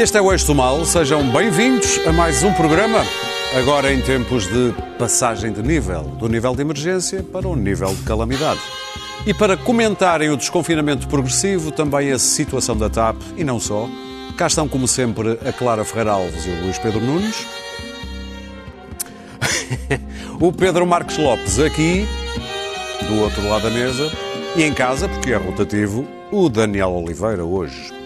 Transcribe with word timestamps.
Este 0.00 0.16
é 0.16 0.22
o 0.22 0.32
Eixo 0.32 0.46
do 0.46 0.54
Mal, 0.54 0.82
sejam 0.86 1.30
bem-vindos 1.30 2.00
a 2.06 2.10
mais 2.10 2.42
um 2.42 2.54
programa. 2.54 3.04
Agora 3.54 3.92
em 3.92 4.00
tempos 4.00 4.46
de 4.46 4.74
passagem 4.98 5.52
de 5.52 5.62
nível, 5.62 6.04
do 6.18 6.26
nível 6.26 6.56
de 6.56 6.62
emergência 6.62 7.22
para 7.22 7.46
o 7.46 7.54
nível 7.54 7.94
de 7.94 8.02
calamidade. 8.04 8.60
E 9.26 9.34
para 9.34 9.58
comentarem 9.58 10.30
o 10.30 10.38
desconfinamento 10.38 11.06
progressivo, 11.06 11.70
também 11.70 12.10
a 12.12 12.18
situação 12.18 12.78
da 12.78 12.88
TAP 12.88 13.20
e 13.36 13.44
não 13.44 13.60
só, 13.60 13.86
cá 14.38 14.46
estão 14.46 14.66
como 14.66 14.88
sempre 14.88 15.38
a 15.46 15.52
Clara 15.52 15.84
Ferreira 15.84 16.12
Alves 16.12 16.46
e 16.46 16.48
o 16.48 16.62
Luís 16.62 16.78
Pedro 16.78 17.02
Nunes. 17.02 17.46
o 20.40 20.50
Pedro 20.50 20.86
Marcos 20.86 21.18
Lopes 21.18 21.58
aqui, 21.58 22.08
do 23.06 23.20
outro 23.20 23.46
lado 23.46 23.64
da 23.64 23.70
mesa, 23.70 24.10
e 24.56 24.62
em 24.62 24.72
casa, 24.72 25.10
porque 25.10 25.34
é 25.34 25.36
rotativo, 25.36 26.08
o 26.32 26.48
Daniel 26.48 26.92
Oliveira 26.92 27.44
hoje. 27.44 27.99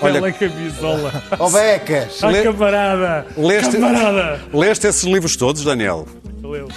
Olha, 0.00 0.20
Bela 0.20 0.32
camisola. 0.32 1.22
Ó 1.38 1.48
becas! 1.50 2.22
Ai, 2.22 2.42
camarada! 2.42 3.26
Leste, 3.36 3.78
Camarada! 3.78 4.40
leste 4.52 4.86
esses 4.86 5.04
livros 5.04 5.36
todos, 5.36 5.64
Daniel? 5.64 6.06
Eu. 6.42 6.68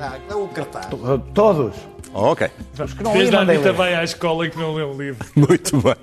Ah, 0.00 0.18
é 0.28 0.34
o 0.34 0.48
cartaz. 0.48 0.86
Todos. 1.32 1.74
Oh, 2.14 2.32
ok, 2.32 2.50
Os 2.78 2.92
que 2.92 3.02
não 3.02 3.12
Desde 3.12 3.30
li, 3.30 3.36
a 3.36 3.40
Anitta 3.40 3.72
vai 3.72 3.94
à 3.94 4.04
escola 4.04 4.46
e 4.46 4.50
que 4.50 4.58
não 4.58 4.74
lê 4.74 4.84
um 4.84 4.94
livro. 5.00 5.26
muito 5.34 5.78
bem. 5.78 5.94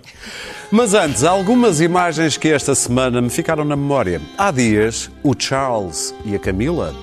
Mas 0.72 0.94
antes, 0.96 1.24
algumas 1.24 1.82
imagens 1.82 2.36
que 2.36 2.48
esta 2.48 2.74
semana 2.74 3.22
me 3.22 3.30
ficaram 3.30 3.64
na 3.64 3.76
memória. 3.76 4.20
Há 4.38 4.50
dias, 4.50 5.12
o 5.24 5.36
Charles 5.38 6.16
e 6.26 6.34
a 6.36 6.40
Camila 6.40 6.96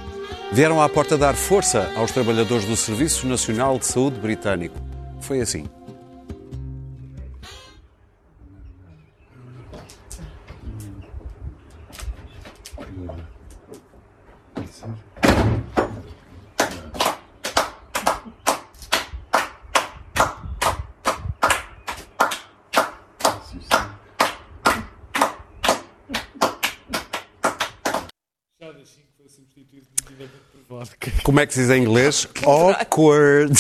vieram 0.53 0.83
à 0.83 0.89
porta 0.89 1.17
dar 1.17 1.35
força 1.35 1.89
aos 1.97 2.11
trabalhadores 2.11 2.65
do 2.65 2.77
Serviço 2.77 3.29
Nacional 3.29 3.79
de 3.79 3.87
Saúde 3.87 4.19
britânico. 4.19 4.77
Foi 5.21 5.41
assim. 5.41 5.67
Como 31.23 31.41
é 31.41 31.47
que 31.47 31.55
se 31.55 31.61
diz 31.61 31.71
em 31.71 31.83
inglês? 31.83 32.27
Awkward. 32.45 33.53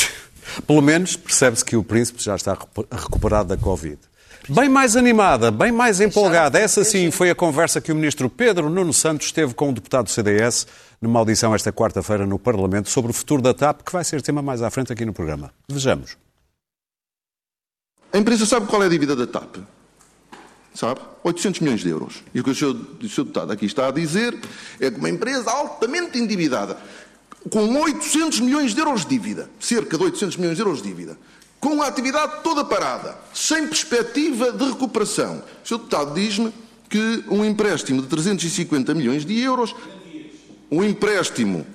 Pelo 0.66 0.80
menos 0.82 1.16
percebe-se 1.16 1.64
que 1.64 1.76
o 1.76 1.82
príncipe 1.84 2.22
já 2.22 2.36
está 2.36 2.54
recu- 2.54 2.86
recuperado 2.90 3.48
da 3.48 3.56
Covid. 3.56 3.98
Bem 4.48 4.68
mais 4.68 4.94
animada, 4.94 5.50
bem 5.50 5.72
mais 5.72 6.00
empolgada. 6.00 6.58
Essa 6.58 6.84
sim 6.84 7.10
foi 7.10 7.30
a 7.30 7.34
conversa 7.34 7.80
que 7.80 7.90
o 7.90 7.96
ministro 7.96 8.30
Pedro 8.30 8.70
Nuno 8.70 8.92
Santos 8.92 9.32
teve 9.32 9.54
com 9.54 9.70
o 9.70 9.72
deputado 9.72 10.04
do 10.04 10.10
CDS 10.10 10.66
numa 11.00 11.18
audição 11.18 11.52
esta 11.52 11.72
quarta-feira 11.72 12.24
no 12.26 12.38
Parlamento 12.38 12.88
sobre 12.88 13.10
o 13.10 13.14
futuro 13.14 13.42
da 13.42 13.52
TAP, 13.52 13.82
que 13.82 13.92
vai 13.92 14.04
ser 14.04 14.22
tema 14.22 14.40
mais 14.42 14.62
à 14.62 14.70
frente 14.70 14.92
aqui 14.92 15.04
no 15.04 15.12
programa. 15.12 15.52
Vejamos. 15.68 16.16
A 18.12 18.18
empresa 18.18 18.46
sabe 18.46 18.66
qual 18.66 18.82
é 18.84 18.86
a 18.86 18.88
dívida 18.88 19.16
da 19.16 19.26
TAP? 19.26 19.56
Sabe? 20.76 21.00
800 21.24 21.60
milhões 21.60 21.80
de 21.80 21.88
euros. 21.88 22.22
E 22.34 22.40
o 22.40 22.44
que 22.44 22.50
o 22.50 22.54
senhor, 22.54 22.74
o 22.74 23.08
senhor 23.08 23.24
deputado 23.24 23.50
aqui 23.50 23.64
está 23.64 23.88
a 23.88 23.90
dizer 23.90 24.38
é 24.78 24.90
que 24.90 24.98
uma 24.98 25.08
empresa 25.08 25.50
altamente 25.50 26.18
endividada, 26.18 26.76
com 27.50 27.80
800 27.80 28.40
milhões 28.40 28.74
de 28.74 28.80
euros 28.80 29.00
de 29.00 29.08
dívida, 29.08 29.48
cerca 29.58 29.96
de 29.96 30.04
800 30.04 30.36
milhões 30.36 30.56
de 30.56 30.62
euros 30.62 30.82
de 30.82 30.88
dívida, 30.88 31.16
com 31.58 31.80
a 31.80 31.86
atividade 31.86 32.42
toda 32.42 32.62
parada, 32.62 33.16
sem 33.32 33.66
perspectiva 33.66 34.52
de 34.52 34.64
recuperação. 34.66 35.42
O 35.64 35.66
senhor 35.66 35.78
deputado 35.78 36.14
diz-me 36.14 36.52
que 36.90 37.24
um 37.30 37.42
empréstimo 37.42 38.02
de 38.02 38.08
350 38.08 38.92
milhões 38.94 39.24
de 39.24 39.40
euros, 39.40 39.74
um 40.70 40.84
empréstimo 40.84 41.66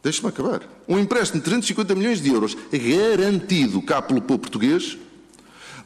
Deixe-me 0.00 0.28
acabar. 0.28 0.62
Um 0.86 0.96
empréstimo 0.96 1.40
de 1.40 1.44
350 1.44 1.94
milhões 1.96 2.22
de 2.22 2.30
euros 2.30 2.56
garantido 2.72 3.82
cá 3.82 4.00
pelo 4.00 4.22
povo 4.22 4.38
português 4.38 4.96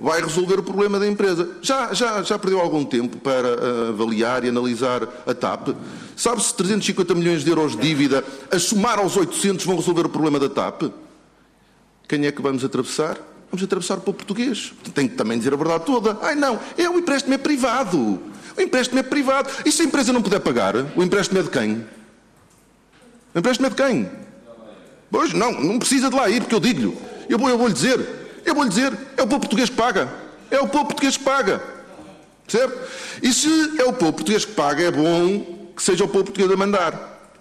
vai 0.03 0.21
resolver 0.21 0.59
o 0.59 0.63
problema 0.65 0.99
da 0.99 1.07
empresa. 1.07 1.49
Já, 1.63 1.95
já, 1.95 2.23
já 2.23 2.37
perdeu 2.37 2.61
algum 2.61 2.85
tempo 2.85 3.19
para 3.19 3.49
ah, 3.49 3.89
avaliar 3.91 4.45
e 4.45 4.49
analisar 4.49 5.05
a 5.25 5.33
TAP? 5.33 5.69
Sabe 6.17 6.43
se 6.43 6.53
350 6.55 7.15
milhões 7.15 7.45
de 7.45 7.51
euros 7.51 7.77
de 7.77 7.83
dívida, 7.83 8.25
a 8.51 8.59
somar 8.59 8.99
aos 8.99 9.17
800, 9.17 9.65
vão 9.65 9.77
resolver 9.77 10.05
o 10.05 10.09
problema 10.09 10.41
da 10.41 10.49
TAP? 10.49 10.93
Quem 12.09 12.27
é 12.27 12.33
que 12.33 12.43
vamos 12.43 12.65
atravessar? 12.65 13.17
Vamos 13.51 13.63
atravessar 13.63 13.99
o 13.99 14.01
povo 14.01 14.19
português. 14.19 14.73
Tem 14.93 15.07
que 15.07 15.15
também 15.15 15.39
dizer 15.39 15.55
a 15.55 15.57
verdade 15.57 15.85
toda. 15.87 16.19
Ai 16.21 16.35
não, 16.35 16.59
é 16.77 16.89
o 16.89 16.99
empréstimo 16.99 17.35
é 17.35 17.39
privado. 17.39 18.19
O 18.57 18.61
empréstimo 18.61 18.99
é 18.99 19.03
privado. 19.05 19.49
E 19.65 19.71
se 19.71 19.83
a 19.83 19.85
empresa 19.85 20.13
não 20.13 20.21
puder 20.21 20.41
pagar, 20.41 20.75
o 20.97 21.03
empréstimo 21.03 21.39
é 21.39 21.43
de 21.43 21.51
quem? 21.51 21.87
O 23.35 23.39
empréstimo 23.39 23.69
é 23.69 23.71
de 23.71 23.77
quem? 23.77 24.11
Pois, 25.11 25.33
não, 25.33 25.53
não 25.53 25.79
precisa 25.79 26.11
de 26.11 26.17
lá 26.17 26.29
ir, 26.29 26.41
porque 26.41 26.55
eu 26.55 26.61
digo-lhe. 26.61 26.97
Eu 27.29 27.39
vou, 27.39 27.57
vou-lhe 27.57 27.75
dizer. 27.75 28.22
Eu 28.45 28.55
vou-lhe 28.55 28.69
dizer. 28.71 28.93
É 29.17 29.23
o 29.23 29.27
povo 29.27 29.41
português 29.41 29.69
que 29.71 29.77
paga. 29.77 30.09
É 30.51 30.61
o 30.61 30.69
povo 30.69 30.87
português 30.87 31.17
que 31.17 31.25
paga. 31.25 31.63
Percebe? 32.47 32.75
E 33.23 33.33
se 33.33 33.81
é 33.81 33.85
o 33.85 33.93
povo 33.93 34.13
português 34.13 34.45
que 34.45 34.53
paga, 34.53 34.83
é 34.85 34.91
bom 34.91 35.73
que 35.77 35.83
seja 35.83 36.05
o 36.05 36.09
povo 36.09 36.25
português 36.25 36.51
a 36.51 36.57
mandar. 36.57 37.33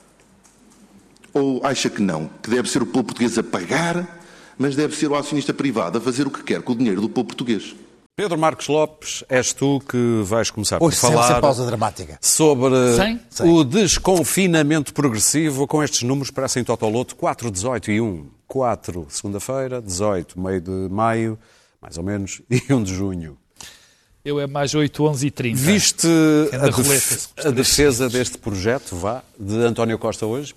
Ou 1.33 1.65
acha 1.65 1.89
que 1.89 2.01
não? 2.01 2.29
Que 2.41 2.49
deve 2.49 2.69
ser 2.69 2.81
o 2.81 2.85
povo 2.85 3.05
português 3.05 3.37
a 3.37 3.43
pagar, 3.43 4.19
mas 4.57 4.75
deve 4.75 4.95
ser 4.95 5.07
o 5.07 5.15
acionista 5.15 5.53
privado 5.53 5.97
a 5.97 6.01
fazer 6.01 6.27
o 6.27 6.31
que 6.31 6.43
quer 6.43 6.61
com 6.61 6.73
o 6.73 6.75
dinheiro 6.75 7.01
do 7.01 7.09
povo 7.09 7.27
português. 7.27 7.75
Pedro 8.15 8.37
Marcos 8.37 8.67
Lopes, 8.67 9.23
és 9.29 9.53
tu 9.53 9.79
que 9.87 10.21
vais 10.23 10.51
começar 10.51 10.77
por 10.77 10.87
Hoje 10.87 10.97
sempre 10.97 11.15
falar 11.15 11.39
pausa 11.41 11.65
dramática. 11.65 12.19
sobre? 12.21 12.75
Sem. 12.95 13.19
o 13.49 13.63
desconfinamento 13.63 14.93
progressivo 14.93 15.65
com 15.65 15.81
estes 15.81 16.03
números 16.03 16.29
parecem 16.29 16.63
totoloto 16.63 17.15
4, 17.15 17.49
18 17.49 17.91
e 17.91 18.01
1. 18.01 18.25
4 18.51 19.07
segunda-feira, 19.09 19.81
18 19.81 20.37
meio 20.37 20.59
de 20.59 20.71
maio, 20.89 21.39
mais 21.81 21.97
ou 21.97 22.03
menos, 22.03 22.41
e 22.51 22.61
1 22.73 22.83
de 22.83 22.93
junho. 22.93 23.37
Eu 24.25 24.39
é 24.41 24.45
mais 24.45 24.75
8, 24.75 25.03
11 25.03 25.27
e 25.27 25.31
30. 25.31 25.57
Viste 25.61 26.05
Anda 26.53 26.67
a, 26.67 26.69
def- 26.69 27.27
a 27.45 27.49
defesa 27.49 28.09
deste 28.09 28.37
projeto, 28.37 28.93
vá, 28.95 29.23
de 29.39 29.55
António 29.55 29.97
Costa 29.97 30.25
hoje? 30.25 30.53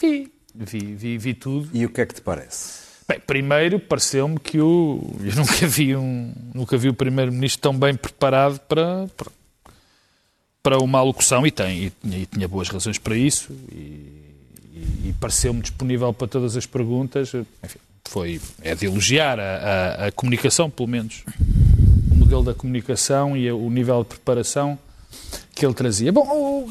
Vi, 0.00 0.30
vi, 0.54 0.78
vi, 0.96 1.18
vi 1.18 1.34
tudo. 1.34 1.70
E 1.72 1.86
o 1.86 1.88
que 1.88 2.00
é 2.00 2.06
que 2.06 2.14
te 2.14 2.20
parece? 2.20 2.82
Bem, 3.08 3.20
primeiro 3.20 3.78
pareceu-me 3.78 4.38
que 4.40 4.60
o, 4.60 5.00
eu 5.22 5.36
nunca 5.36 5.66
vi 5.68 5.94
um, 5.96 6.32
nunca 6.52 6.76
vi 6.76 6.88
o 6.88 6.94
primeiro-ministro 6.94 7.60
tão 7.62 7.78
bem 7.78 7.94
preparado 7.94 8.58
para, 8.60 9.08
para, 9.16 9.30
para 10.62 10.78
uma 10.78 10.98
alocução 10.98 11.46
e 11.46 11.50
tem 11.52 11.84
e, 11.84 11.90
tinha- 11.90 12.18
e 12.18 12.26
tinha 12.26 12.48
boas 12.48 12.68
razões 12.68 12.98
para 12.98 13.16
isso 13.16 13.52
e, 13.70 14.21
e- 15.04 15.12
pareceu-me 15.20 15.60
disponível 15.60 16.12
para 16.12 16.26
todas 16.28 16.56
as 16.56 16.66
perguntas. 16.66 17.32
Enfim, 17.62 17.78
foi 18.08 18.40
é 18.62 18.74
de 18.74 18.86
elogiar 18.86 19.38
a, 19.40 19.42
a- 19.42 20.06
a 20.08 20.12
comunicação, 20.12 20.68
pelo 20.70 20.88
menos 20.88 21.22
o 22.10 22.14
modelo 22.14 22.42
da 22.42 22.54
comunicação 22.54 23.36
e 23.36 23.50
o 23.50 23.70
nível 23.70 24.02
de 24.02 24.10
preparação 24.10 24.78
que 25.54 25.64
ele 25.64 25.74
trazia. 25.74 26.12
Bom, 26.12 26.64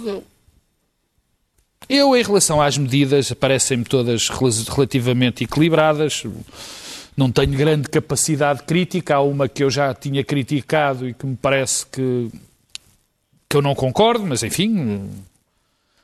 eu, 1.89 2.15
em 2.15 2.23
relação 2.23 2.61
às 2.61 2.77
medidas, 2.77 3.31
parecem-me 3.33 3.83
todas 3.83 4.29
rela- 4.29 4.51
relativamente 4.73 5.43
equilibradas. 5.43 6.23
Não 7.17 7.29
tenho 7.31 7.51
grande 7.57 7.89
capacidade 7.89 8.63
crítica. 8.63 9.15
Há 9.15 9.21
uma 9.21 9.49
que 9.49 9.63
eu 9.63 9.69
já 9.69 9.93
tinha 9.93 10.23
criticado 10.23 11.07
e 11.09 11.13
que 11.13 11.25
me 11.25 11.35
parece 11.35 11.85
que, 11.87 12.29
que 13.49 13.57
eu 13.57 13.61
não 13.61 13.75
concordo, 13.75 14.25
mas 14.25 14.41
enfim, 14.43 15.09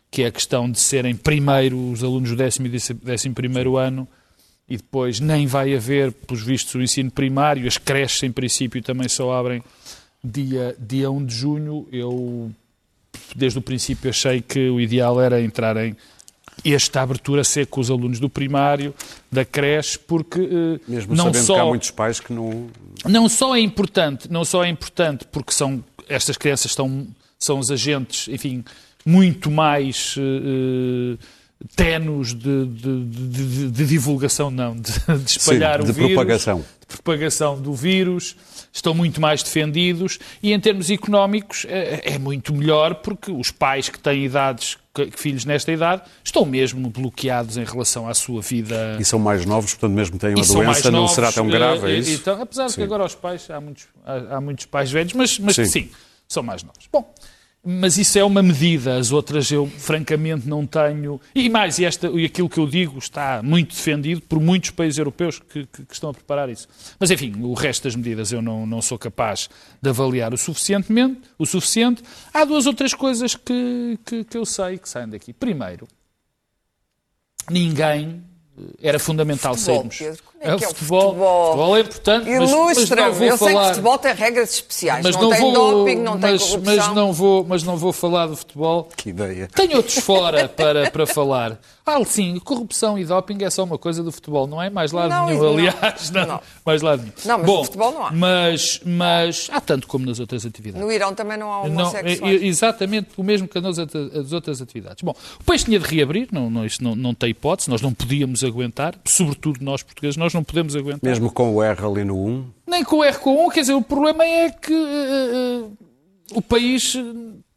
que 0.10 0.24
é 0.24 0.28
a 0.28 0.32
questão 0.32 0.70
de 0.70 0.80
serem 0.80 1.16
primeiro 1.16 1.92
os 1.92 2.04
alunos 2.04 2.30
do 2.30 2.36
décimo 2.36 2.68
e 2.68 2.70
décimo- 2.70 3.36
primeiro 3.36 3.78
ano 3.78 4.08
e 4.70 4.78
depois 4.78 5.20
nem 5.20 5.48
vai 5.48 5.74
haver, 5.76 6.12
pelos 6.12 6.44
vistos, 6.44 6.76
o 6.76 6.82
ensino 6.82 7.10
primário. 7.12 7.68
As 7.68 7.78
creches, 7.78 8.22
em 8.24 8.32
princípio, 8.32 8.82
também 8.82 9.08
só 9.08 9.32
abrem 9.34 9.64
dia, 10.24 10.76
dia 10.80 11.10
1 11.10 11.26
de 11.26 11.34
junho. 11.36 11.88
Eu 11.92 12.52
desde 13.36 13.60
o 13.60 13.62
princípio 13.62 14.10
achei 14.10 14.42
que 14.42 14.70
o 14.70 14.80
ideal 14.80 15.20
era 15.22 15.42
entrarem 15.42 15.96
esta 16.66 17.02
abertura 17.02 17.44
ser 17.44 17.68
com 17.68 17.80
os 17.80 17.90
alunos 17.92 18.20
do 18.20 18.30
primário, 18.30 18.94
da 19.32 19.46
creche, 19.46 19.98
porque 20.00 20.40
eh, 20.42 20.80
Mesmo 20.88 21.16
não 21.16 21.26
sabendo 21.26 21.44
só 21.46 21.54
que 21.54 21.60
há 21.60 21.66
muitos 21.66 21.92
pais 21.92 22.20
que 22.20 22.34
não. 22.34 22.68
não 23.06 23.30
só 23.30 23.56
é 23.56 23.60
importante, 23.60 24.30
não 24.32 24.44
só 24.44 24.64
é 24.64 24.68
importante 24.70 25.26
porque 25.32 25.52
são 25.54 25.84
estas 26.10 26.36
crianças 26.38 26.72
estão 26.72 27.08
são 27.40 27.60
os 27.60 27.70
agentes, 27.70 28.28
enfim, 28.28 28.66
muito 29.10 29.50
mais 29.50 30.16
eh, 30.18 31.18
eh, 31.22 31.66
tenos 31.78 32.34
de, 32.36 32.66
de- 32.66 33.06
de- 33.06 33.72
de- 33.72 33.86
divulgação, 33.86 34.52
não, 34.52 34.76
de, 34.76 34.92
espalhar 35.26 35.80
Sim, 35.80 35.86
de 35.86 35.92
o 35.92 35.94
vírus, 35.94 36.12
propagação. 36.14 36.60
de 36.60 36.86
propagação 36.88 37.62
do 37.62 37.74
vírus, 37.74 38.36
estão 38.74 38.94
muito 38.94 39.22
mais 39.22 39.42
defendidos 39.42 40.20
e 40.44 40.52
em 40.52 40.60
termos 40.60 40.90
económicos 40.92 41.66
é, 41.70 42.02
é 42.16 42.20
muito 42.20 42.54
melhor 42.54 42.96
porque 42.96 43.32
os 43.32 43.50
pais 43.50 43.88
que 43.88 43.98
têm 43.98 44.26
idades, 44.26 44.78
que- 44.94 45.10
filhos 45.16 45.46
nesta 45.46 45.72
idade, 45.72 46.02
estão 46.24 46.44
mesmo 46.46 46.90
bloqueados 46.90 47.56
em 47.56 47.64
relação 47.64 48.10
à 48.10 48.14
sua 48.14 48.42
vida. 48.42 48.98
E 49.00 49.06
são 49.06 49.18
mais 49.20 49.46
novos, 49.46 49.72
portanto, 49.74 49.94
mesmo 49.96 50.20
têm 50.20 50.36
uma 50.36 50.46
doença, 50.46 50.92
não 50.92 51.00
novos, 51.00 51.16
será 51.16 51.32
tão 51.32 51.48
grave, 51.48 51.88
é 51.92 51.96
isso? 51.98 52.12
então, 52.12 52.42
apesar 52.42 52.66
de 52.68 52.74
que 52.74 52.82
Sim. 52.82 52.84
agora 52.84 53.06
os 53.06 53.16
pais, 53.16 53.50
há 53.50 53.60
muitos, 53.62 53.86
há, 54.06 54.36
há 54.36 54.42
muitos 54.42 54.66
pais 54.66 54.92
velhos, 54.92 55.14
mas, 55.14 55.40
mas 55.40 55.56
Sim. 55.56 55.66
sim. 55.66 55.90
são 56.28 56.44
mais 56.44 56.62
novos. 56.62 56.88
Bom, 56.92 57.10
mas 57.70 57.98
isso 57.98 58.18
é 58.18 58.24
uma 58.24 58.42
medida, 58.42 58.96
as 58.98 59.12
outras 59.12 59.52
eu 59.52 59.68
francamente 59.68 60.48
não 60.48 60.66
tenho. 60.66 61.20
E 61.36 61.50
mais, 61.50 61.78
e, 61.80 61.86
esta, 61.86 62.08
e 62.08 62.24
aquilo 62.24 62.48
que 62.50 62.58
eu 62.60 62.66
digo 62.68 62.98
está 62.98 63.42
muito 63.44 63.76
defendido 63.76 64.22
por 64.22 64.40
muitos 64.40 64.70
países 64.70 64.98
europeus 64.98 65.40
que, 65.40 65.66
que- 65.66 65.84
que 65.86 65.94
estão 65.94 66.10
a 66.10 66.14
preparar 66.14 66.50
isso. 66.50 66.68
Mas 67.00 67.12
enfim, 67.12 67.34
o 67.42 67.54
resto 67.54 67.84
das 67.84 67.96
medidas 67.96 68.32
eu 68.32 68.42
não, 68.42 68.66
não 68.66 68.82
sou 68.82 68.98
capaz 68.98 69.50
de 69.82 69.90
avaliar 69.90 70.34
o 70.34 70.38
suficientemente, 70.38 71.22
o 71.38 71.46
suficiente. 71.46 72.02
Há 72.34 72.46
duas 72.46 72.66
ou 72.66 72.74
três 72.74 72.94
coisas 72.94 73.36
que, 73.36 74.00
que, 74.06 74.24
que 74.24 74.38
eu 74.38 74.46
sei 74.46 74.78
que 74.78 74.88
saem 74.88 75.10
daqui. 75.10 75.34
Primeiro, 75.34 75.88
ninguém 77.50 78.24
eh, 78.58 78.62
era 78.82 79.00
fundamental 79.00 79.56
Futebol, 79.56 79.76
sairmos. 79.92 79.98
Pedro, 79.98 80.24
é 80.40 80.56
que 80.56 80.64
é 80.64 80.68
o 80.68 80.70
futebol, 80.70 81.02
futebol? 81.10 81.46
futebol 81.48 81.78
é 81.78 81.80
importante, 81.82 82.30
mas, 82.30 82.40
mas 82.40 82.52
não 82.52 82.72
Ilustra-me. 82.72 83.12
vou 83.16 83.28
Eu 83.28 83.38
sei 83.38 83.48
que 83.48 83.54
falar. 83.54 83.68
futebol 83.70 83.98
tem 83.98 84.14
regras 84.14 84.54
especiais. 84.54 85.04
Mas 85.04 85.16
não, 85.16 85.22
não, 85.24 85.30
tem 85.32 85.40
vou, 85.42 85.54
doping, 85.54 85.96
não 85.98 86.20
tem 86.20 86.32
mas, 86.32 86.44
corrupção. 86.44 86.76
mas 86.76 86.88
não 86.96 87.14
vou, 87.14 87.44
mas 87.48 87.64
não 87.64 87.78
vou 87.78 87.94
falar 87.94 88.28
do 88.28 88.36
futebol. 88.36 88.90
Que 88.96 89.10
ideia. 89.10 89.48
Tenho 89.54 89.78
outros 89.78 89.98
fora 90.00 90.48
para, 90.50 90.92
para 90.92 91.06
falar. 91.08 91.60
Ah, 91.90 92.04
sim, 92.04 92.38
corrupção 92.40 93.00
e 93.00 93.06
doping 93.06 93.38
é 93.46 93.50
só 93.50 93.64
uma 93.64 93.78
coisa 93.78 94.04
do 94.04 94.12
futebol, 94.12 94.46
não 94.46 94.62
é 94.62 94.70
mais 94.70 94.92
lado 94.92 95.10
Não, 95.10 95.28
nenhum, 95.28 95.42
não. 95.42 95.50
aliás. 95.54 96.12
Não, 96.12 96.26
Não. 96.28 96.42
mais 96.66 96.82
lado 96.82 97.00
nenhum. 97.02 97.14
Não, 97.24 97.38
mas 97.38 97.48
Bom, 97.48 97.64
futebol 97.64 97.92
não 97.94 98.06
há. 98.06 98.12
Mas, 98.12 98.82
mas 98.86 99.48
há 99.50 99.62
tanto 99.62 99.88
como 99.88 100.06
nas 100.06 100.20
outras 100.20 100.46
atividades. 100.46 100.86
No 100.86 100.92
Irão 100.92 101.14
também 101.16 101.38
não 101.38 101.48
há 101.52 101.68
Não, 101.70 101.84
homossexuais. 101.86 102.22
é- 102.22 102.44
é 102.44 102.46
exatamente 102.46 103.08
o 103.16 103.24
mesmo 103.24 103.48
que 103.48 103.60
nas 103.62 103.78
outras, 103.78 104.14
as 104.14 104.34
outras 104.34 104.62
atividades. 104.62 105.02
Bom, 105.02 105.16
o 105.40 105.44
país 105.46 105.64
tinha 105.64 105.80
de 105.80 105.86
reabrir, 105.96 106.28
não, 106.30 106.50
não, 106.50 106.66
isso 106.66 106.84
não, 106.84 106.94
não 106.94 107.14
tem 107.14 107.30
hipótese, 107.30 107.70
nós 107.70 107.82
não 107.82 107.94
podíamos 107.94 108.44
aguentar, 108.44 108.94
sobretudo 109.06 109.60
nós 109.64 109.82
portugueses, 109.82 110.18
nós 110.18 110.34
não 110.38 110.44
podemos 110.44 110.76
aguentar. 110.76 111.10
Mesmo 111.10 111.32
com 111.32 111.56
o 111.56 111.64
R 111.64 111.86
ali 111.86 112.04
no 112.04 112.24
1, 112.24 112.52
Nem 112.68 112.84
com 112.84 112.98
o 112.98 113.04
R 113.04 113.18
com 113.18 113.48
1, 113.48 113.50
quer 113.50 113.62
dizer, 113.62 113.74
o 113.74 113.82
problema 113.82 114.24
é 114.24 114.52
que 114.52 114.74
eh, 114.74 115.68
o 116.32 116.42
país, 116.42 116.96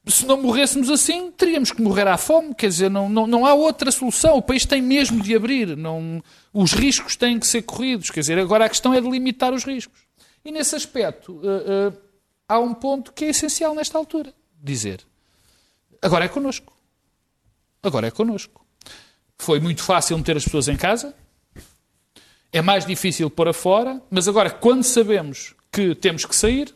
se 0.07 0.27
não 0.27 0.41
morrêssemos 0.41 0.89
assim, 0.89 1.31
teríamos 1.31 1.71
que 1.71 1.83
morrer 1.83 2.09
à 2.09 2.17
fome, 2.17 2.55
quer 2.55 2.69
dizer, 2.69 2.91
não, 2.91 3.09
não, 3.09 3.27
não 3.27 3.45
há 3.45 3.53
outra 3.53 3.91
solução. 3.91 4.37
O 4.37 4.43
país 4.43 4.65
tem 4.65 4.81
mesmo 4.81 5.23
de 5.23 5.35
abrir, 5.35 5.77
não, 5.77 6.23
os 6.53 6.73
riscos 6.73 7.17
têm 7.17 7.39
que 7.39 7.47
ser 7.47 7.63
corridos, 7.63 8.11
quer 8.11 8.21
dizer, 8.21 8.39
agora 8.39 8.65
a 8.65 8.69
questão 8.69 8.95
é 8.95 9.01
de 9.01 9.11
limitar 9.11 9.53
os 9.53 9.65
riscos. 9.65 10.01
E 10.43 10.51
nesse 10.51 10.75
aspecto, 10.75 11.39
eh, 11.45 11.65
eh, 11.67 11.93
há 12.49 12.59
um 12.59 12.73
ponto 12.73 13.13
que 13.13 13.27
é 13.27 13.29
essencial 13.29 13.75
nesta 13.75 13.99
altura: 13.99 14.33
dizer, 14.63 15.03
agora 16.01 16.25
é 16.25 16.29
connosco. 16.29 16.73
Agora 17.83 18.07
é 18.07 18.11
connosco. 18.11 18.65
Foi 19.37 19.59
muito 19.61 19.83
fácil 19.83 20.17
meter 20.19 20.37
as 20.37 20.45
pessoas 20.45 20.69
em 20.69 20.77
casa, 20.77 21.15
é 22.53 22.61
mais 22.63 22.85
difícil 22.85 23.31
pôr 23.31 23.49
a 23.49 23.53
fora, 23.53 24.01
mas 24.11 24.27
agora, 24.29 24.51
quando 24.51 24.83
sabemos 24.83 25.55
que 25.73 25.95
temos 25.95 26.25
que 26.25 26.35
sair, 26.35 26.75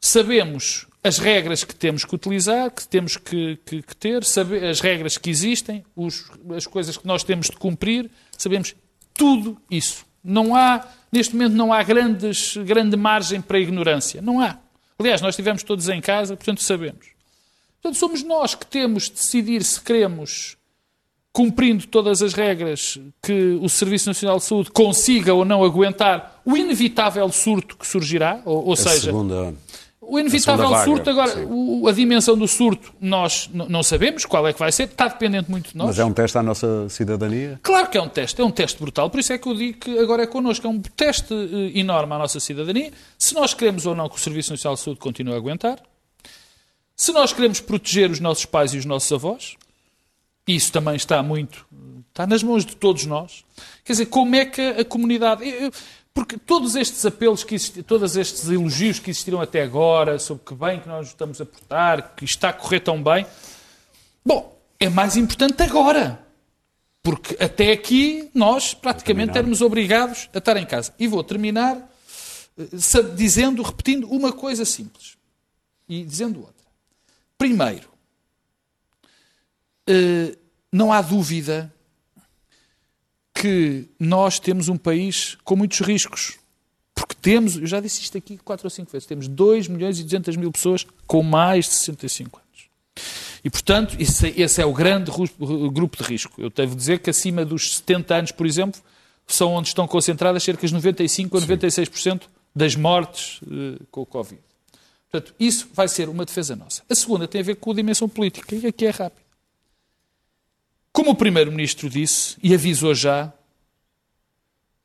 sabemos 0.00 0.86
as 1.04 1.18
regras 1.18 1.64
que 1.64 1.74
temos 1.74 2.04
que 2.04 2.14
utilizar, 2.14 2.70
que 2.70 2.86
temos 2.86 3.16
que, 3.16 3.58
que- 3.66 3.82
que 3.82 3.96
ter, 3.96 4.24
sabe- 4.24 4.64
as 4.68 4.80
regras 4.80 5.18
que 5.18 5.30
existem, 5.30 5.84
os- 5.96 6.30
as 6.56 6.66
coisas 6.66 6.96
que 6.96 7.06
nós 7.06 7.24
temos 7.24 7.46
de 7.50 7.56
cumprir, 7.56 8.08
sabemos 8.38 8.74
tudo 9.12 9.60
isso. 9.70 10.04
Não 10.22 10.54
há, 10.54 10.86
neste 11.10 11.34
momento, 11.34 11.54
não 11.54 11.72
há 11.72 11.82
grandes, 11.82 12.56
grande 12.58 12.96
margem 12.96 13.40
para 13.40 13.58
ignorância. 13.58 14.22
Não 14.22 14.40
há. 14.40 14.58
Aliás, 14.96 15.20
nós 15.20 15.30
estivemos 15.34 15.64
todos 15.64 15.88
em 15.88 16.00
casa, 16.00 16.36
portanto 16.36 16.62
sabemos. 16.62 17.08
Portanto, 17.80 17.98
somos 17.98 18.22
nós 18.22 18.54
que 18.54 18.64
temos 18.64 19.04
de 19.04 19.12
decidir 19.14 19.64
se 19.64 19.80
queremos 19.80 20.56
cumprindo 21.32 21.86
todas 21.86 22.20
as 22.22 22.34
regras, 22.34 22.98
que 23.22 23.58
o 23.62 23.68
Serviço 23.68 24.06
Nacional 24.08 24.36
de 24.36 24.44
Saúde 24.44 24.70
consiga 24.70 25.32
ou 25.32 25.44
não 25.44 25.64
aguentar 25.64 26.40
o 26.44 26.56
inevitável 26.56 27.26
surto 27.32 27.76
que 27.76 27.86
surgirá, 27.86 28.40
ou, 28.44 28.66
ou 28.66 28.72
a 28.74 28.76
seja, 28.76 29.00
segunda. 29.06 29.54
o 29.98 30.18
inevitável 30.18 30.66
segunda 30.66 30.78
vaga, 30.78 30.84
surto, 30.90 31.08
agora, 31.10 31.46
o- 31.48 31.88
a 31.88 31.92
dimensão 31.92 32.36
do 32.36 32.46
surto, 32.46 32.92
nós 33.00 33.48
não 33.54 33.82
sabemos 33.82 34.26
qual 34.26 34.46
é 34.46 34.52
que 34.52 34.58
vai 34.58 34.70
ser, 34.70 34.82
está 34.82 35.08
dependente 35.08 35.50
muito 35.50 35.70
de 35.70 35.76
nós. 35.78 35.86
Mas 35.86 35.98
é 36.00 36.04
um 36.04 36.12
teste 36.12 36.36
à 36.36 36.42
nossa 36.42 36.86
cidadania? 36.90 37.58
Claro 37.62 37.88
que 37.88 37.96
é 37.96 38.02
um 38.02 38.08
teste, 38.10 38.38
é 38.38 38.44
um 38.44 38.50
teste 38.50 38.78
brutal, 38.78 39.08
por 39.08 39.18
isso 39.18 39.32
é 39.32 39.38
que 39.38 39.48
eu 39.48 39.54
digo 39.54 39.78
que 39.78 39.98
agora 40.00 40.24
é 40.24 40.26
connosco, 40.26 40.66
é 40.66 40.68
um 40.68 40.80
teste 40.80 41.32
eh, 41.32 41.78
enorme 41.78 42.12
à 42.12 42.18
nossa 42.18 42.40
cidadania, 42.40 42.92
se 43.18 43.32
nós 43.34 43.54
queremos 43.54 43.86
ou 43.86 43.94
não 43.94 44.06
que 44.10 44.16
o 44.16 44.20
Serviço 44.20 44.50
Nacional 44.50 44.74
de 44.74 44.82
Saúde 44.82 45.00
continue 45.00 45.32
a 45.32 45.36
aguentar, 45.38 45.78
se 46.94 47.10
nós 47.10 47.32
queremos 47.32 47.58
proteger 47.58 48.10
os 48.10 48.20
nossos 48.20 48.44
pais 48.44 48.74
e 48.74 48.76
os 48.78 48.84
nossos 48.84 49.10
avós, 49.10 49.54
isso 50.46 50.72
também 50.72 50.96
está 50.96 51.22
muito, 51.22 51.66
está 52.08 52.26
nas 52.26 52.42
mãos 52.42 52.64
de 52.64 52.76
todos 52.76 53.06
nós. 53.06 53.44
Quer 53.84 53.92
dizer, 53.92 54.06
como 54.06 54.34
é 54.34 54.44
que 54.44 54.60
a 54.60 54.84
comunidade... 54.84 55.44
porque 56.12 56.36
todos 56.36 56.74
estes 56.74 57.06
apelos, 57.06 57.44
que 57.44 57.54
existi, 57.54 57.82
todos 57.82 58.16
estes 58.16 58.48
elogios 58.48 58.98
que 58.98 59.10
existiram 59.10 59.40
até 59.40 59.62
agora, 59.62 60.18
sobre 60.18 60.44
que 60.44 60.54
bem 60.54 60.80
que 60.80 60.88
nós 60.88 61.08
estamos 61.08 61.40
a 61.40 61.46
portar, 61.46 62.14
que 62.14 62.24
está 62.24 62.48
a 62.48 62.52
correr 62.52 62.80
tão 62.80 63.02
bem, 63.02 63.24
bom, 64.24 64.58
é 64.80 64.88
mais 64.88 65.16
importante 65.16 65.62
agora. 65.62 66.20
Porque 67.02 67.36
até 67.42 67.72
aqui 67.72 68.30
nós 68.32 68.74
praticamente 68.74 69.36
éramos 69.36 69.60
obrigados 69.60 70.28
a 70.32 70.38
estar 70.38 70.56
em 70.56 70.64
casa. 70.64 70.94
E 70.98 71.08
vou 71.08 71.24
terminar 71.24 71.76
eh, 72.56 73.02
dizendo, 73.16 73.62
repetindo 73.62 74.08
uma 74.08 74.32
coisa 74.32 74.64
simples. 74.64 75.16
E 75.88 76.04
dizendo 76.04 76.40
outra. 76.40 76.66
Primeiro, 77.36 77.91
não 80.72 80.92
há 80.92 81.00
dúvida 81.02 81.72
que 83.34 83.88
nós 83.98 84.38
temos 84.38 84.68
um 84.68 84.76
país 84.76 85.36
com 85.44 85.56
muitos 85.56 85.80
riscos. 85.80 86.38
Porque 86.94 87.14
temos, 87.20 87.56
eu 87.56 87.66
já 87.66 87.80
disse 87.80 88.02
isto 88.02 88.16
aqui 88.18 88.36
quatro 88.38 88.66
ou 88.66 88.70
cinco 88.70 88.90
vezes, 88.92 89.06
temos 89.06 89.26
2 89.26 89.66
milhões 89.68 89.98
e 89.98 90.04
200 90.04 90.36
mil 90.36 90.52
pessoas 90.52 90.86
com 91.06 91.22
mais 91.22 91.64
de 91.66 91.72
65 91.74 92.38
anos. 92.38 92.42
E, 93.42 93.50
portanto, 93.50 93.96
esse, 93.98 94.28
esse 94.40 94.60
é 94.60 94.66
o 94.66 94.72
grande 94.72 95.10
ru- 95.10 95.70
grupo 95.70 95.96
de 95.96 96.08
risco. 96.08 96.40
Eu 96.40 96.50
devo 96.50 96.76
dizer 96.76 97.00
que 97.00 97.10
acima 97.10 97.44
dos 97.44 97.76
70 97.76 98.14
anos, 98.14 98.32
por 98.32 98.46
exemplo, 98.46 98.80
são 99.26 99.52
onde 99.54 99.68
estão 99.68 99.88
concentradas 99.88 100.42
cerca 100.44 100.66
de 100.66 100.74
95% 100.76 101.42
a 101.42 101.46
96% 101.46 102.22
das 102.54 102.76
mortes 102.76 103.40
eh, 103.50 103.82
com 103.90 104.02
o 104.02 104.06
Covid. 104.06 104.40
Portanto, 105.10 105.34
isso 105.40 105.68
vai 105.74 105.88
ser 105.88 106.08
uma 106.08 106.24
defesa 106.24 106.54
nossa. 106.54 106.82
A 106.88 106.94
segunda 106.94 107.26
tem 107.26 107.40
a 107.40 107.44
ver 107.44 107.56
com 107.56 107.72
a 107.72 107.74
dimensão 107.74 108.08
política, 108.08 108.54
e 108.54 108.66
aqui 108.66 108.86
é 108.86 108.90
rápido. 108.90 109.22
Como 110.92 111.10
o 111.10 111.14
Primeiro-Ministro 111.14 111.88
disse, 111.88 112.36
e 112.42 112.52
avisou 112.54 112.94
já, 112.94 113.32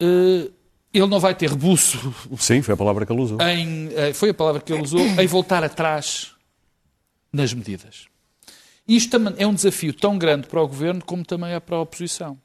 eh, 0.02 0.50
ele 0.94 1.08
não 1.08 1.20
vai 1.20 1.36
ter 1.36 1.50
rebuço 1.50 2.14
Sim, 2.38 2.62
foi 2.62 2.74
a 2.74 2.78
palavra 2.78 3.06
que 3.06 3.12
ele 3.12 3.22
usou. 3.22 3.42
em, 3.42 3.90
eh, 3.94 4.14
foi 4.14 4.30
a 4.30 4.34
palavra 4.34 4.62
que 4.62 4.72
ele 4.72 4.82
usou, 4.82 5.02
em 5.02 5.28
voltar 5.28 5.64
atrás 5.64 6.32
nas 7.32 7.54
medidas. 7.54 8.06
Isto 8.88 9.12
também 9.12 9.34
é 9.38 9.46
um 9.46 9.54
desafio 9.54 9.94
tão 9.94 10.18
grande 10.18 10.48
para 10.48 10.62
o 10.62 10.68
governo 10.68 11.04
como 11.06 11.26
também 11.26 11.52
é 11.52 11.60
para 11.60 11.76
a 11.76 11.82
oposição. 11.82 12.38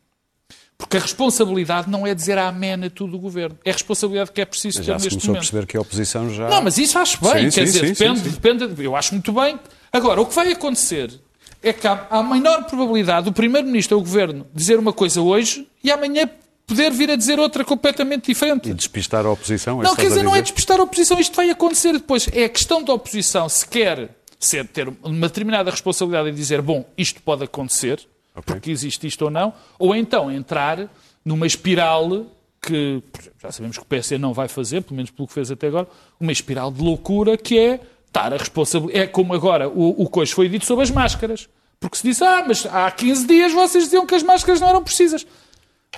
Porque 0.77 0.97
a 0.97 1.01
responsabilidade 1.01 1.89
não 1.89 2.05
é 2.05 2.13
dizer 2.13 2.37
amém 2.37 2.73
a 2.73 2.91
tudo 2.91 3.17
o 3.17 3.21
governo. 3.21 3.57
É 3.65 3.71
a 3.71 3.73
responsabilidade 3.73 4.33
que 4.33 4.41
é 4.41 4.45
preciso 4.45 4.79
Mas 4.79 4.87
ter 4.87 4.93
já 4.93 4.99
se 4.99 5.05
neste 5.05 5.15
começou 5.17 5.29
a 5.31 5.35
momento. 5.35 5.43
perceber 5.51 5.67
que 5.67 5.77
a 5.77 5.81
oposição 5.81 6.31
já. 6.35 6.49
Não, 6.49 6.61
mas 6.63 6.77
isso 6.79 6.99
acho 6.99 7.21
bem. 7.21 7.49
Sim, 7.49 7.61
quer 7.61 7.67
sim, 7.69 7.73
dizer, 7.73 7.87
sim, 7.87 8.05
depende, 8.05 8.29
depende. 8.29 8.85
Eu 8.85 8.97
acho 8.97 9.15
muito 9.15 9.33
bem. 9.33 9.61
Agora, 9.93 10.21
o 10.21 10.27
que 10.27 10.35
vai 10.35 10.51
acontecer 10.51 11.21
é 11.63 11.73
que 11.73 11.87
há, 11.87 12.07
há 12.11 12.19
a 12.19 12.23
menor 12.23 12.65
probabilidade 12.65 13.27
do 13.27 13.33
Primeiro-Ministro 13.33 13.97
ou 13.97 14.03
o 14.03 14.05
Governo 14.05 14.47
dizer 14.53 14.79
uma 14.79 14.93
coisa 14.93 15.21
hoje 15.21 15.67
e 15.83 15.91
amanhã 15.91 16.29
poder 16.67 16.91
vir 16.91 17.11
a 17.11 17.17
dizer 17.17 17.39
outra 17.39 17.65
completamente 17.65 18.27
diferente. 18.27 18.71
E 18.71 18.75
despistar 18.75 19.27
a 19.27 19.31
oposição. 19.31 19.81
é 19.81 19.85
Não, 19.85 19.95
quer 19.95 20.09
dizer, 20.09 20.23
não 20.23 20.35
é 20.35 20.43
despistar 20.43 20.81
a 20.81 20.83
oposição, 20.83 21.19
isto 21.19 21.37
vai 21.37 21.51
acontecer 21.51 21.93
depois. 21.93 22.29
É 22.33 22.45
a 22.45 22.49
questão 22.49 22.83
da 22.83 22.93
oposição 22.93 23.49
se 23.49 23.67
quer 23.67 24.11
ser, 24.39 24.67
ter 24.67 24.89
uma 25.03 25.29
determinada 25.29 25.71
responsabilidade 25.71 26.29
e 26.29 26.33
dizer, 26.33 26.61
bom, 26.61 26.85
isto 26.97 27.23
pode 27.23 27.45
acontecer, 27.45 28.01
porque 28.45 28.71
existe 28.71 29.07
isto 29.07 29.23
ou 29.23 29.31
não, 29.31 29.53
ou 29.79 29.95
então 29.95 30.31
entrar 30.31 30.89
numa 31.25 31.47
espiral 31.47 32.27
que 32.61 33.03
já 33.41 33.51
sabemos 33.51 33.77
que 33.77 33.83
o 33.83 33.87
PSD 33.87 34.19
não 34.19 34.33
vai 34.33 34.49
fazer, 34.49 34.83
pelo 34.83 34.97
menos 34.97 35.11
pelo 35.11 35.27
que 35.27 35.35
fez 35.35 35.51
até 35.51 35.67
agora, 35.67 35.89
uma 36.19 36.33
espiral 36.33 36.71
de 36.71 36.81
loucura 36.81 37.37
que 37.37 37.59
é 37.59 37.81
estar 38.13 38.33
a 38.33 38.37
responsabilidade. 38.37 39.05
É 39.05 39.07
como 39.07 39.33
agora 39.35 39.69
o, 39.69 40.03
o 40.03 40.09
coisa 40.11 40.35
foi 40.35 40.49
dito 40.49 40.67
sobre 40.67 40.85
as 40.85 40.91
máscaras. 40.91 41.49
Porque 41.81 41.97
se 41.97 42.05
disse, 42.05 42.23
ah, 42.23 42.45
mas 42.47 42.67
há 42.71 42.91
15 42.91 43.27
dias 43.27 43.53
vocês 43.53 43.85
diziam 43.85 44.07
que 44.07 44.15
as 44.15 44.23
máscaras 44.23 44.61
não 44.61 44.69
eram 44.69 44.85
precisas. 44.85 45.27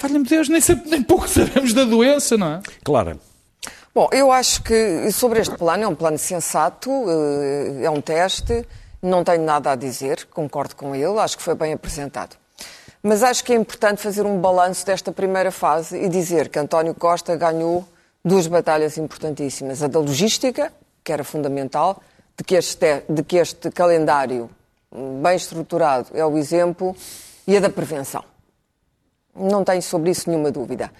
Valha-me 0.01 0.25
Deus, 0.25 0.49
nem, 0.49 0.61
sabe- 0.61 0.89
nem 0.89 1.03
pouco 1.03 1.29
sabemos 1.29 1.75
da 1.75 1.85
doença, 1.85 2.37
não 2.39 2.55
é? 2.55 2.61
Claro. 2.83 3.21
Bom, 3.95 4.09
eu 4.13 4.33
acho 4.33 4.63
que 4.63 5.11
sobre 5.13 5.41
este 5.41 5.57
plano, 5.57 5.85
é 5.85 5.89
um 5.89 5.95
plano 5.95 6.19
sensato, 6.19 6.91
eh, 6.91 7.85
é 7.85 7.91
um 7.91 8.01
teste, 8.01 8.67
não 9.03 9.23
tenho 9.23 9.45
nada 9.45 9.71
a 9.73 9.77
dizer, 9.77 10.27
concordo 10.33 10.75
com 10.75 10.95
ele, 10.97 11.19
acho 11.21 11.37
que 11.37 11.43
foi 11.43 11.55
bem 11.55 11.73
apresentado. 11.75 12.37
Mas 13.03 13.23
acho 13.23 13.45
que 13.45 13.53
é 13.53 13.57
importante 13.57 14.01
fazer 14.01 14.25
um 14.27 14.41
balanço 14.41 14.85
desta 14.87 15.13
primeira 15.13 15.53
fase 15.53 15.97
e 16.03 16.09
dizer 16.09 16.49
que 16.49 16.59
António 16.59 16.95
Costa 16.95 17.37
ganhou 17.37 17.87
duas 18.25 18.47
batalhas 18.47 18.97
importantíssimas. 18.99 19.83
A 19.83 19.87
da 19.87 19.99
logística, 20.01 20.73
que 21.05 21.13
era 21.13 21.23
fundamental, 21.23 22.03
de 22.37 22.43
que 22.43 22.57
este, 22.57 23.05
de 23.09 23.23
que 23.23 23.37
este 23.37 23.71
calendário 23.71 24.51
bem 25.23 25.37
estruturado 25.37 26.09
é 26.15 26.25
o 26.25 26.37
exemplo, 26.39 26.97
e 27.47 27.57
a 27.57 27.61
da 27.61 27.69
prevenção. 27.69 28.25
Não 29.35 29.65
tenho 29.65 29.83
sobre 29.83 30.11
isso 30.11 30.31
nenhuma 30.31 30.51
dúvida. 30.51 30.91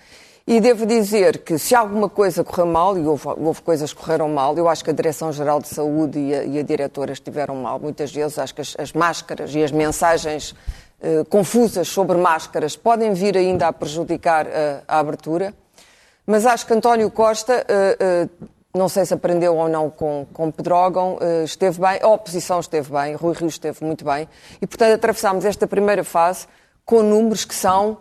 E 0.47 0.61
devo 0.61 0.85
dizer 0.85 1.39
que 1.39 1.59
se 1.59 1.75
alguma 1.75 2.09
coisa 2.09 2.45
correu 2.45 2.67
mal, 2.67 2.99
e 2.99 3.07
houve, 3.07 3.27
houve 3.29 3.63
coisas 3.63 3.95
que 3.95 4.01
correram 4.01 4.29
mal, 4.29 4.55
eu 4.59 4.69
acho 4.69 4.85
que 4.85 4.91
a 4.91 4.93
Direção-Geral 4.93 5.61
de 5.61 5.69
Saúde 5.69 6.19
e 6.19 6.35
a, 6.35 6.45
e 6.45 6.59
a, 6.59 6.63
diretora 6.63 7.13
estiveram 7.13 7.57
mal. 7.57 7.81
Muitas 7.81 8.13
vezes 8.13 8.39
acho 8.39 8.55
que 8.55 8.61
as, 8.61 8.77
as 8.79 8.93
máscaras 8.93 9.55
e 9.55 9.65
as 9.65 9.73
mensagens 9.73 10.55
eh, 11.01 11.25
confusas 11.31 11.89
sobre 11.89 12.19
máscaras 12.19 12.77
podem 12.77 13.15
vir 13.15 13.39
ainda 13.39 13.69
a 13.69 13.73
prejudicar 13.73 14.47
a, 14.47 14.83
a 14.87 14.99
abertura. 14.99 15.55
Mas 16.27 16.45
acho 16.45 16.67
que 16.67 16.75
António 16.75 17.11
Costa, 17.11 17.65
eh, 17.67 17.97
eh, 17.99 18.29
não 18.75 18.89
sei 18.89 19.07
se 19.07 19.15
aprendeu 19.15 19.57
ou 19.57 19.69
não 19.69 19.89
com, 19.89 20.27
com 20.33 20.51
Pedrógão, 20.51 21.17
eh, 21.21 21.45
esteve 21.45 21.81
bem, 21.81 22.01
a 22.03 22.09
oposição 22.09 22.59
esteve 22.59 22.91
bem, 22.91 23.15
Rui 23.15 23.33
Rio 23.33 23.47
esteve 23.47 23.85
muito 23.85 24.05
bem. 24.05 24.29
E, 24.61 24.67
portanto, 24.67 24.95
atravessámos 24.95 25.45
esta 25.45 25.67
primeira 25.67 26.03
fase 26.03 26.47
com 26.85 27.03
números 27.03 27.45
que 27.45 27.55
são 27.55 27.99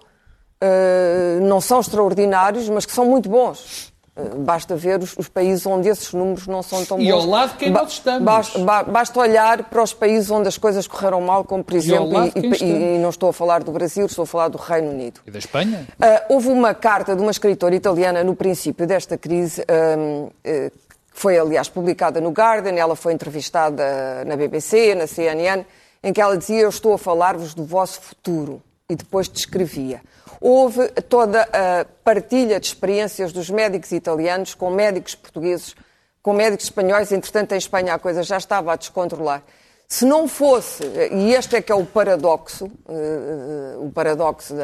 eh, 0.59 1.39
não 1.41 1.59
são 1.59 1.81
extraordinários, 1.81 2.69
mas 2.69 2.85
que 2.85 2.91
são 2.91 3.05
muito 3.05 3.29
bons. 3.29 3.92
Uh, 4.15 4.37
basta 4.41 4.75
ver 4.75 4.99
os, 4.99 5.17
os, 5.17 5.27
países 5.27 5.65
onde 5.65 5.89
esses 5.89 6.13
números 6.13 6.45
não 6.45 6.61
são 6.61 6.85
tão 6.85 6.97
bons. 6.97 7.03
E 7.03 7.09
ao 7.09 7.25
lado 7.25 7.57
quem 7.57 7.71
ba 7.71 7.81
nós 7.81 7.93
estamos. 7.93 8.23
Basta, 8.23 8.59
ba 8.59 8.83
basta, 8.83 9.19
olhar 9.19 9.63
para 9.63 9.81
os 9.81 9.91
países 9.91 10.29
onde 10.29 10.47
as 10.47 10.55
coisas 10.55 10.85
correram 10.85 11.19
mal, 11.19 11.43
como 11.43 11.63
por 11.63 11.75
exemplo, 11.75 12.11
e, 12.35 12.63
e, 12.63 12.95
e, 12.95 12.99
não 12.99 13.09
estou 13.09 13.29
a 13.29 13.33
falar 13.33 13.63
do 13.63 13.71
Brasil, 13.71 14.05
estou 14.05 14.21
a 14.21 14.27
falar 14.27 14.49
do 14.49 14.57
Reino 14.59 14.91
Unido. 14.91 15.21
E 15.25 15.31
da 15.31 15.39
Espanha? 15.39 15.87
Uh, 15.93 16.33
houve 16.33 16.49
uma 16.49 16.75
carta 16.75 17.15
de 17.15 17.23
uma 17.23 17.31
escritora 17.31 17.73
italiana 17.73 18.23
no 18.23 18.35
princípio 18.35 18.85
desta 18.85 19.17
crise, 19.17 19.65
que 19.65 20.71
foi 21.11 21.39
aliás 21.39 21.67
publicada 21.67 22.21
no 22.21 22.29
Guardian, 22.29 22.75
ela 22.75 22.95
foi 22.95 23.13
entrevistada 23.13 24.23
na 24.25 24.35
BBC, 24.35 24.93
na 24.93 25.07
CNN, 25.07 25.65
em 26.03 26.13
que 26.13 26.21
ela 26.21 26.37
dizia: 26.37 26.59
Eu 26.61 26.69
estou 26.69 26.93
a 26.93 26.99
falar-vos 26.99 27.55
do 27.55 27.65
vosso 27.65 27.99
futuro. 27.99 28.61
E 28.87 28.95
depois 28.95 29.27
descrevia 29.27 30.01
houve 30.43 30.89
toda 31.07 31.47
a 31.53 31.85
partilha 32.03 32.59
de 32.59 32.67
experiências 32.67 33.31
dos 33.31 33.49
médicos 33.49 33.93
italianos 33.93 34.53
com 34.53 34.69
médicos 34.69 35.15
portugueses, 35.15 35.73
com 36.21 36.33
médicos 36.33 36.65
espanhóis. 36.65 37.13
Entretanto, 37.13 37.53
em 37.53 37.57
Espanha 37.57 37.93
a 37.93 37.99
coisa 37.99 38.21
já 38.23 38.37
estava 38.37 38.73
a 38.73 38.75
descontrolar. 38.75 39.41
Se 39.87 40.03
não 40.03 40.27
fosse, 40.27 40.83
e 41.11 41.33
este 41.33 41.55
é 41.55 41.61
que 41.61 41.71
é 41.71 41.75
o 41.75 41.85
paradoxo, 41.85 42.65
uh, 42.65 43.85
o 43.85 43.91
paradoxo 43.91 44.53
de, 44.53 44.63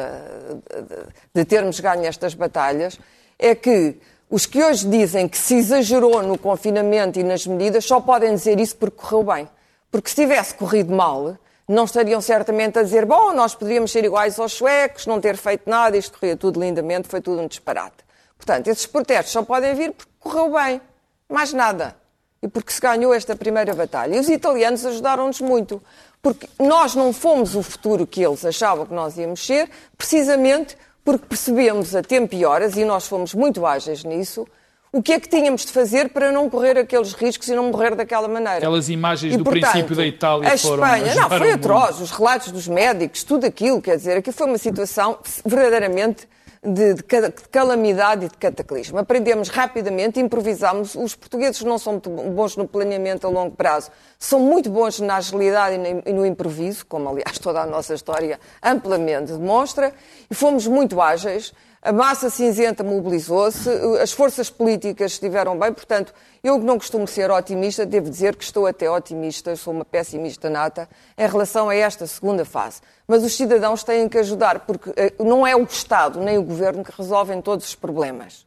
de 1.34 1.44
termos 1.46 1.80
ganho 1.80 2.04
estas 2.04 2.34
batalhas, 2.34 2.98
é 3.38 3.54
que 3.54 3.96
os 4.28 4.44
que 4.44 4.62
hoje 4.62 4.86
dizem 4.86 5.26
que 5.26 5.38
se 5.38 5.54
exagerou 5.54 6.22
no 6.22 6.36
confinamento 6.36 7.18
e 7.18 7.22
nas 7.22 7.46
medidas 7.46 7.86
só 7.86 8.00
podem 8.00 8.34
dizer 8.34 8.60
isso 8.60 8.76
porque 8.76 8.98
correu 8.98 9.22
bem. 9.22 9.48
Porque 9.90 10.10
se 10.10 10.16
tivesse 10.16 10.54
corrido 10.54 10.94
mal, 10.94 11.38
não 11.70 11.84
estariam 11.84 12.20
certamente 12.20 12.78
a 12.78 12.82
dizer, 12.82 13.06
bom, 13.06 13.32
nós 13.32 13.54
poderíamos 13.54 13.92
ser 13.92 14.04
iguais 14.04 14.38
aos 14.40 14.52
suecos, 14.54 15.06
não 15.06 15.20
ter 15.20 15.36
feito 15.36 15.70
nada, 15.70 15.96
isto 15.96 16.18
corria 16.18 16.36
tudo 16.36 16.60
lindamente, 16.60 17.06
foi 17.06 17.20
tudo 17.20 17.40
um 17.40 17.46
disparate. 17.46 18.04
Portanto, 18.36 18.66
esses 18.66 18.86
protestos 18.86 19.32
só 19.32 19.44
podem 19.44 19.74
vir 19.74 19.92
porque 19.92 20.10
correu 20.18 20.52
bem, 20.52 20.80
mais 21.28 21.52
nada. 21.52 21.94
E 22.42 22.48
porque 22.48 22.72
se 22.72 22.80
ganhou 22.80 23.14
esta 23.14 23.36
primeira 23.36 23.72
batalha. 23.72 24.16
E 24.16 24.18
os 24.18 24.28
italianos 24.28 24.84
ajudaram-nos 24.84 25.40
muito, 25.40 25.80
porque 26.20 26.48
nós 26.58 26.96
não 26.96 27.12
fomos 27.12 27.54
o 27.54 27.62
futuro 27.62 28.04
que 28.04 28.20
eles 28.20 28.44
achavam 28.44 28.84
que 28.84 28.94
nós 28.94 29.16
íamos 29.16 29.46
ser, 29.46 29.70
precisamente 29.96 30.76
porque 31.04 31.26
percebemos 31.26 31.94
a 31.94 32.02
tempo 32.02 32.34
e 32.34 32.44
horas, 32.44 32.76
e 32.76 32.84
nós 32.84 33.06
fomos 33.06 33.32
muito 33.32 33.64
ágeis 33.64 34.02
nisso, 34.02 34.46
o 34.92 35.02
que 35.02 35.12
é 35.12 35.20
que 35.20 35.28
tínhamos 35.28 35.64
de 35.64 35.72
fazer 35.72 36.08
para 36.08 36.32
não 36.32 36.50
correr 36.50 36.76
aqueles 36.76 37.12
riscos 37.12 37.48
e 37.48 37.54
não 37.54 37.70
morrer 37.70 37.94
daquela 37.94 38.26
maneira. 38.26 38.58
Aquelas 38.58 38.88
imagens 38.88 39.34
e, 39.34 39.36
do 39.36 39.44
portanto, 39.44 39.70
princípio 39.70 39.96
da 39.96 40.06
Itália 40.06 40.52
a 40.52 40.58
foram... 40.58 40.84
Espanha, 40.84 41.14
não, 41.14 41.28
foi 41.28 41.52
atroz, 41.52 42.00
os 42.00 42.10
relatos 42.10 42.50
dos 42.50 42.66
médicos, 42.66 43.22
tudo 43.22 43.46
aquilo, 43.46 43.80
quer 43.80 43.96
dizer, 43.96 44.16
aqui 44.16 44.32
foi 44.32 44.46
uma 44.46 44.58
situação 44.58 45.18
verdadeiramente 45.44 46.28
de, 46.62 46.94
de, 46.94 47.02
calamidade 47.50 48.26
e 48.26 48.28
de 48.28 48.36
cataclismo. 48.36 48.98
Aprendemos 48.98 49.48
rapidamente, 49.48 50.20
improvisámos. 50.20 50.94
Os 50.94 51.14
portugueses 51.14 51.62
não 51.62 51.78
são 51.78 51.94
muito 51.94 52.10
bons 52.10 52.56
no 52.56 52.68
planeamento 52.68 53.26
a 53.26 53.30
longo 53.30 53.56
prazo, 53.56 53.90
são 54.18 54.40
muito 54.40 54.68
bons 54.68 55.00
na 55.00 55.16
agilidade 55.16 55.76
e 56.04 56.12
no 56.12 56.26
improviso, 56.26 56.84
como 56.84 57.08
aliás 57.08 57.38
toda 57.38 57.62
a 57.62 57.66
nossa 57.66 57.94
história 57.94 58.38
amplamente 58.62 59.32
demonstra, 59.32 59.94
e 60.30 60.34
fomos 60.34 60.66
muito 60.66 61.00
ágeis. 61.00 61.52
A 61.82 61.92
massa 61.92 62.28
cinzenta 62.28 62.84
mobilizou-se, 62.84 63.66
as 64.02 64.12
forças 64.12 64.50
políticas 64.50 65.12
estiveram 65.12 65.58
bem, 65.58 65.72
portanto, 65.72 66.12
eu 66.44 66.58
não 66.58 66.76
costumo 66.76 67.08
ser 67.08 67.30
otimista, 67.30 67.86
devo 67.86 68.10
dizer 68.10 68.36
que 68.36 68.44
estou 68.44 68.66
até 68.66 68.90
otimista, 68.90 69.56
sou 69.56 69.72
uma 69.72 69.84
pessimista 69.84 70.50
nata, 70.50 70.86
em 71.16 71.26
relação 71.26 71.70
a 71.70 71.74
esta 71.74 72.06
segunda 72.06 72.44
fase. 72.44 72.82
Mas 73.08 73.24
os 73.24 73.34
cidadãos 73.34 73.82
têm 73.82 74.10
que 74.10 74.18
ajudar, 74.18 74.60
porque 74.66 74.92
eh, 74.94 75.14
não 75.20 75.46
é 75.46 75.56
o 75.56 75.62
Estado 75.62 76.20
nem 76.20 76.36
o 76.36 76.42
Governo 76.42 76.84
que 76.84 76.92
resolvem 76.94 77.40
todos 77.40 77.66
os 77.66 77.74
problemas. 77.74 78.44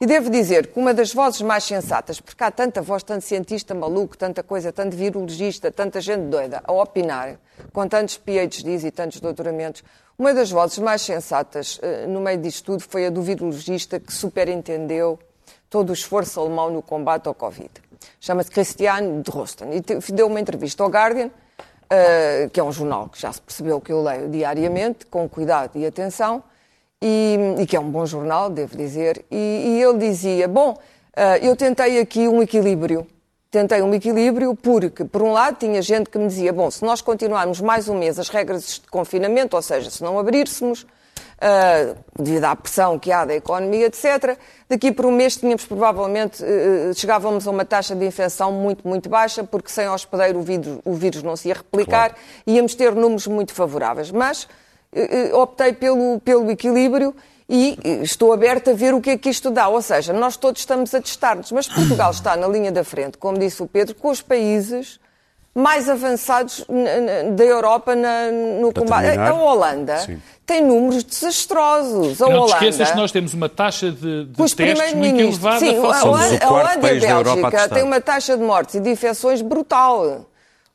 E 0.00 0.06
devo 0.06 0.28
dizer 0.28 0.66
que 0.68 0.78
uma 0.78 0.92
das 0.92 1.12
vozes 1.12 1.40
mais 1.40 1.64
sensatas, 1.64 2.20
porque 2.20 2.42
há 2.42 2.50
tanta 2.50 2.82
voz, 2.82 3.02
tanto 3.02 3.24
cientista 3.24 3.74
maluco, 3.74 4.16
tanta 4.18 4.42
coisa, 4.42 4.72
tanto 4.72 4.96
virologista, 4.96 5.70
tanta 5.70 6.00
gente 6.00 6.22
doida 6.22 6.60
a 6.64 6.72
opinar, 6.72 7.38
com 7.72 7.86
tantos 7.86 8.16
PhDs 8.16 8.84
e 8.84 8.90
tantos 8.90 9.20
doutoramentos, 9.20 9.84
uma 10.18 10.34
das 10.34 10.50
vozes 10.50 10.78
mais 10.78 11.02
sensatas 11.02 11.78
uh, 11.78 12.08
no 12.08 12.20
meio 12.20 12.38
disto 12.38 12.64
tudo 12.64 12.82
foi 12.82 13.06
a 13.06 13.10
do 13.10 13.22
virologista 13.22 13.98
que 13.98 14.12
superentendeu 14.12 15.18
todo 15.70 15.90
o 15.90 15.92
esforço 15.92 16.40
alemão 16.40 16.70
no 16.70 16.82
combate 16.82 17.26
ao 17.26 17.34
Covid. 17.34 17.70
Chama-se 18.20 18.50
Christian 18.50 19.22
Drosten 19.22 19.68
e 19.72 20.12
deu 20.12 20.26
uma 20.26 20.40
entrevista 20.40 20.82
ao 20.82 20.88
Guardian, 20.88 21.26
uh, 21.26 22.50
que 22.52 22.60
é 22.60 22.62
um 22.62 22.72
jornal 22.72 23.08
que 23.08 23.20
já 23.20 23.32
se 23.32 23.40
percebeu 23.40 23.80
que 23.80 23.92
eu 23.92 24.02
leio 24.02 24.28
diariamente, 24.28 25.06
com 25.06 25.28
cuidado 25.28 25.78
e 25.78 25.86
atenção, 25.86 26.42
e, 27.04 27.36
e 27.58 27.66
que 27.66 27.76
é 27.76 27.80
um 27.80 27.90
bom 27.90 28.06
jornal, 28.06 28.48
devo 28.48 28.76
dizer, 28.76 29.22
e, 29.30 29.36
e 29.36 29.82
ele 29.82 29.98
dizia, 29.98 30.48
bom, 30.48 30.70
uh, 30.72 31.36
eu 31.42 31.54
tentei 31.54 32.00
aqui 32.00 32.26
um 32.26 32.42
equilíbrio 32.42 33.06
tentei 33.50 33.80
um 33.82 33.94
equilíbrio 33.94 34.56
porque, 34.56 35.04
por 35.04 35.22
um 35.22 35.30
lado, 35.30 35.58
tinha 35.58 35.80
gente 35.80 36.10
que 36.10 36.18
me 36.18 36.26
dizia, 36.26 36.52
bom, 36.52 36.68
se 36.72 36.84
nós 36.84 37.00
continuarmos 37.00 37.60
mais 37.60 37.88
um 37.88 37.96
mês 37.96 38.18
as 38.18 38.28
regras 38.28 38.80
de 38.82 38.90
confinamento, 38.90 39.54
ou 39.54 39.62
seja, 39.62 39.90
se 39.90 40.02
não 40.02 40.18
abríssemos, 40.18 40.82
uh, 40.82 41.96
devido 42.18 42.44
à 42.46 42.56
pressão 42.56 42.98
que 42.98 43.12
há 43.12 43.24
da 43.24 43.34
economia, 43.34 43.86
etc., 43.86 44.36
daqui 44.68 44.90
por 44.90 45.06
um 45.06 45.12
mês 45.12 45.36
tínhamos 45.36 45.64
provavelmente, 45.66 46.42
uh, 46.42 46.92
chegávamos 46.94 47.46
a 47.46 47.50
uma 47.52 47.64
taxa 47.64 47.94
de 47.94 48.04
infecção 48.04 48.50
muito, 48.50 48.88
muito 48.88 49.08
baixa, 49.08 49.44
porque 49.44 49.70
sem 49.70 49.88
hospedeiro 49.88 50.40
o 50.40 50.42
vírus, 50.42 50.80
o 50.84 50.94
vírus 50.94 51.22
não 51.22 51.36
se 51.36 51.46
ia 51.46 51.54
replicar, 51.54 52.10
claro. 52.10 52.14
íamos 52.44 52.74
ter 52.74 52.92
números 52.92 53.28
muito 53.28 53.54
favoráveis. 53.54 54.10
Mas 54.10 54.48
optei 55.32 55.72
pelo, 55.72 56.20
pelo 56.20 56.50
equilíbrio 56.50 57.14
e 57.48 57.78
estou 58.02 58.32
aberta 58.32 58.70
a 58.70 58.74
ver 58.74 58.94
o 58.94 59.00
que 59.00 59.10
é 59.10 59.18
que 59.18 59.28
isto 59.28 59.50
dá. 59.50 59.68
Ou 59.68 59.82
seja, 59.82 60.12
nós 60.12 60.36
todos 60.36 60.60
estamos 60.60 60.94
a 60.94 61.00
testar-nos, 61.00 61.52
mas 61.52 61.68
Portugal 61.68 62.10
está 62.10 62.36
na 62.36 62.48
linha 62.48 62.72
da 62.72 62.84
frente, 62.84 63.18
como 63.18 63.38
disse 63.38 63.62
o 63.62 63.66
Pedro, 63.66 63.94
com 63.94 64.10
os 64.10 64.22
países 64.22 64.98
mais 65.54 65.88
avançados 65.88 66.66
da 67.36 67.44
Europa 67.44 67.94
na, 67.94 68.30
no 68.60 68.72
combate. 68.72 69.16
A 69.16 69.32
Holanda 69.32 69.98
Sim. 69.98 70.20
tem 70.44 70.60
números 70.60 71.04
desastrosos. 71.04 72.20
A 72.20 72.26
não 72.26 72.32
Holanda, 72.32 72.46
te 72.46 72.54
esqueças 72.54 72.90
que 72.90 72.96
nós 72.96 73.12
temos 73.12 73.34
uma 73.34 73.48
taxa 73.48 73.92
de, 73.92 74.24
de 74.24 74.54
testes 74.54 74.94
muito 74.94 75.20
elevada. 75.20 75.60
Sim, 75.60 75.76
a 75.76 76.04
Holanda, 76.04 76.44
a 76.44 76.50
Holanda 76.50 76.92
e 76.92 77.06
a 77.06 77.22
Bélgica 77.22 77.68
têm 77.68 77.84
uma 77.84 78.00
taxa 78.00 78.36
de 78.36 78.42
mortes 78.42 78.74
e 78.74 78.80
de 78.80 78.90
infecções 78.90 79.40
brutal. 79.42 80.26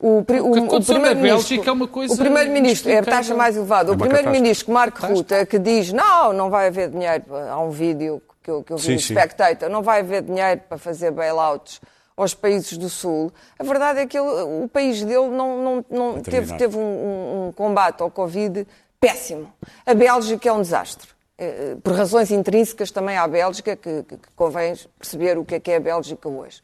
O, 0.02 0.08
o, 0.08 0.22
o, 0.22 0.76
o 0.78 0.86
primeiro-ministro 0.86 1.62
é 1.70 1.72
uma 1.72 1.88
coisa. 1.88 2.14
O 2.14 2.18
primeiro-ministro 2.18 2.90
é 2.90 3.00
a 3.00 3.04
taxa 3.04 3.36
mais 3.36 3.58
elevada. 3.58 3.92
É 3.92 3.94
o 3.94 3.98
primeiro-ministro 3.98 4.72
Marco 4.72 5.06
Ruta 5.06 5.46
que 5.46 5.60
diz 5.60 5.92
não, 5.92 6.32
não 6.32 6.50
vai 6.50 6.68
haver 6.68 6.90
dinheiro. 6.90 7.26
Há 7.36 7.60
um 7.60 7.70
vídeo 7.70 8.22
que 8.42 8.50
eu, 8.50 8.64
que 8.64 8.72
eu 8.72 8.78
vi 8.78 8.84
sim, 8.84 8.94
no 8.94 9.00
Spectator, 9.00 9.70
não 9.70 9.82
vai 9.82 10.00
haver 10.00 10.22
dinheiro 10.22 10.62
para 10.70 10.78
fazer 10.78 11.12
bailouts 11.12 11.82
aos 12.16 12.34
países 12.34 12.78
do 12.78 12.90
Sul. 12.90 13.32
A 13.58 13.64
verdade 13.64 14.00
é 14.00 14.08
que 14.08 14.18
ele, 14.18 14.28
o 14.64 14.70
país 14.72 15.04
dele 15.04 15.28
não, 15.28 15.62
não, 15.62 15.86
não 15.90 16.22
teve, 16.22 16.58
teve 16.58 16.78
um, 16.78 17.48
um, 17.48 17.52
combate 17.52 18.02
ao 18.02 18.10
Covid 18.10 18.66
péssimo. 19.02 19.52
A 19.86 19.94
Bélgica 19.94 20.48
é 20.48 20.54
um 20.54 20.62
desastre. 20.62 21.10
Eh, 21.38 21.76
por 21.82 21.94
razões 21.94 22.32
intrínsecas 22.32 22.92
também 22.92 23.18
à 23.18 23.26
Bélgica, 23.26 23.76
que, 23.76 24.04
que, 24.04 24.18
que 24.18 24.28
convém 24.36 24.74
perceber 24.98 25.38
o 25.38 25.46
que 25.46 25.56
é 25.56 25.60
que 25.60 25.72
é 25.72 25.78
a 25.78 25.80
Bélgica 25.80 26.28
hoje. 26.28 26.62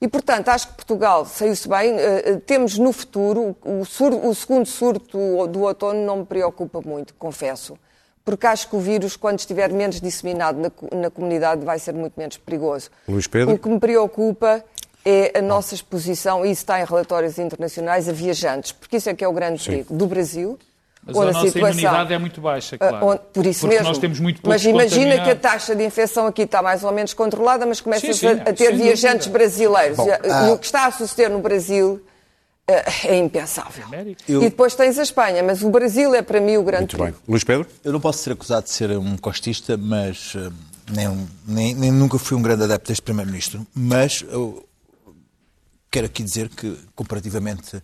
E, 0.00 0.06
portanto, 0.08 0.48
acho 0.48 0.68
que 0.68 0.74
Portugal 0.74 1.24
saiu-se 1.24 1.68
bem. 1.68 1.94
Uh, 1.94 2.40
temos 2.40 2.78
no 2.78 2.92
futuro, 2.92 3.56
o, 3.64 3.80
o, 3.80 4.34
segundo 4.34 4.66
surto 4.66 5.46
do 5.48 5.62
outono 5.62 6.04
não 6.04 6.18
me 6.18 6.26
preocupa 6.26 6.80
muito, 6.84 7.14
confesso. 7.14 7.78
Porque 8.24 8.46
acho 8.46 8.68
que 8.68 8.76
o 8.76 8.80
vírus, 8.80 9.16
quando 9.16 9.38
estiver 9.38 9.72
menos 9.72 10.00
disseminado 10.00 10.60
na, 10.60 10.98
na 10.98 11.10
comunidade, 11.10 11.64
vai 11.64 11.78
ser 11.78 11.94
muito 11.94 12.14
menos 12.16 12.36
perigoso. 12.36 12.90
Luís 13.08 13.26
Pedro? 13.26 13.54
O 13.54 13.58
que 13.58 13.68
me 13.68 13.78
preocupa 13.78 14.64
é 15.04 15.38
a 15.38 15.42
nossa 15.42 15.74
exposição, 15.74 16.44
e 16.44 16.50
isso 16.50 16.62
está 16.62 16.80
em 16.80 16.84
relatórios 16.84 17.38
internacionais, 17.38 18.08
a 18.08 18.12
viajantes, 18.12 18.72
porque 18.72 18.96
isso 18.96 19.08
é 19.08 19.14
que 19.14 19.24
é 19.24 19.28
o 19.28 19.32
grande 19.32 19.64
perigo 19.64 19.94
do 19.94 20.06
Brasil, 20.08 20.58
Mas 21.06 21.16
onde 21.16 21.26
a 21.26 21.30
a 21.30 21.32
nossa 21.34 21.46
situação... 21.46 21.70
imunidade 21.80 22.12
é 22.12 22.18
muito 22.18 22.40
baixa, 22.40 22.76
Ah, 22.80 22.88
claro. 22.88 23.06
onde- 23.06 23.20
por 23.32 23.46
isso 23.46 23.60
Porque 23.60 23.74
mesmo. 23.76 23.88
nós 23.88 23.98
temos 23.98 24.18
muito 24.20 24.40
mas 24.44 24.64
imagina 24.64 25.22
que 25.22 25.30
a 25.30 25.36
taxa 25.36 25.74
de 25.76 25.84
infecção 25.84 26.26
aqui 26.26 26.42
está 26.42 26.60
mais 26.60 26.82
ou 26.82 26.92
menos 26.92 27.14
controlada, 27.14 27.64
mas 27.64 27.80
começas 27.80 28.16
Sim, 28.16 28.34
sim, 28.34 28.40
a, 28.44 28.50
a 28.50 28.52
ter 28.52 28.74
viajantes 28.76 29.26
dúvida. 29.28 29.38
brasileiros. 29.38 29.98
e, 29.98 30.10
ah, 30.10 30.48
e 30.48 30.50
o 30.52 30.58
que 30.58 30.66
está 30.66 30.86
a 30.86 30.90
suceder 30.90 31.30
no 31.30 31.38
Brasil 31.38 32.04
eh, 32.66 32.84
é 33.04 33.16
impensável. 33.18 33.84
América. 33.86 34.20
E 34.26 34.40
depois 34.40 34.74
tens 34.74 34.98
a 34.98 35.02
Espanha, 35.04 35.42
mas 35.44 35.62
o 35.62 35.70
Brasil 35.70 36.12
é 36.14 36.22
para 36.22 36.40
mim 36.40 36.56
o 36.56 36.64
grande 36.64 36.80
Muito 36.82 36.96
bem. 36.96 37.06
perigo. 37.12 37.22
Luís 37.28 37.44
Pedro? 37.44 37.66
Eu 37.84 37.92
não 37.92 38.00
posso 38.00 38.18
ser 38.24 38.32
acusado 38.32 38.64
de 38.64 38.70
ser 38.72 38.90
um 38.98 39.16
costista, 39.16 39.76
mas 39.76 40.32
eh, 40.34 40.50
nem, 40.90 41.28
nem- 41.46 41.74
nem 41.76 41.92
nunca 41.92 42.18
fui 42.18 42.36
um 42.36 42.42
grande 42.42 42.64
adepto 42.64 42.88
deste 42.88 43.02
Primeiro-Ministro. 43.02 43.64
Mas 43.72 44.24
eu 44.28 44.66
quero 45.88 46.06
aqui 46.06 46.22
dizer 46.24 46.48
que, 46.48 46.76
comparativamente 46.96 47.80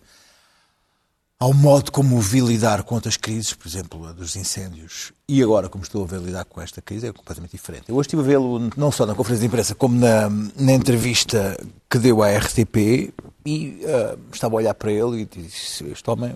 ao 1.43 1.53
modo 1.53 1.91
como 1.91 2.21
vi 2.21 2.39
lidar 2.39 2.83
com 2.83 2.95
outras 2.95 3.17
crises, 3.17 3.53
por 3.53 3.67
exemplo, 3.67 4.07
a 4.07 4.13
dos 4.13 4.33
incêndios, 4.37 5.11
e 5.27 5.43
agora 5.43 5.67
como 5.67 5.83
estou 5.83 6.01
a 6.01 6.07
ver 6.07 6.21
lidar 6.21 6.45
com 6.45 6.61
esta 6.61 6.81
crise, 6.81 7.07
é 7.07 7.11
completamente 7.11 7.51
diferente. 7.51 7.89
Eu 7.89 7.95
hoje 7.97 8.07
estive 8.07 8.21
a 8.21 8.25
vê-lo 8.25 8.69
não 8.77 8.89
só 8.93 9.05
na 9.05 9.13
conferência 9.13 9.41
de 9.41 9.47
imprensa, 9.47 9.75
como 9.75 9.93
na, 9.99 10.29
na 10.29 10.71
entrevista 10.71 11.57
que 11.89 11.99
deu 11.99 12.23
à 12.23 12.29
RTP, 12.31 13.13
e 13.45 13.81
eh, 13.83 14.17
estava 14.31 14.55
a 14.55 14.57
olhar 14.59 14.73
para 14.73 14.89
ele 14.89 15.23
e 15.23 15.25
disse: 15.25 15.83
Este 15.87 16.09
homem, 16.09 16.33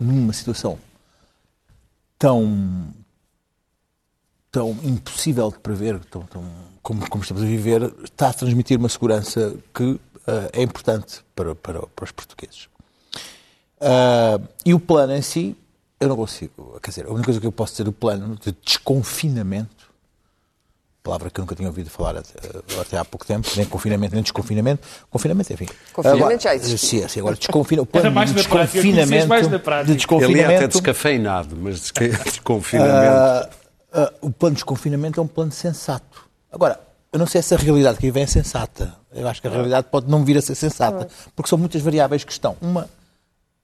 numa 0.00 0.32
situação 0.32 0.78
tão 2.18 2.94
tão 4.50 4.70
impossível 4.82 5.50
de 5.50 5.58
prever, 5.58 6.02
tão, 6.06 6.22
tão- 6.22 6.50
como, 6.82 7.06
como 7.10 7.22
estamos 7.22 7.42
a 7.42 7.46
viver, 7.46 7.92
está 8.02 8.30
a 8.30 8.32
transmitir 8.32 8.78
uma 8.78 8.88
segurança 8.88 9.54
que 9.74 10.00
eh, 10.26 10.50
é 10.54 10.62
importante 10.62 11.22
para, 11.34 11.54
para, 11.54 11.82
para 11.88 12.04
os 12.06 12.10
portugueses. 12.10 12.70
Ah, 13.80 14.38
e 14.64 14.72
o 14.74 14.80
plano 14.80 15.14
em 15.14 15.22
si, 15.22 15.56
eu 16.00 16.08
não 16.08 16.16
consigo. 16.16 16.78
Quer 16.82 16.90
dizer, 16.90 17.06
a 17.06 17.10
única 17.10 17.24
coisa 17.26 17.40
que 17.40 17.46
eu 17.46 17.52
posso 17.52 17.72
dizer 17.72 17.84
do 17.84 17.92
plano 17.92 18.36
de 18.36 18.54
desconfinamento, 18.64 19.86
palavra 21.02 21.30
que 21.30 21.38
eu 21.38 21.42
nunca 21.42 21.54
tinha 21.54 21.68
ouvido 21.68 21.88
falar 21.88 22.16
até, 22.16 22.80
até 22.80 22.98
há 22.98 23.04
pouco 23.04 23.24
tempo, 23.24 23.48
nem 23.56 23.64
confinamento, 23.66 24.14
nem 24.14 24.22
desconfinamento. 24.22 24.86
Confinamento, 25.10 25.52
enfim. 25.52 25.66
Confinamento 25.92 26.24
Agora- 26.24 26.40
já 26.40 26.54
existe. 26.54 26.86
Sim, 26.86 27.08
sim, 27.08 27.20
agora 27.20 27.36
desconfina, 27.36 27.82
o 27.82 27.86
plano 27.86 28.24
de 28.24 28.32
desconfinamento. 28.34 29.28
mais 29.28 29.48
na 29.48 29.58
prática. 29.58 29.84
de 29.84 29.90
Ele 29.92 29.96
desconfinamento 29.98 30.50
é 30.50 30.56
até 30.56 30.66
descafeinado, 30.68 31.56
mas 31.56 31.80
desca- 31.80 32.08
desconfinamento. 32.24 32.96
ah, 32.96 33.50
ah, 33.92 34.12
o 34.20 34.30
plano 34.30 34.54
de 34.54 34.58
desconfinamento 34.62 35.20
é 35.20 35.22
um 35.22 35.28
plano 35.28 35.52
sensato. 35.52 36.26
Agora, 36.50 36.80
eu 37.12 37.18
não 37.20 37.26
sei 37.26 37.40
se 37.40 37.54
a 37.54 37.58
realidade 37.58 37.98
que 37.98 38.06
aí 38.06 38.10
vem 38.10 38.24
é 38.24 38.26
sensata. 38.26 38.94
Eu 39.14 39.28
acho 39.28 39.40
que 39.40 39.46
a 39.46 39.50
realidade 39.50 39.86
pode 39.90 40.10
não 40.10 40.24
vir 40.24 40.36
a 40.36 40.42
ser 40.42 40.54
sensata, 40.56 41.08
porque 41.36 41.48
são 41.48 41.56
muitas 41.58 41.80
variáveis 41.82 42.24
que 42.24 42.32
estão. 42.32 42.56
Uma 42.60 42.88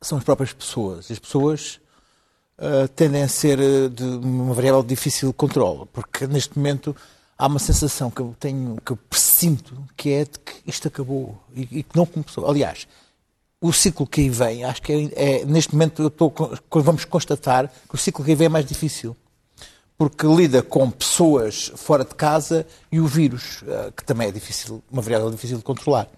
são 0.02 0.18
as 0.18 0.24
próprias 0.24 0.52
pessoas. 0.52 1.10
As 1.10 1.18
pessoas 1.18 1.80
ah, 2.58 2.88
tendem 2.94 3.22
a 3.22 3.28
ser 3.28 3.58
ah, 3.58 3.88
de 3.88 4.04
uma 4.04 4.54
variável 4.54 4.82
de 4.82 4.88
difícil 4.88 5.32
controle, 5.32 5.86
porque 5.92 6.26
neste 6.26 6.56
momento 6.56 6.94
há 7.36 7.46
uma 7.46 7.58
sensação 7.58 8.10
que 8.10 8.20
eu 8.20 8.36
tenho, 8.38 8.76
que 8.84 8.92
eu 8.92 8.96
presinto, 8.96 9.84
que 9.96 10.10
é 10.10 10.24
de 10.24 10.38
que 10.38 10.52
isto 10.66 10.86
acabou 10.86 11.42
e, 11.54 11.62
e 11.78 11.82
que 11.82 11.96
não 11.96 12.06
começou. 12.06 12.48
Aliás, 12.48 12.86
o 13.60 13.72
ciclo 13.72 14.06
que 14.06 14.20
aí 14.20 14.28
vem, 14.28 14.64
acho 14.64 14.82
que 14.82 14.92
é, 14.92 15.40
é- 15.40 15.44
neste 15.44 15.72
momento 15.72 16.06
estou, 16.06 16.32
vamos 16.70 17.04
constatar 17.04 17.68
que 17.88 17.94
o 17.94 17.98
ciclo 17.98 18.24
que 18.24 18.30
aí 18.30 18.36
vem 18.36 18.46
é 18.46 18.48
mais 18.48 18.66
difícil. 18.66 19.16
Porque 19.98 20.26
lida 20.26 20.62
com 20.62 20.90
pessoas 20.90 21.70
fora 21.76 22.04
de 22.04 22.14
casa 22.14 22.66
e 22.90 22.98
o 22.98 23.06
vírus, 23.06 23.62
eh, 23.66 23.92
que 23.96 24.04
também 24.04 24.28
é 24.28 24.32
difícil, 24.32 24.82
uma 24.90 25.00
variável 25.00 25.30
difícil 25.30 25.58
de 25.58 25.62
controlar. 25.62 26.08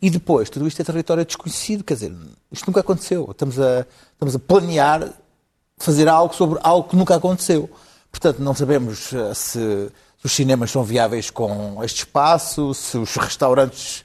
E 0.00 0.10
depois, 0.10 0.50
tudo 0.50 0.66
isto 0.66 0.80
é 0.80 0.84
território 0.84 1.24
desconhecido, 1.24 1.84
quer 1.84 1.94
dizer, 1.94 2.14
isto 2.50 2.66
nunca 2.66 2.80
aconteceu. 2.80 3.28
Estamos 3.30 3.58
a, 3.58 3.86
estamos 4.12 4.34
a 4.34 4.38
planear 4.38 5.12
fazer 5.78 6.08
algo 6.08 6.34
sobre 6.34 6.58
algo 6.62 6.88
que 6.88 6.96
nunca 6.96 7.16
aconteceu. 7.16 7.68
Portanto, 8.10 8.38
não 8.40 8.54
sabemos 8.54 9.12
eh, 9.12 9.34
se 9.34 9.90
os 10.22 10.32
cinemas 10.32 10.70
são 10.70 10.84
viáveis 10.84 11.30
com 11.30 11.82
este 11.82 12.00
espaço, 12.00 12.74
se 12.74 12.98
os 12.98 13.14
restaurantes 13.16 14.04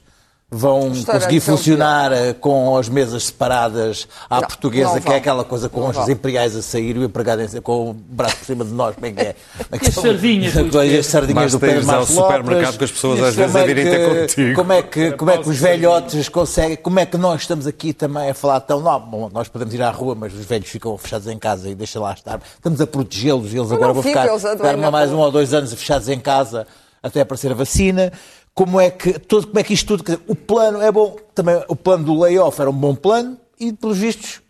vão 0.57 0.91
conseguir 1.05 1.39
funcionar 1.39 2.11
eh, 2.13 2.33
com 2.33 2.77
as 2.77 2.87
mesas 2.87 3.25
separadas 3.25 4.07
à 4.29 4.35
Não, 4.41 4.47
portuguesa, 4.47 4.93
não 4.93 5.01
que 5.01 5.11
é 5.11 5.15
aquela 5.17 5.43
coisa 5.43 5.67
com 5.67 5.81
Não 5.81 5.89
os 5.89 5.95
vão. 5.95 6.09
imperiais 6.09 6.55
a 6.55 6.61
sair 6.61 6.95
e 6.95 6.99
o 6.99 7.03
empregado 7.03 7.41
em- 7.41 7.61
com 7.61 7.89
o 7.89 7.93
braço 7.93 8.37
por 8.37 8.45
cima 8.45 8.63
de 8.63 8.71
nós, 8.71 8.95
como 8.95 9.05
é 9.07 9.11
que 9.11 9.21
é? 9.21 9.35
É 9.71 9.77
que 9.79 9.87
As 9.89 9.93
sardinhas, 9.95 10.53
as 10.99 11.05
sardinhas 11.05 11.51
do 11.51 11.59
Pedro 11.59 11.75
ires 11.77 11.89
ao 11.89 11.95
Marcos 11.97 12.15
Lopes. 12.15 12.35
supermercado 12.37 12.77
com 12.77 12.83
as 12.83 12.91
pessoas 12.91 13.19
às 13.23 13.35
Como 13.35 13.47
vezes 13.47 13.55
a 13.55 13.59
é 13.59 13.65
virem 13.65 13.83
que- 13.85 13.89
ter 13.91 14.19
contigo. 14.21 14.55
Como 14.55 14.73
é 14.73 14.81
que, 14.81 15.11
como 15.11 15.31
é 15.31 15.37
que 15.37 15.49
os 15.49 15.57
velhotes 15.59 16.29
conseguem, 16.29 16.77
como 16.77 16.99
é 16.99 17.05
que 17.05 17.17
nós 17.17 17.41
estamos 17.41 17.67
aqui 17.67 17.91
também 17.93 18.29
a 18.29 18.33
falar 18.33 18.59
tão, 18.61 18.79
não, 18.79 18.99
bom, 18.99 19.29
nós 19.33 19.47
podemos 19.47 19.73
ir 19.73 19.81
à 19.81 19.89
rua, 19.91 20.15
mas 20.15 20.33
os 20.33 20.45
velhos 20.45 20.69
ficam 20.69 20.97
fechados 20.97 21.27
em 21.27 21.37
casa 21.37 21.69
e 21.69 21.75
deixa 21.75 21.99
lá 21.99 22.13
estar. 22.13 22.39
Estamos 22.55 22.79
a 22.79 22.87
protegê-los 22.87 23.53
e 23.53 23.57
eles 23.57 23.71
agora 23.71 23.87
não 23.87 23.95
vão 23.95 24.03
ficar, 24.03 24.27
ficar 24.39 24.91
mais 24.91 25.11
um 25.11 25.17
ou 25.17 25.31
dois 25.31 25.53
anos 25.53 25.73
fechados 25.73 26.07
em 26.07 26.19
casa 26.19 26.65
até 27.03 27.21
aparecer 27.21 27.51
a 27.51 27.55
vacina. 27.55 28.11
Como 28.55 28.79
é 28.79 28.89
que, 28.89 29.19
todo, 29.19 29.47
como 29.47 29.59
é 29.59 29.63
que 29.63 29.73
isto 29.73 29.85
tudo, 29.85 30.03
dizer, 30.03 30.21
o 30.27 30.35
plano 30.35 30.81
é 30.81 30.89
bom, 30.89 31.17
também 31.35 31.61
o 31.67 31.75
plano 31.75 32.05
do 32.05 32.17
layoff 32.17 32.59
era 32.59 32.69
um 32.69 32.73
bom 32.73 32.95
plano 32.95 33.37
e, 33.59 33.73
pelos 33.73 33.97
vistos, 33.97 34.41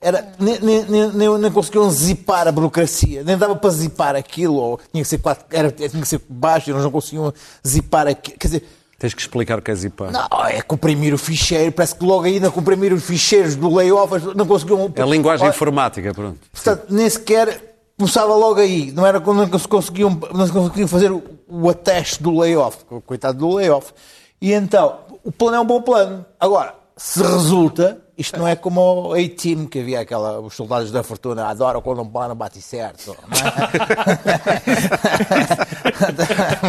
era, 0.00 0.32
nem, 0.38 0.58
nem, 0.60 0.84
nem, 1.12 1.38
nem, 1.38 1.52
conseguiam 1.52 1.90
zipar 1.90 2.48
a 2.48 2.52
burocracia, 2.52 3.22
nem 3.22 3.36
dava 3.36 3.56
para 3.56 3.70
zipar 3.70 4.16
aquilo, 4.16 4.54
ou 4.54 4.80
tinha 4.90 5.02
que 5.02 5.08
ser, 5.08 5.18
quatro, 5.18 5.44
era, 5.50 5.70
tinha 5.70 5.88
que 5.88 6.08
ser 6.08 6.20
baixo, 6.28 6.70
eles 6.70 6.82
não 6.82 6.90
conseguiam 6.90 7.32
zipar 7.66 8.06
aquilo. 8.06 8.38
Quer 8.38 8.48
dizer, 8.48 8.66
Tens 8.98 9.12
que 9.12 9.20
explicar 9.20 9.58
o 9.58 9.62
que 9.62 9.70
é 9.70 9.74
zipar. 9.74 10.10
não, 10.10 10.46
é 10.46 10.62
comprimir 10.62 11.12
o 11.12 11.18
ficheiro, 11.18 11.72
parece 11.72 11.94
que 11.94 12.04
logo 12.04 12.24
aí 12.24 12.40
na 12.40 12.50
comprimir 12.50 12.92
os 12.92 13.04
ficheiros 13.04 13.54
do 13.56 13.74
layoff 13.74 14.34
não 14.34 14.46
conseguiam. 14.46 14.90
É 14.94 15.02
a 15.02 15.06
linguagem 15.06 15.46
Olha, 15.46 15.54
informática, 15.54 16.14
pronto. 16.14 16.38
Portanto, 16.52 16.86
nem 16.88 17.10
sequer 17.10 17.73
começava 17.96 18.34
logo 18.34 18.60
aí. 18.60 18.92
Não 18.92 19.06
era 19.06 19.20
quando 19.20 19.58
se 19.58 19.68
conseguiam, 19.68 20.18
não 20.32 20.46
se 20.46 20.52
conseguiam 20.52 20.88
fazer 20.88 21.10
o, 21.10 21.22
o 21.48 21.68
ateste 21.68 22.22
do 22.22 22.36
layoff. 22.38 22.84
Coitado 23.06 23.38
do 23.38 23.54
layoff. 23.54 23.92
E 24.40 24.52
então, 24.52 24.98
o 25.22 25.32
plano 25.32 25.56
é 25.56 25.60
um 25.60 25.66
bom 25.66 25.80
plano. 25.80 26.24
Agora, 26.38 26.74
se 26.96 27.20
resulta, 27.20 27.98
isto 28.16 28.38
não 28.38 28.46
é 28.46 28.54
como 28.54 29.08
o 29.08 29.14
A-Team, 29.14 29.66
que 29.66 29.80
havia 29.80 29.98
aquela, 29.98 30.38
os 30.38 30.54
soldados 30.54 30.92
da 30.92 31.02
fortuna 31.02 31.48
adoram 31.48 31.82
quando 31.82 32.02
um 32.02 32.08
plano 32.08 32.36
bate 32.36 32.62
certo. 32.62 33.16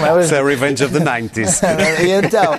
É? 0.01 0.23
Isso 0.25 0.33
é 0.33 0.43
Revenge 0.43 0.83
of 0.83 0.93
the 0.93 0.99
90s. 0.99 1.61
E 2.03 2.09
então, 2.09 2.57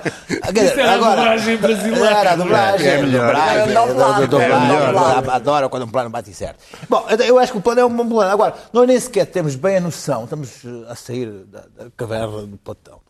dizer, 0.53 0.79
era 0.79 0.91
a 0.91 0.95
agora, 0.95 1.15
dublagem 1.21 1.57
brasileira. 1.57 2.15
Era 2.15 2.31
a 2.31 2.35
dublagem. 2.37 2.87
É 2.87 3.01
melhor. 3.01 3.35
a 3.35 3.65
dublagem, 3.65 4.39
É 4.41 4.45
a 4.45 4.49
é 4.49 5.31
a. 5.31 5.35
Adoro 5.35 5.69
quando 5.69 5.83
um 5.83 5.89
plano 5.89 6.09
bate 6.09 6.33
certo. 6.33 6.63
Bom, 6.87 7.05
eu 7.09 7.37
acho 7.39 7.51
que 7.51 7.57
o 7.57 7.61
plano 7.61 7.81
é 7.81 7.85
um 7.85 7.93
bom 7.93 8.07
plano. 8.07 8.31
Agora, 8.31 8.55
nós 8.71 8.87
nem 8.87 8.97
sequer 8.97 9.25
temos 9.25 9.55
bem 9.55 9.75
a 9.77 9.81
noção, 9.81 10.23
estamos 10.23 10.63
eh, 10.63 10.85
a 10.87 10.95
sair 10.95 11.29
da, 11.45 11.65
da 11.77 11.91
caverna 11.97 12.43
do 12.43 12.57
Platão. 12.57 13.01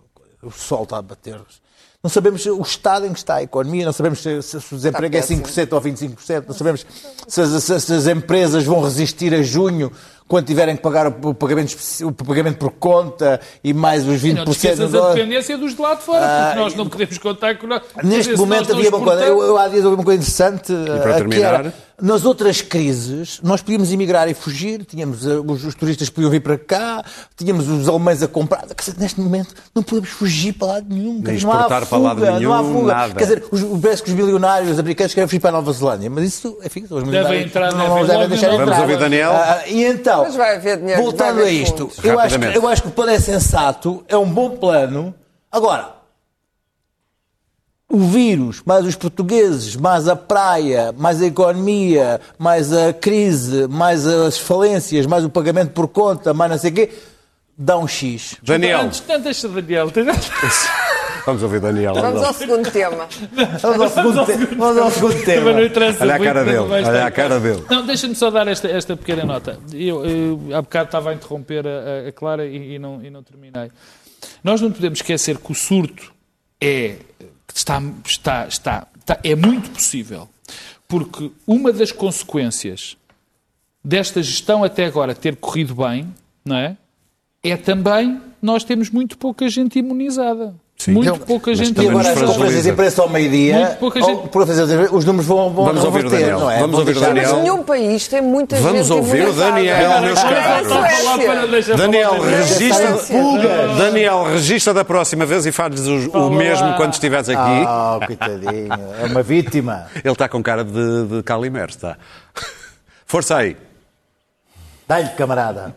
O 0.41 0.50
sol 0.50 0.84
está 0.84 0.98
a 0.98 1.02
bater. 1.04 1.39
Não 2.08 2.10
sabemos 2.10 2.46
o 2.46 2.62
estado 2.62 3.06
em 3.06 3.12
que 3.12 3.20
está 3.20 3.36
a 3.36 3.43
economia, 3.43 3.84
não 3.86 3.91
sabemos 3.91 4.20
se, 4.20 4.41
se 4.41 4.56
o 4.56 4.78
desemprego 4.78 5.13
é 5.13 5.20
péssimo. 5.20 5.43
5% 5.43 5.74
ou 5.74 5.82
25%, 5.82 6.43
não 6.48 6.56
sabemos 6.56 6.86
se 7.28 7.60
se- 7.60 7.80
se 7.82 7.93
as 7.93 8.08
empresas 8.08 8.63
vão 8.63 8.82
resistir 8.82 9.34
a 9.34 9.41
junho 9.43 9.91
quando 10.28 10.46
tiverem 10.46 10.76
que 10.76 10.82
pagar 10.82 11.08
o 11.08 11.34
pagamento, 11.34 11.76
o 12.04 12.12
pagamento 12.12 12.58
por 12.58 12.72
conta 12.72 13.40
e 13.63 13.74
mais 13.74 14.06
os 14.08 14.22
20% 14.22 14.34
Não 14.36 14.46
te 14.46 14.52
esqueças 14.52 14.92
do- 14.92 15.04
a 15.04 15.13
dependência 15.13 15.58
dos 15.58 15.74
de 15.76 15.82
lá 15.82 15.94
de 15.96 16.02
fora, 16.04 16.26
Ah, 16.26 16.46
porque 16.48 16.60
nós 16.63 16.76
não 16.76 16.88
podemos 16.90 17.18
contar 17.18 17.58
com... 17.58 17.68
Dizer, 17.68 17.82
Neste 18.04 18.36
momento 18.36 18.60
nós 18.60 18.70
não 18.70 18.78
havia 18.78 18.90
uma 18.90 19.06
coisa, 19.06 19.24
eu, 19.24 19.42
eu 19.42 19.58
há 19.58 19.68
dias 19.68 19.86
ouvi 19.86 19.96
uma 19.96 20.04
coisa 20.04 20.20
interessante. 20.22 20.74
para 20.74 21.12
eh, 21.12 21.13
que 21.13 21.18
terminar? 21.18 21.54
era, 21.62 21.74
nas 22.00 22.26
outras 22.26 22.62
crises, 22.62 23.40
nós 23.42 23.60
podíamos 23.62 23.92
emigrar 23.92 24.30
e 24.30 24.34
fugir, 24.36 24.86
tínhamos, 24.86 25.26
eh, 25.26 25.40
os, 25.46 25.63
os 25.66 25.74
turistas 25.76 26.10
podiam 26.10 26.30
vir 26.30 26.42
para 26.42 26.58
cá, 26.58 27.04
tínhamos 27.36 27.68
os 27.68 27.88
alemães 27.90 28.22
a 28.22 28.28
comprar. 28.28 28.66
Quer 28.68 28.76
dizer, 28.92 28.96
neste 29.00 29.20
momento 29.20 29.56
não 29.74 29.82
podemos 29.82 30.10
fugir 30.10 30.54
para 30.54 30.68
lado 30.68 30.86
nenhum. 30.94 31.22
dizer, 31.22 31.44
não 31.44 31.52
há 31.54 31.56
exportar 31.56 31.86
para 31.88 31.98
lado 31.98 32.20
fuga, 32.20 32.40
não 32.40 32.54
há 32.54 32.62
nenhum, 32.62 32.74
fuga. 32.82 32.94
nada. 32.94 33.13
Quer 33.16 33.24
dizer, 33.24 33.44
os, 33.50 33.62
parece 33.82 34.04
que 34.04 34.10
os 34.10 34.16
milionários 34.16 34.78
americanos 34.78 35.13
querem 35.13 35.28
fugir 35.28 35.40
para 35.40 35.50
a 35.50 35.54
Nova 35.54 35.72
Zelândia, 35.74 36.10
mas 36.10 36.24
isso, 36.26 36.58
enfim, 36.63 36.86
são 36.88 36.98
os 36.98 37.04
milionários 37.04 37.46
entrar, 37.46 37.72
não, 37.74 37.78
devem 37.80 37.98
não 37.98 38.06
devem 38.08 38.28
deixar 38.30 38.48
não. 38.48 38.54
entrar. 38.54 38.66
Vamos 38.66 38.80
ouvir 38.82 38.98
Daniel? 39.00 39.32
Ah, 39.32 39.62
e 39.68 39.84
então, 39.86 40.17
Mas 40.24 40.36
vai 40.36 40.56
haver 40.56 40.78
dinheiro, 40.78 41.02
voltando 41.02 41.38
vai 41.38 41.48
a 41.48 41.52
isto, 41.52 41.92
eu 42.04 42.20
acho, 42.20 42.40
que, 42.40 42.46
eu 42.46 42.68
acho 42.68 42.82
que 42.82 42.88
o 42.88 42.92
plano 42.92 43.12
é 43.12 43.20
sensato, 43.20 44.04
é 44.08 44.18
um 44.18 44.30
bom 44.30 44.58
plano. 44.58 45.14
Agora, 45.52 45.98
o 47.90 48.00
vírus, 48.00 48.62
mais 48.66 48.86
os 48.86 48.96
portugueses, 48.96 49.76
mais 49.76 50.08
a 50.08 50.16
praia, 50.16 50.94
mais 50.98 51.22
a 51.22 51.26
economia, 51.26 52.20
mais 52.38 52.74
a 52.74 52.92
crise, 52.92 53.68
mais 53.68 54.06
as 54.06 54.38
falências, 54.38 55.06
mais 55.06 55.24
o 55.24 55.30
pagamento 55.30 55.72
por 55.72 55.88
conta, 55.88 56.34
mais 56.34 56.52
não 56.52 56.58
sei 56.58 56.72
o 56.72 56.74
quê, 56.74 56.90
dá 57.58 57.78
um 57.78 57.88
X. 57.88 58.36
Daniel. 58.44 58.82
Antes, 58.82 59.04
não, 59.08 59.20
deixa 59.20 59.48
Daniel. 59.48 59.90
Vamos 61.28 61.44
ouvir 61.44 61.60
Daniel. 61.60 61.94
Vamos 61.94 62.24
ao 62.24 62.34
segundo 62.34 62.72
tema. 62.72 63.06
Vamos 63.62 63.82
ao 63.82 63.90
segundo, 63.90 64.26
te- 64.26 64.56
vamos 64.56 64.78
ao 64.78 64.92
segundo 64.92 65.26
tema. 65.26 65.62
interessa 65.62 66.02
Olha 66.04 66.16
a 66.16 66.20
cara 66.20 66.40
não 66.46 66.52
dele, 66.54 66.74
olha 66.88 67.06
a 67.06 67.12
cara 67.12 67.40
dele. 67.42 67.63
Não, 67.70 67.86
deixa-me 67.86 68.16
só 68.16 68.32
dar 68.32 68.48
esta, 68.48 68.70
esta 68.70 68.96
pequena 68.96 69.26
nota. 69.26 69.60
Eu, 69.74 70.06
eu 70.06 70.40
há 70.56 70.62
bocado 70.62 70.86
estava 70.86 71.10
a 71.10 71.13
interromper 71.13 71.68
a, 71.68 71.70
a- 72.06 72.08
a 72.08 72.12
Clara 72.13 72.46
e, 72.48 72.76
e 72.76 72.80
não, 72.80 73.04
e 73.04 73.10
não 73.10 73.22
terminei. 73.22 73.70
Nós 74.42 74.62
não 74.62 74.72
podemos 74.72 75.00
esquecer 75.00 75.38
que 75.38 75.52
o 75.52 75.56
surto 75.56 76.13
é, 76.63 76.96
está, 77.54 77.82
está, 78.06 78.48
está, 78.48 78.88
está- 78.98 79.20
é 79.22 79.36
muito 79.36 79.70
possível, 79.72 80.30
porque 80.88 81.30
uma 81.46 81.74
das 81.74 81.92
consequências 81.92 82.96
desta 83.84 84.24
gestão 84.24 84.63
até 84.63 84.86
agora 84.86 85.13
ter 85.13 85.36
corrido 85.36 85.76
bem, 85.76 86.08
não 86.46 86.56
é? 86.56 86.78
É 87.44 87.58
também 87.58 88.22
nós 88.42 88.63
temos 88.63 88.90
muito 88.90 89.18
pouca 89.18 89.50
gente 89.50 89.78
imunizada. 89.78 90.56
Sim. 90.78 90.92
Muito 90.92 91.08
Então, 91.08 91.18
pouca 91.26 91.56
gente 91.56 91.82
E 91.82 91.90
agora 91.90 92.12
as 92.12 92.22
conferências 92.22 92.62
de 92.63 92.70
imprensa 92.70 93.02
ao 93.02 93.10
meio-dia, 93.10 93.58
Muito 93.58 93.78
pouca 93.78 94.00
gente- 94.00 94.30
os 94.92 95.06
números 95.06 95.26
vão, 95.26 95.52
vão 95.52 95.66
Vamos 95.66 95.84
ouvir 95.84 96.06
o 96.06 96.10
reverter, 96.10 96.20
Daniel. 96.20 96.40
não 96.40 96.52
é? 96.52 96.60
Vamos 96.60 96.78
ouvir 96.80 96.98
o 96.98 97.00
Daniel. 97.00 97.32
Mas 97.34 97.42
nenhum 97.42 97.63
país 97.63 98.08
tem 98.08 98.22
muita 98.22 98.56
Vamos 98.58 98.88
gente 98.88 98.94
ouvir 98.94 99.28
o. 99.28 99.34
Daniel, 99.34 100.02
meus 100.02 100.20
caros. 100.22 101.78
Daniel, 101.78 102.22
registra. 102.22 103.00
Daniel, 103.78 104.24
registra 104.26 104.74
da 104.74 104.86
próxima 104.86 105.26
vez 105.26 105.48
e 105.48 105.52
fazes 105.52 105.88
o, 105.88 106.12
o 106.12 106.30
mesmo 106.30 106.74
quando 106.76 106.94
estiveres 106.94 107.28
aqui. 107.30 107.42
Ah, 107.42 108.00
coitadinho, 108.06 108.70
é 109.02 109.06
uma 109.06 109.24
vítima. 109.24 109.88
Ele 109.96 110.12
está 110.13 110.30
com 110.30 110.44
cara 110.44 110.63
de, 110.63 111.06
de 111.08 111.24
Calimero, 111.24 111.70
está. 111.72 111.98
Força 113.06 113.36
aí. 113.38 113.58
Dá-lhe, 114.88 115.10
camarada. 115.10 115.76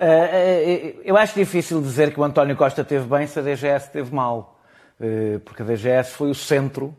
Uh, 0.00 0.04
uh, 0.04 1.00
eu 1.04 1.16
acho 1.16 1.34
difícil 1.34 1.80
dizer 1.80 2.12
que 2.12 2.20
o 2.20 2.24
António 2.24 2.56
Costa 2.56 2.84
teve 2.84 3.06
bem 3.06 3.26
se 3.26 3.38
a 3.38 3.42
DGS 3.42 3.90
teve 3.90 4.14
mal, 4.14 4.56
porque 5.44 5.62
a 5.62 5.64
DGS 5.64 6.12
foi 6.12 6.30
o 6.30 6.34
centro 6.34 6.92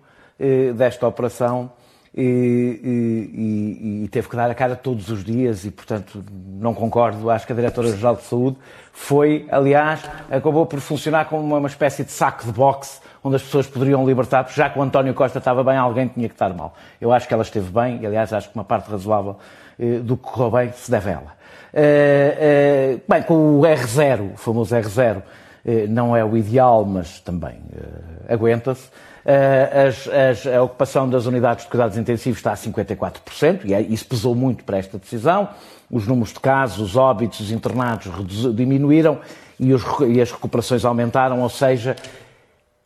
desta 0.76 1.06
operação 1.06 1.70
e, 2.16 2.22
e- 2.84 4.04
e- 4.04 4.08
teve 4.08 4.30
que 4.30 4.36
dar 4.38 4.50
a 4.50 4.56
cara 4.56 4.74
todos 4.76 5.10
os 5.10 5.22
dias 5.24 5.66
e, 5.66 5.72
portanto, 5.72 6.24
não 6.32 6.74
concordo. 6.74 7.30
Acho 7.30 7.46
que 7.46 7.52
a 7.52 7.56
Diretora-Geral 7.56 8.16
de 8.16 8.24
Saúde 8.24 8.58
foi, 8.94 9.46
aliás, 9.52 10.02
acabou 10.30 10.66
por 10.66 10.80
funcionar 10.80 11.26
como 11.26 11.58
uma 11.58 11.68
espécie 11.68 12.04
de 12.06 12.12
saco 12.12 12.46
de 12.46 12.52
boxe 12.54 13.00
onde 13.24 13.36
as 13.36 13.42
pessoas 13.44 13.68
poderiam 13.68 14.06
libertar, 14.06 14.44
porque 14.44 14.56
já 14.60 14.70
que 14.70 14.78
o 14.80 14.82
António 14.82 15.14
Costa 15.14 15.40
estava 15.40 15.64
bem, 15.64 15.78
alguém 15.78 16.08
tinha 16.08 16.28
que 16.28 16.36
estar 16.36 16.54
mal. 16.54 16.74
Eu 17.00 17.12
acho 17.12 17.28
que 17.28 17.34
ela 17.34 17.44
esteve 17.44 17.70
bem 17.72 18.00
e, 18.02 18.06
aliás, 18.06 18.32
acho 18.34 18.50
que 18.50 18.56
uma 18.56 18.64
parte 18.64 18.90
razoável 18.90 19.38
uh, 19.80 20.00
do 20.02 20.16
que 20.18 20.24
correu 20.24 20.52
bem 20.52 20.72
se 20.72 20.90
deve 20.90 21.10
a 21.10 21.14
ela. 21.14 21.40
Uh, 21.74 22.96
uh, 22.98 23.02
bem, 23.08 23.24
com 23.24 23.60
o 23.60 23.62
R0, 23.62 24.34
o 24.34 24.38
famoso 24.38 24.76
R0, 24.76 25.22
eh, 25.66 25.86
não 25.88 26.16
é 26.16 26.24
o 26.24 26.38
ideal, 26.38 26.86
mas 26.86 27.20
também 27.20 27.56
eh, 27.76 28.34
aguenta-se. 28.34 28.88
Eh, 29.26 29.88
as- 29.88 30.08
as- 30.08 30.48
a 30.48 30.64
ocupação 30.64 31.08
das 31.10 31.26
unidades 31.26 31.66
de 31.66 31.70
cuidados 31.70 31.98
intensivos 31.98 32.40
está 32.40 32.54
a 32.54 32.56
54%, 32.56 33.66
e 33.66 33.74
é- 33.74 33.82
isso 33.82 34.06
pesou 34.06 34.34
muito 34.34 34.64
para 34.64 34.78
esta 34.78 34.98
decisão. 34.98 35.50
Os 35.92 36.08
números 36.08 36.34
de 36.34 36.40
casos, 36.40 36.80
os 36.80 36.96
óbitos, 36.96 37.42
os 37.42 37.52
internados 37.52 38.08
diminuíram 38.56 39.20
e, 39.60 39.74
os 39.74 39.84
e 40.08 40.22
as 40.22 40.32
recuperações 40.32 40.86
aumentaram, 40.86 41.42
ou 41.42 41.50
seja, 41.50 41.96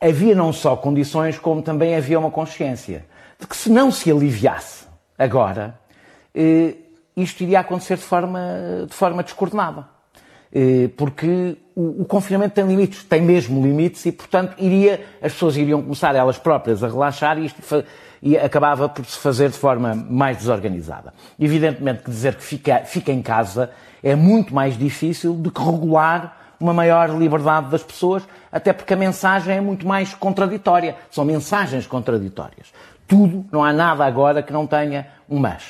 havia 0.06 0.34
não 0.34 0.52
só 0.52 0.76
condições, 0.76 1.38
como 1.38 1.62
também 1.62 1.96
havia 1.96 2.18
uma 2.18 2.30
consciência 2.30 3.06
de 3.40 3.46
que 3.46 3.56
se 3.56 3.70
não 3.70 3.90
se 3.90 4.10
aliviasse 4.10 4.84
agora, 5.18 5.78
eh, 6.34 6.74
isto 7.16 7.42
iria 7.42 7.60
acontecer 7.60 7.96
de 7.96 8.02
forma, 8.02 8.40
de 8.88 8.94
forma 8.94 9.22
descoordenada. 9.22 9.88
Eh, 10.52 10.90
Porque 10.96 11.56
o, 11.74 12.02
o 12.02 12.04
confinamento 12.04 12.54
tem 12.54 12.66
limites, 12.66 13.02
tem 13.04 13.22
mesmo 13.22 13.62
limites 13.62 14.04
e, 14.06 14.12
portanto, 14.12 14.54
iria, 14.58 15.04
as 15.22 15.32
pessoas 15.32 15.56
iriam 15.56 15.82
começar 15.82 16.14
elas 16.14 16.38
próprias 16.38 16.84
a 16.84 16.88
relaxar 16.88 17.38
e 17.38 17.46
isto 17.46 17.60
e 18.22 18.38
acabava 18.38 18.88
por 18.88 19.04
se 19.04 19.18
fazer 19.18 19.50
de 19.50 19.58
forma 19.58 19.94
mais 19.94 20.38
desorganizada. 20.38 21.12
Evidentemente 21.38 22.02
que 22.02 22.10
dizer 22.10 22.34
que 22.36 22.42
fica, 22.42 22.78
fica 22.86 23.12
em 23.12 23.20
casa 23.20 23.70
é 24.02 24.14
muito 24.14 24.54
mais 24.54 24.78
difícil 24.78 25.34
do 25.34 25.50
que 25.50 25.60
regular 25.60 26.54
uma 26.58 26.72
maior 26.72 27.10
liberdade 27.10 27.68
das 27.68 27.82
pessoas, 27.82 28.22
até 28.54 28.72
porque 28.72 28.94
a 28.94 28.96
mensagem 28.96 29.56
é 29.56 29.60
muito 29.60 29.84
mais 29.84 30.14
contraditória. 30.14 30.94
São 31.10 31.24
mensagens 31.24 31.88
contraditórias. 31.88 32.72
Tudo, 33.04 33.44
não 33.50 33.64
há 33.64 33.72
nada 33.72 34.04
agora 34.06 34.44
que 34.44 34.52
não 34.52 34.64
tenha 34.64 35.08
um 35.28 35.40
mas. 35.40 35.64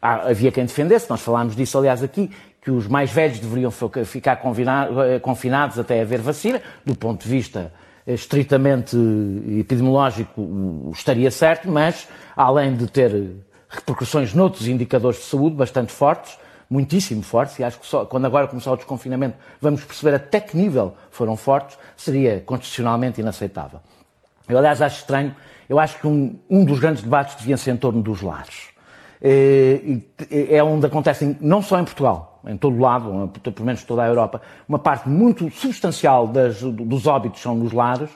Há- 0.00 0.30
havia 0.30 0.52
quem 0.52 0.64
defendesse, 0.64 1.10
nós 1.10 1.20
falámos 1.20 1.56
disso 1.56 1.76
aliás 1.76 2.00
aqui, 2.00 2.30
que 2.60 2.70
os 2.70 2.86
mais 2.86 3.10
velhos 3.10 3.40
deveriam 3.40 3.72
ficar 3.72 4.40
eh, 4.40 5.18
confinados 5.18 5.80
até 5.80 6.00
haver 6.00 6.20
vacina, 6.20 6.62
do 6.86 6.94
ponto 6.94 7.24
de 7.24 7.28
vista 7.28 7.72
eh, 8.06 8.14
estritamente 8.14 8.96
eh, 8.96 9.58
epidemiológico 9.58 10.92
estaria 10.94 11.30
certo, 11.30 11.68
mas 11.68 12.06
além 12.36 12.76
de 12.76 12.86
ter 12.86 13.32
repercussões 13.68 14.32
noutros 14.32 14.68
indicadores 14.68 15.18
de 15.18 15.24
saúde 15.24 15.56
bastante 15.56 15.90
fortes, 15.90 16.38
muitíssimo 16.72 17.22
fortes, 17.22 17.58
e 17.58 17.64
acho 17.64 17.78
que 17.78 17.86
só, 17.86 18.04
quando 18.06 18.24
agora 18.24 18.46
começar 18.48 18.72
o 18.72 18.76
desconfinamento 18.76 19.36
vamos 19.60 19.84
perceber 19.84 20.14
até 20.16 20.40
que 20.40 20.56
nível 20.56 20.94
foram 21.10 21.36
fortes, 21.36 21.76
seria 21.96 22.40
constitucionalmente 22.46 23.20
inaceitável. 23.20 23.80
Eu, 24.48 24.56
aliás, 24.58 24.80
acho 24.80 25.00
estranho, 25.00 25.34
eu 25.68 25.78
acho 25.78 25.98
que 26.00 26.06
um, 26.06 26.38
um 26.48 26.64
dos 26.64 26.78
grandes 26.80 27.02
debates 27.02 27.36
devia 27.36 27.56
ser 27.56 27.72
em 27.72 27.76
torno 27.76 28.02
dos 28.02 28.22
lares. 28.22 28.70
Eh, 29.20 30.00
e 30.30 30.54
É 30.54 30.62
onde 30.64 30.86
acontecem, 30.86 31.36
não 31.40 31.62
só 31.62 31.78
em 31.78 31.84
Portugal, 31.84 32.40
em 32.46 32.56
todo 32.56 32.78
lado, 32.78 33.28
pelo 33.42 33.66
menos 33.66 33.84
toda 33.84 34.02
a 34.02 34.08
Europa, 34.08 34.40
uma 34.68 34.78
parte 34.78 35.08
muito 35.08 35.48
substancial 35.50 36.26
das- 36.26 36.60
dos 36.60 37.06
óbitos 37.06 37.40
são 37.40 37.54
nos 37.54 37.72
lares. 37.72 38.10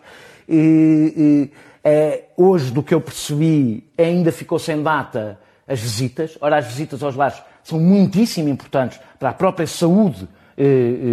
E, 0.49 1.13
e, 1.17 1.51
é, 1.85 2.25
hoje, 2.37 2.73
do 2.73 2.83
que 2.83 2.93
eu 2.93 3.01
percebi, 3.01 3.89
ainda 3.97 4.33
ficou 4.33 4.59
sem 4.59 4.83
data 4.83 5.39
as 5.69 5.79
visitas. 5.81 6.37
Ora, 6.41 6.57
as 6.59 6.67
visitas 6.67 7.03
aos 7.03 7.15
lares 7.15 7.41
são 7.67 7.81
muitíssimo 7.81 8.49
importantes 8.49 8.99
para 9.19 9.31
a 9.31 9.33
própria 9.33 9.67
saúde 9.67 10.29
eh, 10.57 10.63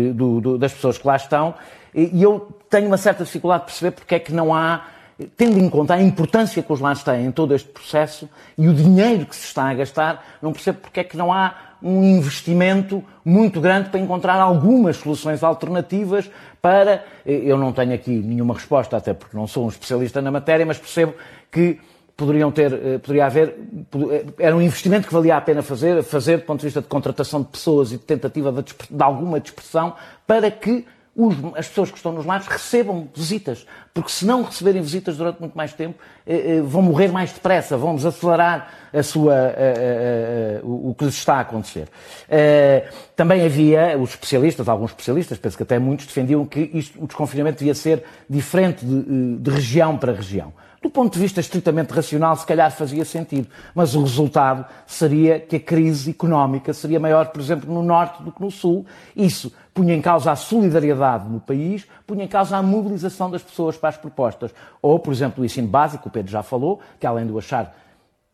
eh, 0.09 0.13
do- 0.13 0.39
do- 0.39 0.57
das 0.57 0.71
pessoas 0.73 0.97
que 0.97 1.07
lá 1.07 1.15
estão. 1.15 1.53
E 1.95 2.21
eu 2.23 2.47
tenho 2.69 2.87
uma 2.87 2.97
certa 2.97 3.23
dificuldade 3.23 3.61
de 3.63 3.65
perceber 3.67 3.91
porque 3.91 4.15
é 4.15 4.19
que 4.19 4.31
não 4.33 4.53
há, 4.53 4.85
tendo 5.37 5.59
em 5.59 5.69
conta 5.69 5.93
a 5.95 6.01
importância 6.01 6.61
que 6.63 6.71
os 6.73 6.79
lares 6.79 7.03
têm 7.03 7.25
em 7.25 7.31
todo 7.31 7.53
este 7.53 7.69
processo 7.69 8.29
e 8.57 8.67
o 8.67 8.73
dinheiro 8.73 9.25
que 9.25 9.35
se 9.35 9.45
está 9.47 9.69
a 9.69 9.73
gastar, 9.73 10.23
não 10.41 10.51
percebo 10.53 10.79
porque 10.81 10.99
é 11.01 11.03
que 11.03 11.17
não 11.17 11.31
há 11.33 11.53
um 11.81 12.03
investimento 12.03 13.03
muito 13.25 13.59
grande 13.59 13.89
para 13.89 13.99
encontrar 13.99 14.35
algumas 14.39 14.95
soluções 14.97 15.43
alternativas 15.43 16.29
para. 16.61 17.03
eh, 17.25 17.41
Eu 17.43 17.57
não 17.57 17.71
tenho 17.73 17.93
aqui 17.93 18.11
nenhuma 18.11 18.53
resposta, 18.53 18.95
até 18.97 19.13
porque 19.13 19.35
não 19.35 19.45
sou 19.47 19.65
um 19.65 19.69
especialista 19.69 20.21
na 20.21 20.31
matéria, 20.31 20.65
mas 20.65 20.77
percebo 20.77 21.13
que 21.51 21.79
poderiam 22.15 22.51
ter, 22.51 22.71
eh, 22.73 22.97
poderia 22.99 23.25
haver, 23.25 23.55
eh, 24.11 24.25
era 24.39 24.55
um 24.55 24.61
investimento 24.61 25.07
que 25.07 25.13
valia 25.13 25.35
a 25.37 25.41
pena 25.41 25.61
fazer, 25.61 26.03
fazer 26.03 26.37
do 26.37 26.43
ponto 26.43 26.59
de 26.59 26.67
vista 26.67 26.81
de 26.81 26.87
contratação 26.87 27.41
de 27.41 27.47
pessoas 27.47 27.91
e 27.91 27.97
de 27.97 28.03
tentativa 28.03 28.51
de, 28.51 28.63
de 28.89 29.03
alguma 29.03 29.39
dispersão, 29.39 29.95
para 30.27 30.49
que 30.51 30.85
os- 31.15 31.35
as 31.55 31.67
pessoas 31.67 31.91
que 31.91 31.97
estão 31.97 32.11
nos 32.11 32.25
lares 32.25 32.47
recebam 32.47 33.07
visitas. 33.15 33.67
Porque 33.93 34.09
se 34.09 34.25
não 34.25 34.41
receberem 34.43 34.81
visitas 34.81 35.15
durante 35.17 35.39
muito 35.39 35.55
mais 35.55 35.71
tempo, 35.73 35.99
eh, 36.25 36.57
eh, 36.57 36.61
vão 36.61 36.81
morrer 36.81 37.09
mais 37.11 37.31
depressa, 37.31 37.77
vão 37.77 37.95
desacelerar 37.95 38.67
a 38.91 39.03
sua, 39.03 39.35
eh, 39.35 39.53
eh, 39.57 40.61
o 40.63 40.89
o 40.89 40.95
que 40.95 41.05
lhes 41.05 41.13
está 41.15 41.35
a 41.35 41.39
acontecer. 41.41 41.87
Também 43.15 43.45
havia 43.45 43.97
os 43.97 44.11
especialistas, 44.11 44.67
alguns 44.67 44.91
especialistas, 44.91 45.37
penso 45.37 45.55
que 45.57 45.63
até 45.63 45.77
muitos, 45.79 46.05
defendiam 46.07 46.45
que 46.45 46.69
isto, 46.73 47.01
o 47.03 47.05
desconfinamento 47.07 47.59
devia 47.59 47.75
ser 47.75 48.03
diferente 48.29 48.83
de, 48.85 49.37
de 49.37 49.51
região 49.51 49.97
para 49.97 50.13
região. 50.13 50.51
Do 50.83 50.89
ponto 50.89 51.13
de 51.13 51.19
vista 51.19 51.39
estritamente 51.39 51.93
racional, 51.93 52.35
se 52.35 52.45
calhar 52.45 52.69
fazia 52.69 53.05
sentido, 53.05 53.47
mas 53.73 53.95
o 53.95 54.01
resultado 54.01 54.65
seria 54.85 55.39
que 55.39 55.55
a 55.55 55.59
crise 55.59 56.11
económica 56.11 56.73
seria 56.73 56.99
maior, 56.99 57.27
por 57.27 57.39
exemplo, 57.39 57.73
no 57.73 57.81
Norte 57.81 58.21
do 58.21 58.33
que 58.33 58.41
no 58.41 58.51
Sul. 58.51 58.85
Isso 59.15 59.49
punha 59.73 59.95
em 59.95 60.01
causa 60.01 60.33
a 60.33 60.35
solidariedade 60.35 61.29
no 61.29 61.39
país, 61.39 61.87
punha 62.05 62.25
em 62.25 62.27
causa 62.27 62.57
a 62.57 62.61
mobilização 62.61 63.31
das 63.31 63.41
pessoas 63.41 63.77
para 63.77 63.87
as 63.87 63.97
propostas. 63.97 64.53
Ou, 64.81 64.99
por 64.99 65.13
exemplo, 65.13 65.41
o 65.41 65.45
ensino 65.45 65.69
básico, 65.69 66.09
o 66.09 66.11
Pedro 66.11 66.29
já 66.29 66.43
falou, 66.43 66.81
que 66.99 67.07
além 67.07 67.25
de 67.25 67.37
achar 67.37 67.73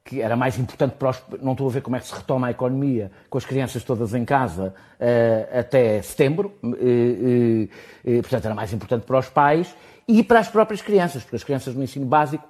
que 0.04 0.20
era 0.20 0.36
mais 0.36 0.58
importante 0.58 0.96
para 0.98 1.12
os. 1.12 1.22
Não 1.44 1.52
estou 1.52 1.68
a 1.68 1.72
ver 1.72 1.82
como 1.82 1.96
é 1.96 2.00
que 2.00 2.08
se 2.08 2.16
retoma 2.16 2.48
a 2.48 2.52
economia 2.52 3.12
com 3.30 3.38
as 3.38 3.46
crianças 3.46 3.84
todas 3.84 4.16
em 4.16 4.26
casa 4.26 4.74
eh, 5.00 5.48
até 5.60 6.02
setembro. 6.02 6.58
eh, 6.64 7.68
eh, 8.04 8.22
portanto, 8.22 8.46
era 8.46 8.56
mais 8.56 8.74
importante 8.74 9.06
para 9.06 9.20
os 9.20 9.30
pais 9.30 9.72
e 10.12 10.24
para 10.24 10.40
as 10.40 10.48
próprias 10.48 10.82
crianças, 10.82 11.22
porque 11.24 11.36
as 11.36 11.44
crianças 11.44 11.76
no 11.76 11.84
ensino 11.84 12.06
básico 12.06 12.44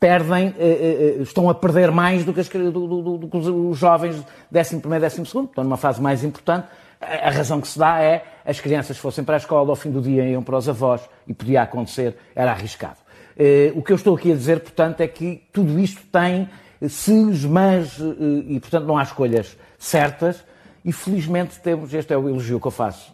perdem, 0.00 0.54
eh, 0.58 1.16
eh, 1.18 1.22
estão 1.22 1.48
a 1.50 1.54
perder 1.54 1.90
mais 1.90 2.24
do 2.24 2.32
que, 2.32 2.40
as, 2.40 2.48
do, 2.48 2.70
do- 2.70 3.18
do- 3.18 3.28
que 3.28 3.36
os, 3.36 3.76
jovens 3.78 4.16
11 4.54 4.80
primeiro, 4.80 5.04
12 5.04 5.26
segundo, 5.26 5.48
estão 5.48 5.62
numa 5.62 5.76
fase 5.76 6.00
mais 6.00 6.24
importante. 6.24 6.66
A, 7.00 7.28
a 7.28 7.30
razão 7.30 7.60
que 7.60 7.68
se 7.68 7.78
dá 7.78 8.00
é 8.02 8.24
as 8.46 8.60
crianças 8.60 8.96
fossem 8.96 9.22
para 9.24 9.36
a 9.36 9.38
escola, 9.38 9.68
ao 9.70 9.76
fim 9.76 9.90
do 9.90 10.00
dia 10.00 10.26
iam 10.26 10.42
para 10.42 10.56
os 10.56 10.68
avós 10.68 11.02
e 11.26 11.34
podia 11.34 11.62
acontecer, 11.62 12.16
era 12.34 12.50
arriscado. 12.50 12.96
Eh, 13.38 13.72
o 13.74 13.82
que 13.82 13.92
eu 13.92 13.96
estou 13.96 14.16
aqui 14.16 14.32
a 14.32 14.34
dizer, 14.34 14.60
portanto, 14.60 15.00
é 15.02 15.08
que 15.08 15.42
tudo 15.52 15.78
isto 15.78 16.00
tem 16.10 16.48
eh, 16.80 16.88
ses, 16.88 17.44
mas, 17.44 18.00
eh, 18.00 18.04
e 18.48 18.60
portanto 18.60 18.84
não 18.86 18.96
há 18.96 19.02
escolhas 19.02 19.56
certas, 19.78 20.42
e 20.84 20.92
felizmente 20.92 21.58
temos, 21.60 21.92
este 21.92 22.12
é 22.14 22.16
o 22.16 22.28
elogio 22.28 22.58
que 22.60 22.66
eu 22.66 22.70
faço, 22.70 23.12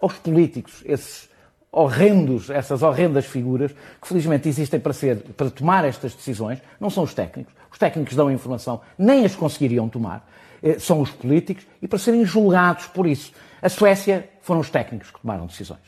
aos 0.00 0.14
políticos, 0.14 0.82
esses 0.84 1.28
horrendos, 1.74 2.50
essas 2.50 2.82
horrendas 2.82 3.26
figuras, 3.26 3.72
que 4.00 4.08
felizmente 4.08 4.48
existem 4.48 4.78
para, 4.78 4.92
ser, 4.92 5.16
para 5.36 5.50
tomar 5.50 5.84
estas 5.84 6.14
decisões, 6.14 6.60
não 6.78 6.88
são 6.88 7.02
os 7.02 7.12
técnicos. 7.12 7.52
Os 7.70 7.78
técnicos 7.78 8.14
dão 8.14 8.30
informação, 8.30 8.80
nem 8.96 9.24
as 9.24 9.34
conseguiriam 9.34 9.88
tomar, 9.88 10.24
eh, 10.62 10.78
são 10.78 11.00
os 11.00 11.10
políticos, 11.10 11.66
e 11.82 11.88
para 11.88 11.98
serem 11.98 12.24
julgados 12.24 12.86
por 12.86 13.06
isso. 13.06 13.32
A 13.60 13.68
Suécia 13.68 14.28
foram 14.40 14.60
os 14.60 14.70
técnicos 14.70 15.10
que 15.10 15.20
tomaram 15.20 15.46
decisões, 15.46 15.80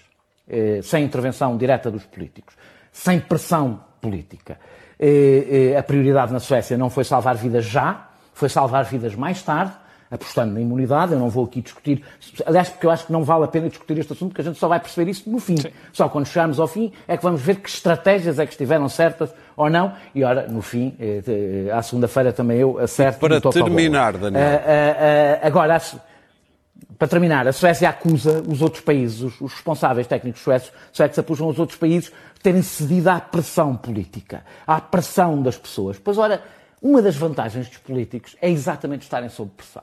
eh, 0.49 0.81
sem 0.83 1.05
intervenção 1.05 1.57
direta 1.57 1.91
dos 1.91 2.05
políticos, 2.05 2.57
sem 2.91 3.21
pressão 3.21 3.81
política. 4.01 4.59
Eh, 4.99 5.77
A 5.79 5.83
prioridade 5.83 6.33
na 6.33 6.41
Suécia 6.41 6.77
não 6.77 6.91
foi 6.91 7.05
salvar 7.05 7.37
vidas 7.37 7.65
já, 7.65 8.09
foi 8.35 8.49
salvar 8.49 8.85
vidas 8.85 9.15
mais 9.15 9.41
tarde, 9.43 9.73
apostando 10.11 10.55
na 10.55 10.61
imunidade. 10.61 11.13
Eu 11.13 11.19
não 11.19 11.29
vou 11.29 11.45
aqui 11.45 11.61
discutir, 11.61 12.03
aliás, 12.45 12.69
porque 12.69 12.87
eu 12.87 12.91
acho 12.91 13.07
que 13.07 13.13
não 13.13 13.25
vale 13.25 13.45
a 13.45 13.49
pena 13.49 13.69
discutir 13.69 13.99
este 13.99 14.13
assunto, 14.13 14.31
porque 14.31 14.43
a 14.43 14.45
gente 14.45 14.59
só 14.59 14.69
vai 14.69 14.81
perceber 14.81 15.11
isso 15.11 15.29
no 15.29 15.39
fim. 15.39 15.57
Sim. 15.57 15.71
Só 15.93 16.09
quando 16.09 16.27
chegarmos 16.27 16.61
ao 16.61 16.69
fim 16.69 16.93
é 17.07 17.17
que 17.17 17.23
vamos 17.23 17.41
ver 17.41 17.57
que 17.57 17.69
estratégias 17.69 18.39
é 18.39 18.47
que 18.47 18.53
estiveram 18.53 18.89
certas 18.89 19.31
ou 19.57 19.71
não. 19.71 19.93
E 20.15 20.25
ora, 20.25 20.47
no 20.49 20.63
fim, 20.63 20.95
eh, 20.99 21.23
eh, 21.27 21.73
à 21.73 21.83
segunda-feira 21.83 22.33
também 22.33 22.59
eu 22.59 22.79
acerto. 22.79 23.21
Para 23.21 23.41
terminar, 23.41 24.17
Daniel. 24.17 24.43
Uh, 24.43 24.47
uh, 24.47 24.53
uh, 24.53 25.47
agora, 25.47 25.81
para 26.99 27.09
terminar, 27.09 27.47
a 27.47 27.53
Suécia 27.53 27.89
acusa 27.89 28.43
os 28.47 28.63
outros 28.63 28.83
países, 28.83 29.21
os, 29.21 29.41
os 29.41 29.53
responsáveis 29.53 30.07
técnicos 30.07 30.43
suecos, 30.43 30.73
suecos 30.93 31.19
acusam 31.19 31.49
os 31.49 31.59
outros 31.59 31.79
países 31.79 32.13
de 32.35 32.41
terem 32.41 32.63
cedido 32.63 33.11
à 33.11 33.21
pressão 33.21 33.77
política, 33.77 34.45
à 34.67 34.81
pressão 34.81 35.43
das 35.43 35.59
pessoas. 35.59 35.99
Pois, 35.99 36.17
ora, 36.19 36.43
uma 36.81 37.03
das 37.03 37.17
vantagens 37.17 37.69
dos 37.69 37.79
políticos 37.79 38.37
é 38.41 38.51
exatamente 38.51 39.03
estarem 39.03 39.29
sob 39.29 39.51
pressão. 39.57 39.83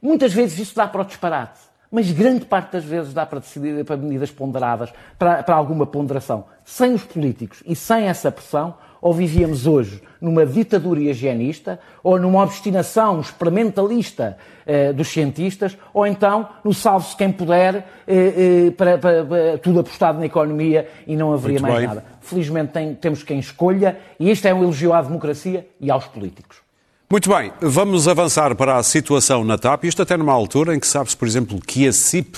Muitas 0.00 0.32
vezes 0.32 0.58
isso 0.58 0.76
dá 0.76 0.86
para 0.86 1.02
o 1.02 1.04
disparate, 1.04 1.60
mas 1.90 2.10
grande 2.10 2.44
parte 2.44 2.72
das 2.72 2.84
vezes 2.84 3.12
dá 3.12 3.24
para 3.24 3.40
decidir 3.40 3.84
para 3.84 3.96
medidas 3.96 4.30
ponderadas, 4.30 4.92
para, 5.18 5.42
para 5.42 5.54
alguma 5.54 5.86
ponderação. 5.86 6.44
Sem 6.64 6.94
os 6.94 7.02
políticos 7.02 7.62
e 7.66 7.74
sem 7.74 8.04
essa 8.04 8.30
pressão, 8.30 8.74
ou 9.00 9.12
vivíamos 9.12 9.66
hoje 9.66 10.02
numa 10.20 10.44
ditadura 10.44 11.00
higienista, 11.00 11.78
ou 12.02 12.18
numa 12.18 12.42
obstinação 12.42 13.20
experimentalista 13.20 14.36
eh, 14.66 14.92
dos 14.92 15.08
cientistas, 15.08 15.78
ou 15.94 16.06
então 16.06 16.48
no 16.64 16.74
salve-se 16.74 17.16
quem 17.16 17.30
puder, 17.30 17.86
eh, 18.06 18.66
eh, 18.66 18.70
para, 18.72 18.98
para, 18.98 19.24
para, 19.24 19.58
tudo 19.58 19.80
apostado 19.80 20.18
na 20.18 20.26
economia 20.26 20.88
e 21.06 21.16
não 21.16 21.32
haveria 21.32 21.60
Muito 21.60 21.70
mais 21.70 21.78
bem. 21.78 21.88
nada. 21.88 22.04
Felizmente 22.20 22.72
tem, 22.72 22.94
temos 22.94 23.22
quem 23.22 23.38
escolha, 23.38 23.98
e 24.18 24.30
este 24.30 24.48
é 24.48 24.54
um 24.54 24.62
elogio 24.62 24.92
à 24.92 25.00
democracia 25.00 25.66
e 25.80 25.90
aos 25.90 26.06
políticos. 26.06 26.67
Muito 27.10 27.30
bem, 27.30 27.50
vamos 27.62 28.06
avançar 28.06 28.54
para 28.54 28.76
a 28.76 28.82
situação 28.82 29.42
na 29.42 29.56
TAP, 29.56 29.84
isto 29.84 30.02
até 30.02 30.14
numa 30.14 30.34
altura 30.34 30.76
em 30.76 30.78
que 30.78 30.86
sabe-se, 30.86 31.16
por 31.16 31.26
exemplo, 31.26 31.58
que 31.58 31.88
a 31.88 31.92
CIP 31.92 32.36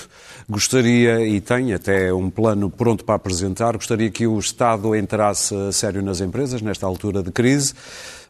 gostaria, 0.49 1.27
e 1.27 1.41
tem 1.41 1.73
até 1.73 2.15
um 2.15 2.31
plano 2.31 2.71
pronto 2.71 3.05
para 3.05 3.17
apresentar, 3.17 3.75
gostaria 3.75 4.09
que 4.13 4.29
o 4.29 4.39
Estado 4.39 4.95
entrasse 4.95 5.53
a 5.57 5.73
sério 5.73 6.01
nas 6.03 6.21
empresas, 6.21 6.63
nesta 6.63 6.87
altura 6.87 7.21
de 7.21 7.33
crise. 7.33 7.75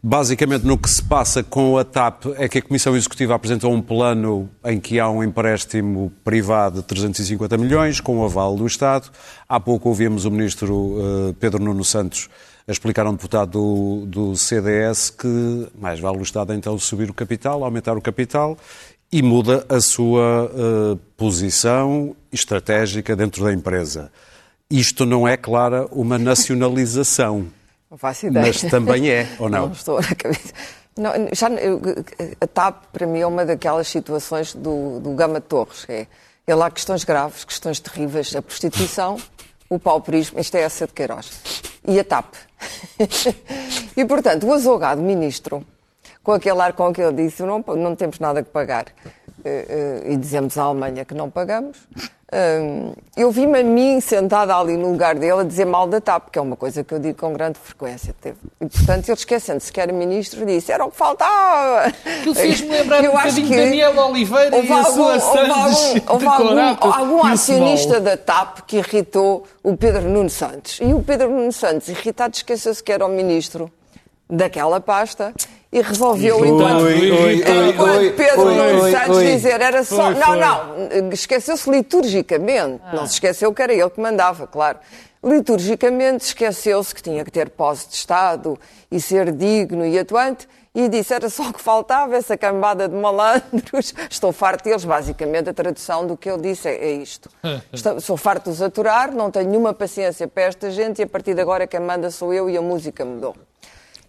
Basicamente, 0.03 0.64
no 0.64 0.79
que 0.79 0.88
se 0.88 1.03
passa 1.03 1.42
com 1.42 1.76
a 1.76 1.85
TAP 1.85 2.24
é 2.38 2.48
que 2.48 2.57
a 2.57 2.62
Comissão 2.62 2.96
Executiva 2.96 3.35
apresentou 3.35 3.70
um 3.70 3.83
plano 3.83 4.48
em 4.64 4.81
que 4.81 4.98
há 4.98 5.11
um 5.11 5.22
empréstimo 5.22 6.11
privado 6.24 6.81
de 6.81 6.87
350 6.87 7.59
milhões, 7.59 8.00
com 8.00 8.18
o 8.18 8.24
aval 8.24 8.57
do 8.57 8.66
Estado. 8.66 9.11
Há 9.46 9.61
pouco 9.61 9.90
ouvimos 9.90 10.24
o 10.24 10.31
Ministro 10.31 10.74
uh, 10.74 11.37
Pedro 11.38 11.62
Nuno 11.62 11.85
Santos 11.85 12.31
a 12.70 12.72
explicar 12.72 13.04
a 13.04 13.11
um 13.11 13.14
deputado 13.14 13.50
do, 13.50 14.06
do 14.06 14.37
CDS 14.37 15.11
que 15.11 15.68
mais 15.76 15.98
vale 15.98 16.18
o 16.18 16.22
Estado 16.22 16.54
então 16.54 16.78
subir 16.78 17.11
o 17.11 17.14
capital, 17.14 17.64
aumentar 17.64 17.96
o 17.96 18.00
capital 18.00 18.56
e 19.11 19.22
muda 19.22 19.66
a 19.68 19.80
sua 19.80 20.44
uh, 20.44 20.96
posição 21.16 22.14
estratégica 22.33 23.16
dentro 23.16 23.42
da 23.42 23.52
empresa. 23.52 24.12
Isto 24.70 25.04
não 25.04 25.26
é, 25.26 25.37
clara, 25.37 25.88
uma 25.90 26.16
nacionalização. 26.16 27.48
Não 27.90 27.98
faço 27.98 28.28
ideia. 28.28 28.46
Mas 28.46 28.61
também 28.61 29.11
é, 29.11 29.28
ou 29.40 29.48
não? 29.48 29.66
Não 29.66 29.72
estou 29.72 30.00
na 30.00 30.14
cabeça. 30.14 30.54
Não, 30.96 31.11
já, 31.33 31.50
eu, 31.50 31.80
a 32.40 32.46
TAP, 32.46 32.85
para 32.92 33.04
mim, 33.04 33.18
é 33.18 33.26
uma 33.26 33.44
daquelas 33.44 33.88
situações 33.88 34.54
do, 34.54 35.00
do 35.00 35.12
Gama 35.14 35.40
Torres. 35.40 35.87
É, 35.88 36.06
é 36.46 36.54
lá 36.54 36.70
questões 36.70 37.02
graves, 37.02 37.42
questões 37.42 37.80
terríveis. 37.80 38.37
A 38.37 38.40
prostituição, 38.40 39.16
o 39.68 39.76
pauperismo, 39.76 40.38
isto 40.38 40.54
é 40.56 40.61
essa 40.61 40.87
de 40.87 40.92
Queiroz. 40.92 41.69
E 41.86 41.98
a 41.98 42.04
TAP. 42.04 42.34
e, 43.96 44.04
portanto, 44.04 44.46
o 44.46 44.52
azogado 44.52 45.00
ministro, 45.00 45.64
com 46.22 46.32
aquele 46.32 46.60
ar 46.60 46.72
com 46.74 46.92
que 46.92 47.00
ele 47.00 47.24
disse, 47.24 47.42
não, 47.42 47.64
não 47.76 47.96
temos 47.96 48.18
nada 48.18 48.42
que 48.42 48.50
pagar. 48.50 48.86
Eh, 49.44 50.02
eh, 50.04 50.12
e 50.12 50.16
dizemos 50.16 50.58
à 50.58 50.64
Alemanha 50.64 51.04
que 51.04 51.14
não 51.14 51.30
pagamos. 51.30 51.78
Eu 53.16 53.30
vi-me 53.32 53.58
a 53.58 53.64
mim 53.64 54.00
sentada 54.00 54.56
ali 54.56 54.76
no 54.76 54.92
lugar 54.92 55.16
dele 55.16 55.40
a 55.40 55.42
dizer 55.42 55.64
mal 55.64 55.86
da 55.88 56.00
TAP, 56.00 56.30
que 56.30 56.38
é 56.38 56.42
uma 56.42 56.56
coisa 56.56 56.84
que 56.84 56.94
eu 56.94 57.00
digo 57.00 57.18
com 57.18 57.32
grande 57.32 57.58
frequência. 57.58 58.14
E, 58.60 58.66
portanto, 58.66 59.08
ele 59.08 59.16
esquecendo-se 59.16 59.72
que 59.72 59.80
era 59.80 59.92
ministro, 59.92 60.46
disse: 60.46 60.70
era 60.70 60.84
o 60.84 60.90
que 60.90 60.96
faltava. 60.96 61.86
Aquilo 61.86 62.34
fez-me 62.34 62.68
lembrar 62.68 63.02
eu 63.04 63.10
um 63.10 63.14
bocadinho 63.14 63.48
que 63.48 63.56
Daniel 63.56 63.98
Oliveira 63.98 64.58
e 64.58 64.72
a 64.72 64.84
sua 64.84 65.18
Santos 65.18 66.02
houve 66.08 66.26
algum, 66.26 66.58
algum, 66.58 66.92
algum 66.92 67.26
acionista 67.26 68.00
da 68.00 68.16
TAP 68.16 68.60
que 68.66 68.76
irritou 68.78 69.44
o 69.62 69.76
Pedro 69.76 70.08
Nuno 70.08 70.30
Santos. 70.30 70.78
E 70.80 70.94
o 70.94 71.02
Pedro 71.02 71.28
Nuno 71.30 71.52
Santos, 71.52 71.88
irritado, 71.88 72.36
esqueceu-se 72.36 72.82
que 72.82 72.92
era 72.92 73.04
o 73.04 73.08
ministro 73.08 73.70
daquela 74.28 74.80
pasta 74.80 75.34
e 75.72 75.80
resolveu 75.80 76.44
então 76.44 76.90
enquanto 76.90 78.16
Pedro 78.16 78.44
Nuno 78.46 78.90
Santos 78.90 79.22
dizer 79.22 79.61
era 79.61 79.85
só. 79.85 80.12
Foi, 80.12 80.14
não, 80.14 80.37
não, 80.37 81.12
esqueceu-se 81.12 81.70
liturgicamente. 81.70 82.80
Ah. 82.85 82.96
Não 82.96 83.06
se 83.06 83.14
esqueceu 83.14 83.54
que 83.54 83.62
era 83.62 83.72
ele 83.72 83.90
que 83.90 84.00
mandava, 84.00 84.46
claro. 84.46 84.78
Liturgicamente 85.22 86.24
esqueceu-se 86.24 86.94
que 86.94 87.02
tinha 87.02 87.24
que 87.24 87.30
ter 87.30 87.50
posse 87.50 87.88
de 87.88 87.94
Estado 87.94 88.59
e 88.90 89.00
ser 89.00 89.30
digno 89.33 89.87
e 89.87 89.98
atuante. 89.98 90.48
E 90.72 90.88
disse, 90.88 91.12
era 91.12 91.28
só 91.28 91.48
o 91.48 91.52
que 91.52 91.61
faltava, 91.61 92.16
essa 92.16 92.37
cambada 92.37 92.88
de 92.88 92.94
malandros. 92.94 93.92
Estou 94.09 94.33
farto 94.33 94.64
deles, 94.64 94.85
basicamente 94.85 95.50
a 95.50 95.54
tradução 95.54 96.06
do 96.06 96.16
que 96.16 96.30
ele 96.30 96.42
disse 96.42 96.68
é, 96.68 96.76
é 96.76 96.92
isto. 96.92 97.28
Estou, 97.72 98.00
sou 98.00 98.16
farto 98.16 98.44
de 98.44 98.50
os 98.50 98.62
aturar, 98.62 99.12
não 99.12 99.30
tenho 99.33 99.48
nenhuma 99.48 99.74
paciência 99.74 100.28
para 100.28 100.44
esta 100.44 100.70
gente 100.70 101.00
e 101.00 101.02
a 101.02 101.06
partir 101.09 101.35
de 101.35 101.40
agora 101.40 101.66
quem 101.66 101.80
manda 101.80 102.09
sou 102.11 102.33
eu 102.33 102.48
e 102.48 102.56
a 102.56 102.62
música 102.62 103.04
mudou. 103.04 103.35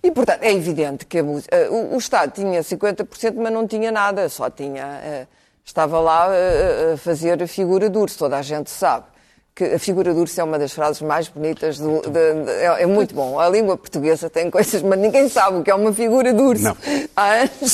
E, 0.03 0.11
portanto, 0.11 0.43
é 0.43 0.51
evidente 0.51 1.05
que 1.05 1.21
uh, 1.21 1.41
o, 1.69 1.95
o, 1.95 1.97
Estado 1.97 2.31
tinha 2.31 2.61
50%, 2.61 3.35
mas 3.35 3.53
não 3.53 3.67
tinha 3.67 3.91
nada, 3.91 4.27
só 4.29 4.49
tinha. 4.49 4.85
Uh, 4.85 5.27
estava 5.63 5.99
lá 5.99 6.27
uh, 6.27 6.93
a 6.93 6.97
fazer 6.97 7.45
figura 7.47 7.89
de 7.89 7.97
urso, 7.97 8.17
toda 8.17 8.37
a 8.37 8.41
gente 8.41 8.69
sabe 8.69 9.05
que 9.53 9.65
a 9.65 9.79
figura 9.79 10.13
de 10.13 10.19
urso 10.19 10.39
é 10.39 10.43
uma 10.43 10.57
das 10.57 10.71
frases 10.71 11.01
mais 11.01 11.27
bonitas, 11.27 11.77
do, 11.77 12.01
de, 12.01 12.09
de, 12.09 12.51
é, 12.51 12.83
é, 12.83 12.85
muito 12.85 13.13
bom. 13.13 13.37
A 13.37 13.49
língua 13.49 13.75
portuguesa 13.75 14.29
tem 14.29 14.49
coisas, 14.49 14.81
mas 14.81 14.97
ninguém 14.97 15.27
sabe 15.27 15.57
o 15.57 15.63
que 15.63 15.69
é 15.69 15.75
uma 15.75 15.91
figura 15.91 16.33
de 16.33 16.41
urso. 16.41 16.63
Não. 16.63 16.77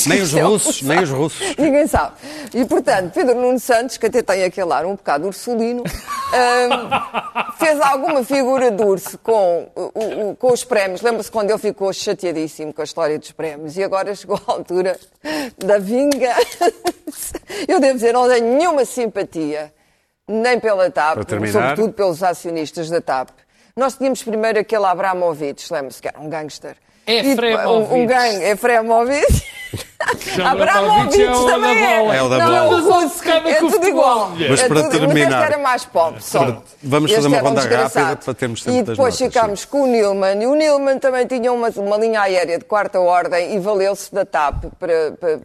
nem 0.08 0.22
os 0.22 0.32
russos, 0.32 0.82
nem 0.82 1.02
os 1.02 1.10
russos. 1.10 1.38
Ninguém 1.56 1.86
sabe. 1.86 2.16
E, 2.52 2.64
portanto, 2.64 3.12
Pedro 3.12 3.34
Nuno 3.36 3.60
Santos, 3.60 3.96
que 3.96 4.06
até 4.06 4.22
tem 4.22 4.44
aquele 4.44 4.72
ar 4.72 4.84
um 4.86 4.96
bocado 4.96 5.26
ursulino, 5.26 5.84
um, 5.84 7.52
fez 7.58 7.80
alguma 7.80 8.24
figura 8.24 8.70
de 8.70 8.82
urso 8.82 9.16
com, 9.18 9.68
o, 9.74 10.30
o, 10.30 10.36
com 10.36 10.52
os 10.52 10.64
prémios. 10.64 11.00
Lembra-se 11.00 11.30
quando 11.30 11.50
ele 11.50 11.58
ficou 11.58 11.92
chateadíssimo 11.92 12.72
com 12.72 12.80
a 12.80 12.84
história 12.84 13.18
dos 13.18 13.30
prémios 13.30 13.76
e 13.76 13.84
agora 13.84 14.14
chegou 14.14 14.40
a 14.46 14.52
altura 14.52 14.98
da 15.56 15.78
vinga. 15.78 16.34
Eu 17.68 17.78
devo 17.80 17.94
dizer, 17.94 18.12
não 18.12 18.28
tenho 18.28 18.56
nenhuma 18.56 18.84
simpatia 18.84 19.72
nem 20.28 20.60
pela 20.60 20.90
TAP, 20.90 21.18
sobretudo 21.50 21.92
pelos 21.92 22.22
acionistas 22.22 22.90
da 22.90 23.00
TAP. 23.00 23.30
Nós 23.76 23.96
tínhamos 23.96 24.22
primeiro 24.22 24.58
aquele 24.58 24.84
Abramovich, 24.84 25.72
lembra-se 25.72 26.02
que 26.02 26.08
era 26.08 26.20
um 26.20 26.28
gangster. 26.28 26.76
Efremovic. 27.06 27.92
Um, 27.92 28.02
um 28.02 28.06
gang, 28.06 28.44
Efremovic. 28.44 29.44
Abramovich 30.44 31.22
é 31.22 31.26
também 31.50 31.84
é. 31.84 32.16
É 32.16 32.22
o 32.22 32.28
da 32.28 32.38
bola. 32.38 32.80
Não, 32.80 33.50
é 33.50 33.54
tudo 33.54 33.88
igual. 33.88 34.30
Mas 34.30 34.62
para 34.62 34.80
é 34.80 34.82
tudo, 34.82 34.90
terminar... 34.90 35.30
Mas 35.30 35.50
era 35.50 35.58
mais 35.58 35.84
pobre 35.86 36.22
só. 36.22 36.62
Vamos 36.82 37.12
fazer 37.12 37.28
uma 37.28 37.40
ronda 37.40 37.62
rápida 37.62 38.16
para 38.16 38.34
termos 38.34 38.62
tempo 38.62 38.76
E 38.76 38.82
depois 38.82 39.16
ficámos 39.16 39.64
com 39.64 39.84
o 39.84 39.86
Nilman. 39.86 40.42
E 40.42 40.46
o 40.46 40.54
Nilman 40.54 40.98
também 40.98 41.26
tinha 41.26 41.50
uma, 41.50 41.70
uma 41.70 41.96
linha 41.96 42.20
aérea 42.20 42.58
de 42.58 42.64
quarta 42.64 43.00
ordem 43.00 43.54
e 43.54 43.58
valeu-se 43.58 44.14
da 44.14 44.26
TAP 44.26 44.64
para, 44.78 45.12
para 45.12 45.40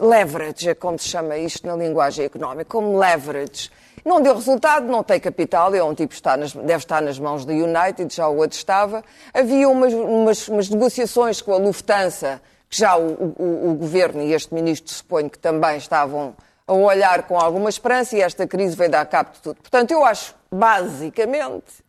leverage, 0.00 0.70
é 0.70 0.74
como 0.74 0.98
se 0.98 1.08
chama 1.08 1.36
isto 1.36 1.66
na 1.66 1.76
linguagem 1.76 2.24
económica, 2.24 2.64
como 2.64 2.98
leverage. 2.98 3.70
Não 4.04 4.20
deu 4.20 4.34
resultado, 4.34 4.86
não 4.86 5.02
tem 5.02 5.20
capital, 5.20 5.74
é 5.74 5.82
um 5.82 5.94
tipo 5.94 6.08
que 6.08 6.14
está 6.14 6.36
nas, 6.36 6.52
deve 6.52 6.76
estar 6.76 7.00
nas 7.00 7.18
mãos 7.18 7.44
da 7.44 7.52
United, 7.52 8.14
já 8.14 8.28
o 8.28 8.36
outro 8.36 8.56
estava. 8.56 9.04
Havia 9.32 9.68
umas, 9.68 9.92
umas, 9.92 10.48
umas 10.48 10.68
negociações 10.68 11.40
com 11.40 11.52
a 11.52 11.56
Lufthansa, 11.56 12.40
que 12.68 12.78
já 12.78 12.96
o, 12.96 13.34
o, 13.38 13.70
o, 13.70 13.74
governo 13.74 14.22
e 14.22 14.32
este 14.32 14.52
ministro 14.52 14.92
suponho 14.92 15.30
que 15.30 15.38
também 15.38 15.76
estavam 15.76 16.34
a 16.66 16.72
olhar 16.72 17.22
com 17.24 17.38
alguma 17.38 17.68
esperança 17.68 18.16
e 18.16 18.20
esta 18.20 18.46
crise 18.46 18.74
veio 18.74 18.90
dar 18.90 19.04
cabo 19.06 19.30
de 19.32 19.40
tudo. 19.40 19.56
Portanto, 19.56 19.90
eu 19.90 20.04
acho, 20.04 20.34
basicamente, 20.50 21.83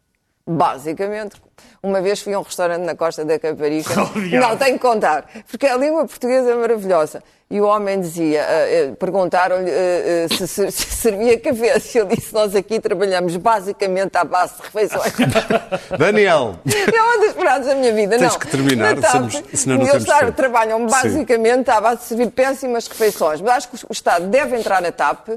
basicamente, 0.47 1.41
uma 1.81 2.01
vez 2.01 2.21
fui 2.21 2.33
a 2.33 2.39
um 2.39 2.43
restaurante 2.43 2.83
na 2.83 2.95
Costa 2.95 3.25
da 3.25 3.39
Caparica. 3.39 3.95
não, 4.39 4.57
tenho 4.57 4.73
que 4.73 4.79
contar, 4.79 5.25
porque 5.49 5.65
a 5.65 5.77
língua 5.77 6.05
portuguesa 6.05 6.51
é 6.51 6.55
maravilhosa. 6.55 7.23
E 7.47 7.61
o 7.61 7.65
homem 7.65 8.01
dizia, 8.01 8.41
uh, 8.41 8.91
uh, 8.91 8.95
perguntaram-lhe 8.95 9.69
uh, 9.69 10.35
se, 10.35 10.47
se, 10.47 10.65
se, 10.71 10.85
servia 10.95 11.39
café. 11.39 11.77
E 11.77 11.97
ele 11.97 12.15
disse, 12.15 12.33
nós 12.33 12.55
aqui 12.55 12.79
trabalhamos 12.79 13.37
basicamente 13.37 14.17
à 14.17 14.23
base 14.23 14.55
de 14.55 14.63
refeições. 14.63 15.13
Daniel! 15.97 16.55
É 16.65 17.01
uma 17.01 17.19
das 17.19 17.35
frases 17.35 17.67
da 17.67 17.75
minha 17.75 17.93
vida, 17.93 18.17
Tens 18.17 18.33
não. 18.33 18.39
que 18.39 18.47
terminar, 18.47 18.95
TAP, 18.95 19.11
somos, 19.11 19.43
senão 19.53 19.77
não 19.77 19.87
eles 19.87 20.03
temos 20.03 20.35
trabalham 20.35 20.87
basicamente 20.87 21.65
Sim. 21.65 21.71
à 21.71 21.81
base 21.81 22.01
de 22.01 22.07
servir 22.07 22.31
péssimas 22.31 22.87
refeições. 22.87 23.39
Mas 23.41 23.57
acho 23.57 23.69
que 23.69 23.75
o 23.87 23.93
Estado 23.93 24.25
deve 24.25 24.57
entrar 24.57 24.81
na 24.81 24.91
TAP, 24.91 25.29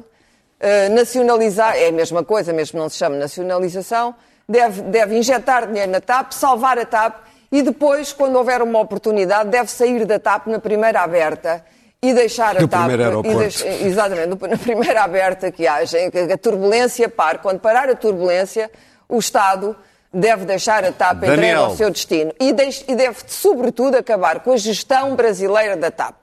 nacionalizar, 0.93 1.77
é 1.77 1.89
a 1.89 1.93
mesma 1.93 2.25
coisa, 2.25 2.55
mesmo 2.55 2.81
não 2.81 2.89
se 2.89 2.97
chama 2.97 3.17
nacionalização, 3.17 4.15
deve, 4.49 4.83
deve 4.83 5.19
injetar 5.19 5.67
dinheiro 5.67 5.91
na 5.91 6.01
TAP, 6.01 6.33
salvar 6.33 6.79
a 6.79 6.87
TAP 6.87 7.15
e 7.53 7.63
depois, 7.63 8.13
quando 8.13 8.37
houver 8.37 8.63
uma 8.63 8.79
oportunidade, 8.81 9.51
deve 9.51 9.71
sair 9.71 10.05
da 10.05 10.19
TAP 10.19 10.47
na 10.47 10.59
primeira 10.59 11.01
aberta 11.03 11.65
e 12.01 12.13
deixar 12.15 12.57
a 12.57 12.61
TAP... 12.69 12.89
e 13.27 13.35
deix- 13.39 13.65
exatamente, 13.83 14.29
na 14.49 14.57
primeira 14.57 15.03
aberta 15.03 15.51
que 15.51 15.67
haja, 15.67 16.11
que 16.11 16.19
a 16.33 16.39
turbulência 16.39 17.09
pare. 17.09 17.39
Quando 17.39 17.59
parar 17.61 17.89
a 17.91 17.95
turbulência, 17.95 18.71
o 19.09 19.19
Estado 19.19 19.75
deve 20.13 20.45
deixar 20.45 20.85
a 20.85 20.93
TAP 20.93 21.21
Daniel. 21.21 21.65
ao 21.65 21.77
seu 21.77 21.91
destino 21.91 22.33
e, 22.41 22.53
deix- 22.53 22.85
e 22.89 22.95
deve, 22.95 23.17
sobretudo, 23.27 23.97
acabar 23.97 24.41
com 24.41 24.53
a 24.53 24.57
gestão 24.57 25.15
brasileira 25.17 25.77
da 25.77 25.91
TAP. 25.91 26.15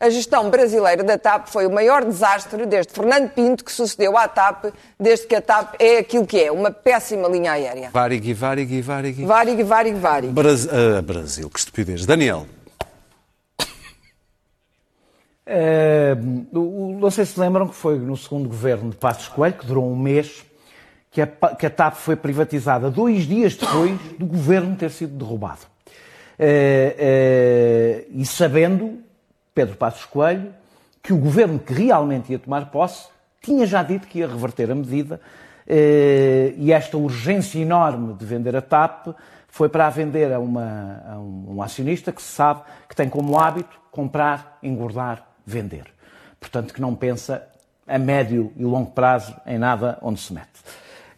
A 0.00 0.08
gestão 0.10 0.48
brasileira 0.48 1.02
da 1.02 1.18
TAP 1.18 1.48
foi 1.48 1.66
o 1.66 1.70
maior 1.72 2.04
desastre 2.04 2.64
desde 2.66 2.92
Fernando 2.92 3.30
Pinto, 3.30 3.64
que 3.64 3.72
sucedeu 3.72 4.16
à 4.16 4.28
TAP, 4.28 4.66
desde 4.98 5.26
que 5.26 5.34
a 5.34 5.42
TAP 5.42 5.74
é 5.80 5.98
aquilo 5.98 6.24
que 6.24 6.40
é, 6.40 6.52
uma 6.52 6.70
péssima 6.70 7.26
linha 7.26 7.50
aérea. 7.52 7.90
Varigui, 7.90 8.32
varigui, 8.32 8.80
varigui. 8.80 9.24
Varig, 9.24 9.62
varig, 9.64 9.94
varig. 9.98 10.30
Bras- 10.32 10.68
ah, 10.68 11.02
Brasil, 11.02 11.50
que 11.50 11.58
estupidez. 11.58 12.06
Daniel, 12.06 12.46
o- 16.52 16.96
não 17.00 17.10
sei 17.10 17.24
se 17.24 17.38
lembram 17.40 17.66
que 17.68 17.74
foi 17.74 17.98
no 17.98 18.16
segundo 18.16 18.48
governo 18.48 18.90
de 18.90 18.96
Passos 18.96 19.28
Coelho, 19.28 19.54
que 19.54 19.66
durou 19.66 19.90
um 19.90 19.96
mês, 19.96 20.44
que 21.10 21.20
a, 21.22 21.26
que 21.26 21.66
a 21.66 21.70
TAP 21.70 21.94
foi 21.96 22.14
privatizada 22.14 22.88
dois 22.90 23.24
dias 23.24 23.56
depois 23.56 23.98
do 24.18 24.26
governo 24.26 24.76
ter 24.76 24.90
sido 24.90 25.16
derrubado. 25.18 25.60
Eh, 26.38 26.94
eh, 26.98 28.04
e 28.12 28.24
sabendo, 28.24 28.98
Pedro 29.58 29.74
Passos 29.74 30.04
Coelho, 30.04 30.54
que 31.02 31.12
o 31.12 31.16
governo 31.16 31.58
que 31.58 31.74
realmente 31.74 32.30
ia 32.30 32.38
tomar 32.38 32.70
posse 32.70 33.08
tinha 33.42 33.66
já 33.66 33.82
dito 33.82 34.06
que 34.06 34.20
ia 34.20 34.28
reverter 34.28 34.70
a 34.70 34.74
medida 34.76 35.20
eh, 35.66 36.54
e 36.56 36.72
esta 36.72 36.96
urgência 36.96 37.58
enorme 37.58 38.14
de 38.14 38.24
vender 38.24 38.54
a 38.54 38.62
TAP 38.62 39.08
foi 39.48 39.68
para 39.68 39.88
a 39.88 39.90
vender 39.90 40.32
a, 40.32 40.38
uma- 40.38 41.02
a 41.08 41.18
um, 41.18 41.60
acionista 41.60 42.12
que 42.12 42.22
se 42.22 42.28
sabe 42.28 42.60
que 42.88 42.94
tem 42.94 43.08
como 43.08 43.36
hábito 43.36 43.80
comprar, 43.90 44.58
engordar, 44.62 45.26
vender. 45.44 45.86
Portanto, 46.38 46.72
que 46.72 46.80
não 46.80 46.94
pensa 46.94 47.44
a 47.84 47.98
médio 47.98 48.52
e 48.56 48.62
longo 48.62 48.92
prazo 48.92 49.34
em 49.44 49.58
nada 49.58 49.98
onde 50.00 50.20
se 50.20 50.32
mete. 50.32 50.46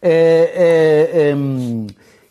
Eh, 0.01 1.31
eh, 1.31 1.35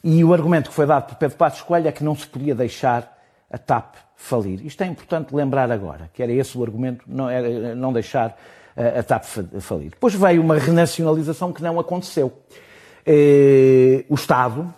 e 0.03 0.25
o 0.25 0.35
argumento 0.35 0.71
que 0.71 0.75
foi 0.75 0.87
dado 0.87 1.07
por 1.07 1.15
Pedro 1.15 1.37
Passos 1.37 1.63
Coelho 1.63 1.87
é 1.87 1.93
que 1.93 2.03
não 2.03 2.17
se 2.17 2.27
podia 2.27 2.57
deixar 2.57 3.17
a 3.49 3.57
TAP 3.59 4.10
falir. 4.23 4.65
Isto 4.67 4.83
é 4.83 4.87
importante 4.87 5.35
lembrar 5.35 5.71
agora, 5.73 6.11
que 6.13 6.23
era 6.23 6.31
esse 6.31 6.57
o 6.57 6.63
argumento, 6.63 7.03
não, 7.07 7.29
era, 7.29 7.75
não 7.75 7.93
deixar 7.93 8.37
eh, 8.77 8.99
a 8.99 9.03
TAP 9.03 9.25
fa- 9.25 9.45
falir. 9.61 9.91
Depois 9.91 10.15
veio 10.15 10.43
uma 10.43 10.57
renacionalização 10.59 11.53
que 11.53 11.63
não 11.63 11.81
aconteceu. 11.81 12.33
Eh, 13.07 14.05
o 14.09 14.15
Estado, 14.15 14.73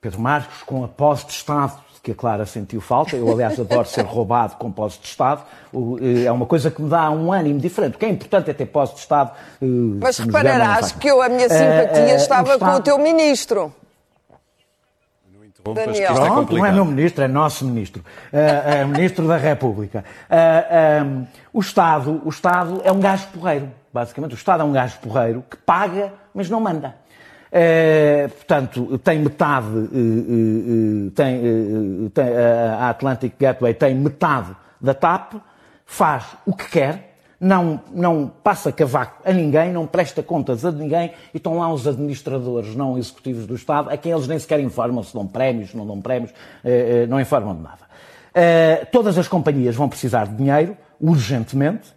Pedro 0.00 0.20
Marcos, 0.20 0.62
com 0.62 0.84
a 0.84 0.88
posse 0.88 1.26
de 1.26 1.32
Estado, 1.32 1.72
que 2.02 2.12
a 2.12 2.14
Clara 2.14 2.44
sentiu 2.46 2.80
falta. 2.80 3.16
Eu, 3.16 3.30
aliás, 3.32 3.58
adoro 3.58 3.86
ser 3.88 4.04
roubado 4.04 4.56
com 4.56 4.70
posse 4.70 5.00
de 5.00 5.06
Estado. 5.08 5.42
O, 5.72 5.98
eh, 6.00 6.24
É 6.26 6.32
uma 6.32 6.46
coisa 6.46 6.70
que 6.70 6.80
me 6.82 6.88
dá 6.88 7.10
um 7.10 7.32
ânimo 7.32 7.58
diferente. 7.58 7.96
O 7.96 7.98
que 7.98 8.04
é 8.06 8.08
importante 8.10 8.50
é 8.50 8.54
ter 8.54 8.66
posse 8.66 8.94
de 8.94 9.00
Estado. 9.00 9.32
Mas 10.00 10.18
repararás 10.18 10.92
que 10.92 11.08
eu, 11.08 11.20
a 11.22 11.28
minha 11.28 11.48
simpatia 11.48 12.02
Eh, 12.02 12.10
eh, 12.12 12.16
estava 12.16 12.44
com 12.58 12.64
o 12.64 12.68
Estado- 12.68 12.82
teu 12.84 12.98
ministro. 12.98 13.74
Daniel. 15.72 16.12
é 16.12 16.14
Pronto, 16.14 16.56
não 16.56 16.66
é 16.66 16.72
meu 16.72 16.84
ministro, 16.84 17.24
é 17.24 17.28
nosso 17.28 17.64
ministro. 17.64 18.04
É, 18.32 18.80
é 18.80 18.84
ministro 18.84 19.26
da 19.26 19.36
República. 19.36 20.04
É, 20.28 20.36
é, 20.36 21.06
o, 21.52 21.60
Estado, 21.60 22.20
o 22.24 22.28
Estado 22.28 22.82
é 22.84 22.92
um 22.92 23.00
gajo 23.00 23.28
porreiro, 23.28 23.70
basicamente. 23.92 24.32
O 24.32 24.36
Estado 24.36 24.62
é 24.62 24.64
um 24.64 24.72
gajo 24.72 24.98
porreiro 24.98 25.44
que 25.48 25.56
paga, 25.56 26.12
mas 26.34 26.50
não 26.50 26.60
manda. 26.60 26.94
Portanto, 28.36 28.98
tem 28.98 29.20
metade, 29.20 29.66
eh, 29.68 29.96
eh, 29.96 31.06
eh, 31.06 31.10
tem, 31.14 31.36
eh, 31.36 32.10
tem, 32.12 32.36
a 32.36 32.86
a 32.86 32.90
Atlantic 32.90 33.34
Gateway 33.38 33.72
tem 33.74 33.94
metade 33.94 34.56
da 34.80 34.92
TAP, 34.92 35.34
faz 35.86 36.24
o 36.44 36.52
que 36.52 36.68
quer, 36.68 37.13
não, 37.44 37.80
não 37.92 38.32
passa 38.42 38.72
cavaco 38.72 39.20
a 39.24 39.32
ninguém, 39.32 39.70
não 39.72 39.86
presta 39.86 40.22
contas 40.22 40.64
a 40.64 40.72
ninguém 40.72 41.12
e 41.32 41.36
estão 41.36 41.58
lá 41.58 41.70
os 41.72 41.86
administradores 41.86 42.74
não 42.74 42.96
executivos 42.96 43.46
do 43.46 43.54
Estado, 43.54 43.90
a 43.90 43.96
quem 43.96 44.12
eles 44.12 44.26
nem 44.26 44.38
sequer 44.38 44.60
informam 44.60 45.02
se 45.02 45.12
dão 45.12 45.26
prémios, 45.26 45.74
não 45.74 45.86
dão 45.86 46.00
prémios, 46.00 46.32
eh, 46.64 47.02
eh, 47.02 47.06
não 47.06 47.20
informam 47.20 47.54
de 47.54 47.62
nada. 47.62 47.84
Eh, 48.34 48.86
Todas 48.90 49.18
as 49.18 49.28
companhias 49.28 49.76
vão 49.76 49.88
precisar 49.88 50.26
de 50.26 50.36
dinheiro, 50.36 50.76
urgentemente, 50.98 51.92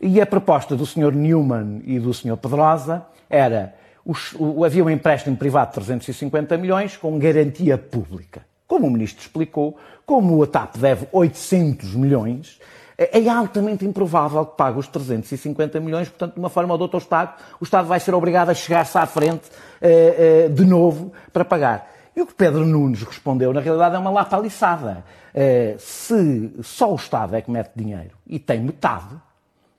e 0.00 0.20
a 0.20 0.26
proposta 0.26 0.76
do 0.76 0.84
Sr. 0.84 1.12
Newman 1.14 1.80
e 1.86 1.98
do 1.98 2.12
Sr. 2.12 2.36
Pedrosa 2.36 3.06
era 3.30 3.74
os- 4.04 4.34
o- 4.38 4.64
havia 4.64 4.84
um 4.84 4.90
empréstimo 4.90 5.34
privado 5.36 5.68
de 5.68 5.74
350 5.76 6.58
milhões 6.58 6.94
com 6.96 7.18
garantia 7.18 7.78
pública. 7.78 8.42
Como 8.66 8.86
o 8.86 8.90
Ministro 8.90 9.22
explicou, 9.22 9.78
como 10.04 10.42
a 10.42 10.46
TAP 10.46 10.76
deve 10.76 11.06
800 11.10 11.94
milhões, 11.94 12.60
é 12.96 13.20
é 13.20 13.28
altamente 13.28 13.84
improvável 13.84 14.44
que 14.46 14.56
pague 14.56 14.78
os 14.78 14.88
350 14.88 15.80
milhões, 15.80 16.08
portanto, 16.08 16.34
de 16.34 16.38
uma 16.38 16.48
forma 16.48 16.74
ou 16.74 16.78
de 16.78 16.82
outra, 16.82 16.96
o 16.96 17.02
Estado, 17.02 17.34
o 17.60 17.64
Estado 17.64 17.88
vai 17.88 18.00
ser 18.00 18.14
obrigado 18.14 18.50
a 18.50 18.54
chegar-se 18.54 18.96
à 18.96 19.06
frente 19.06 19.50
eh, 19.80 20.46
eh, 20.46 20.48
de 20.48 20.64
novo 20.64 21.12
para 21.32 21.44
pagar. 21.44 21.92
E 22.16 22.22
o 22.22 22.26
que 22.26 22.34
Pedro 22.34 22.64
Nunes 22.64 23.02
respondeu, 23.02 23.52
na 23.52 23.60
realidade, 23.60 23.96
é 23.96 23.98
uma 23.98 24.10
lapaliçada. 24.10 25.04
Eh, 25.34 25.74
se 25.78 26.52
só 26.62 26.92
o 26.92 26.94
Estado 26.94 27.34
é 27.34 27.42
que 27.42 27.50
mete 27.50 27.72
dinheiro 27.74 28.16
e 28.26 28.38
tem 28.38 28.60
metade, 28.60 29.16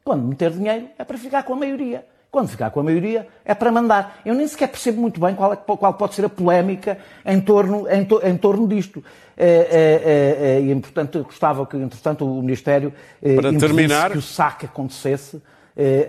quando 0.03 0.23
meter 0.23 0.51
dinheiro 0.51 0.89
é 0.97 1.03
para 1.03 1.17
ficar 1.17 1.43
com 1.43 1.53
a 1.53 1.55
maioria. 1.55 2.05
Quando 2.35 2.49
ficar 2.49 2.69
com 2.69 2.81
a 2.81 2.83
maioria 2.83 3.25
é 3.45 3.53
para 3.55 3.71
mandar. 3.71 4.19
Eu 4.25 4.33
nem 4.35 4.45
sequer 4.45 4.67
percebo 4.67 4.99
muito 4.99 5.21
bem 5.21 5.33
qual, 5.33 5.53
é- 5.53 5.55
qual 5.55 5.93
pode 5.93 6.15
ser 6.15 6.25
a 6.25 6.27
polémica 6.29 6.97
em 7.25 7.39
torno, 7.39 7.87
em 7.89 8.03
to- 8.03 8.19
em 8.21 8.35
torno 8.35 8.67
disto. 8.67 9.01
É, 9.37 10.57
é, 10.57 10.61
e, 10.61 10.75
portanto, 10.81 11.23
gostava 11.23 11.65
que, 11.65 11.77
entretanto, 11.77 12.25
o 12.25 12.41
Ministério 12.41 12.91
Para 13.37 13.53
terminar- 13.57 14.11
que 14.11 14.17
o 14.17 14.21
saque 14.21 14.65
acontecesse 14.65 15.41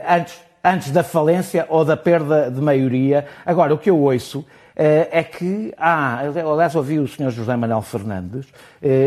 antes, 0.05 0.41
antes 0.65 0.91
da 0.91 1.05
falência 1.05 1.65
ou 1.69 1.85
da 1.85 1.97
perda 1.97 2.51
de 2.51 2.61
maioria. 2.61 3.25
Agora, 3.45 3.73
o 3.73 3.79
que 3.79 3.89
eu 3.89 3.97
ouço 3.97 4.45
é 4.75 5.23
que 5.23 5.73
há, 5.79 6.19
aliás, 6.23 6.75
ouvi 6.75 6.99
o 6.99 7.07
Sr. 7.07 7.31
José 7.31 7.55
Manuel 7.55 7.83
Fernandes 7.83 8.47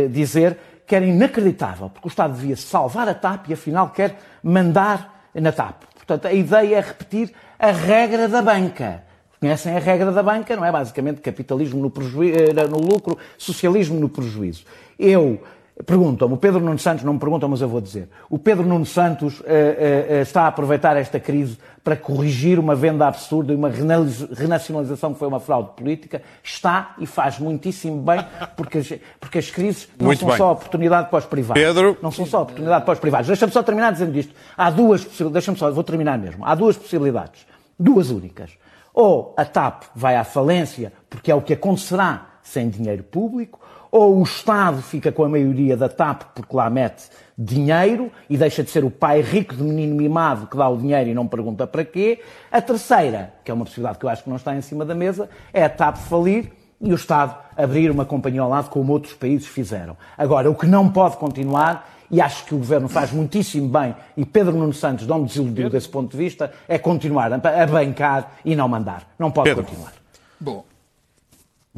dizer 0.10 0.58
que 0.88 0.96
era 0.96 1.04
inacreditável, 1.06 1.90
porque 1.90 2.08
o 2.08 2.12
Estado 2.12 2.34
devia 2.34 2.56
salvar 2.56 3.10
a 3.10 3.14
TAP 3.14 3.50
e 3.50 3.54
afinal 3.56 3.90
quer 3.90 4.18
mandar 4.42 5.28
na 5.36 5.52
TAP. 5.52 5.84
Portanto, 6.10 6.26
a 6.26 6.34
ideia 6.34 6.78
é 6.78 6.80
repetir 6.80 7.32
a 7.60 7.70
regra 7.70 8.28
da 8.28 8.42
banca. 8.42 9.04
Conhecem 9.40 9.76
a 9.76 9.80
regra 9.80 10.12
da 10.12 10.24
banca, 10.24 10.56
não 10.56 10.66
é? 10.66 10.72
Basicamente, 10.72 11.22
capitalismo 11.22 11.80
no, 11.80 11.94
eh, 12.26 12.68
no 12.68 12.80
lucro, 12.80 13.16
socialismo 13.38 14.00
no 14.00 14.10
prejuízo. 14.10 14.66
Eu 14.98 15.40
perguntam-me, 15.86 16.34
o 16.34 16.38
Pedro 16.38 16.62
Nuno 16.62 16.80
Santos 16.80 17.04
não 17.04 17.14
me 17.14 17.20
perguntam, 17.20 17.48
mas 17.48 17.62
eu 17.62 17.70
vou 17.70 17.80
dizer. 17.80 18.10
O 18.28 18.40
Pedro 18.40 18.66
Nuno 18.66 18.88
Santos 18.88 19.44
eh, 19.46 20.08
eh, 20.10 20.22
está 20.22 20.42
a 20.42 20.48
aproveitar 20.48 20.98
esta 20.98 21.20
crise 21.20 21.60
para 21.84 21.96
corrigir 21.96 22.60
uma 22.60 22.76
venda 22.76 23.08
absurda 23.08 23.54
e 23.54 23.56
uma 23.56 23.70
renacionalização 23.70 25.14
que 25.14 25.20
foi 25.20 25.28
uma 25.28 25.40
fraude 25.40 25.72
política. 25.76 26.22
Está 26.44 26.96
e 27.00 27.06
faz 27.06 27.40
muitíssimo 27.40 28.02
bem, 28.02 28.26
porque 28.56 28.80
as, 28.80 28.94
porque 29.20 29.40
as 29.40 29.50
crises 29.50 29.88
não 29.98 30.08
Muito 30.08 30.20
são 30.20 30.30
bem. 30.30 30.38
só 30.38 30.52
oportunidade 30.52 31.10
para 31.10 31.20
os 31.20 31.26
privados. 31.26 31.62
Pedro. 31.62 31.98
Não 32.02 32.12
são 32.12 32.26
só 32.26 32.42
oportunidade 32.44 32.86
para 32.86 32.94
os 32.94 33.00
privados. 33.00 33.28
Deixa-me 33.28 33.52
só 33.52 33.64
terminar 33.64 33.92
dizendo 33.92 34.18
isto. 34.18 34.34
Há 34.58 34.70
duas 34.70 35.04
possibilidades. 35.04 35.34
Deixa-me 35.34 35.58
só, 35.58 35.72
vou 35.72 35.84
terminar 35.84 36.18
mesmo. 36.18 36.46
Há 36.46 36.56
duas 36.56 36.78
possibilidades. 36.78 37.46
Duas 37.78 38.10
únicas. 38.10 38.52
Ou 38.94 39.34
a 39.38 39.46
TAP 39.46 39.84
vai 39.96 40.16
à 40.16 40.24
falência, 40.24 40.92
porque 41.10 41.32
é 41.32 41.36
o 41.36 41.42
que 41.42 41.54
acontecerá 41.54 42.26
sem 42.44 42.70
dinheiro 42.70 43.04
público, 43.04 43.60
ou 43.92 44.20
o 44.20 44.24
Estado 44.24 44.82
fica 44.82 45.12
com 45.12 45.24
a 45.24 45.30
maioria 45.30 45.76
da 45.76 45.90
TAP 45.90 46.24
porque 46.36 46.56
lá 46.56 46.70
mete 46.70 47.10
dinheiro 47.38 48.12
e 48.30 48.38
deixa 48.38 48.64
de 48.64 48.70
ser 48.70 48.84
o 48.84 48.92
pai 48.92 49.22
rico 49.22 49.56
de 49.56 49.64
menino 49.64 49.96
mimado 49.96 50.48
que 50.48 50.58
dá 50.58 50.68
o 50.68 50.78
dinheiro 50.78 51.10
e 51.10 51.14
não 51.14 51.28
pergunta 51.28 51.66
para 51.66 51.86
quê. 51.86 52.20
A 52.52 52.62
terceira, 52.62 53.34
que 53.44 53.52
é 53.52 53.54
uma 53.54 53.66
possibilidade 53.66 53.98
que 53.98 54.06
eu 54.06 54.10
acho 54.10 54.24
que 54.24 54.30
não 54.30 54.38
está 54.38 54.56
em 54.56 54.62
cima 54.62 54.86
da 54.86 54.94
mesa, 54.94 55.30
é 55.54 55.64
a 55.64 55.70
TAP 55.70 55.98
falir 55.98 56.52
e 56.82 56.92
o 56.92 56.96
Estado 56.96 57.36
abrir 57.58 57.92
uma 57.92 58.06
companhia 58.06 58.42
ao 58.42 58.50
lado, 58.50 58.70
como 58.70 58.94
outros 58.94 59.14
países 59.14 59.48
fizeram. 59.48 59.98
Agora, 60.18 60.50
o 60.50 60.56
que 60.56 60.66
não 60.66 60.90
pode 60.90 61.18
continuar, 61.18 61.90
e 62.10 62.22
acho 62.22 62.46
que 62.46 62.56
o 62.56 62.58
Governo 62.58 62.88
faz 62.88 63.12
muitíssimo 63.12 63.68
bem, 63.68 63.96
e 64.16 64.26
Pedro 64.26 64.54
Nuno 64.54 64.74
Santos 64.74 65.06
não 65.06 65.20
me 65.20 65.26
desiludiu 65.26 65.70
desse 65.70 65.90
ponto 65.90 66.12
de 66.12 66.18
vista, 66.18 66.52
é 66.68 66.78
continuar 66.78 67.32
a 67.34 67.68
bancar 67.68 68.32
e 68.46 68.56
não 68.56 68.68
mandar. 68.68 69.08
Não 69.20 69.30
pode 69.30 69.50
Pedro. 69.50 69.66
continuar. 69.66 69.92
Bom, 70.40 70.64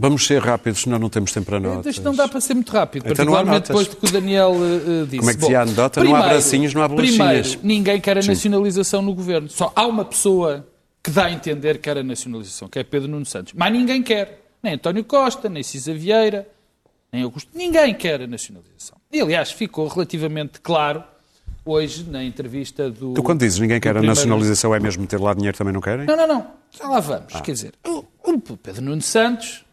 Vamos 0.02 0.26
ser 0.26 0.41
rápidos, 0.41 0.82
senão 0.82 0.97
não 0.97 1.10
temos 1.10 1.32
tempo 1.32 1.45
para 1.45 1.60
notas. 1.60 1.95
isto 1.95 2.04
não 2.04 2.16
dá 2.16 2.28
para 2.28 2.41
ser 2.41 2.56
muito 2.56 2.72
rápido, 2.72 3.04
Então 3.06 3.16
particularmente 3.16 3.68
depois 3.68 3.88
do 3.88 3.95
que 3.97 4.06
o 4.08 4.12
Daniel 4.12 4.54
eh, 4.56 5.04
disse. 5.06 5.18
Como 5.18 5.30
é 5.30 5.34
que 5.36 5.39
dizia 5.41 5.60
a 5.60 5.62
anedota? 5.62 6.04
Não 6.04 6.16
há 6.16 6.22
bracinhos, 6.30 6.74
não 6.74 6.82
há 6.82 6.88
bolachinhas. 6.88 7.56
Primeiro, 7.56 7.60
ninguém 7.62 8.02
quer 8.02 8.18
a 8.18 8.22
nacionalização 8.24 9.02
no 9.04 9.14
governo. 9.14 9.47
Só 9.47 9.72
há 9.76 9.86
uma 9.86 10.04
pessoa 10.04 10.66
que 11.04 11.12
dá 11.12 11.26
a 11.26 11.32
entender 11.32 11.76
que 11.76 11.82
quer 11.84 11.97
a 11.99 12.04
nacionalização, 12.04 12.68
que 12.68 12.80
é 12.80 12.84
Pedro 12.84 13.08
Nuno 13.10 13.26
Santos. 13.28 13.54
Mas 13.56 13.72
ninguém 13.72 14.02
quer. 14.02 14.39
Nem 14.64 14.74
António 14.74 15.04
Costa, 15.04 15.47
nem 15.49 15.62
Cisa 15.64 15.93
Vieira, 15.93 16.47
nem 17.14 17.24
Augusto. 17.24 17.49
Ninguém 17.54 17.93
quer 17.93 18.22
a 18.22 18.28
nacionalização. 18.28 18.97
E, 19.12 19.20
aliás, 19.22 19.52
ficou 19.52 19.88
relativamente 19.88 20.60
claro 20.62 21.04
hoje 21.66 22.04
na 22.10 22.24
entrevista 22.24 22.89
do. 22.89 23.14
Tu, 23.14 23.24
quando 23.24 23.39
dizes 23.39 23.60
ninguém 23.60 23.80
quer 23.80 23.89
a 23.89 23.93
primeiro- 23.93 24.16
nacionalização, 24.16 24.74
é 24.74 24.80
mesmo 24.80 25.06
ter 25.06 25.20
lá 25.20 25.34
dinheiro 25.34 25.56
também 25.58 25.74
não 25.74 25.82
querem? 25.82 26.06
Não, 26.06 26.16
não, 26.16 26.28
não. 26.28 26.47
Já 26.72 26.88
lá 26.88 26.99
vamos. 26.99 27.34
Quer 27.41 27.52
dizer, 27.52 27.74
o, 27.88 28.04
o 28.24 28.58
Pedro 28.58 28.82
Nuno 28.84 29.02
Santos, 29.02 29.64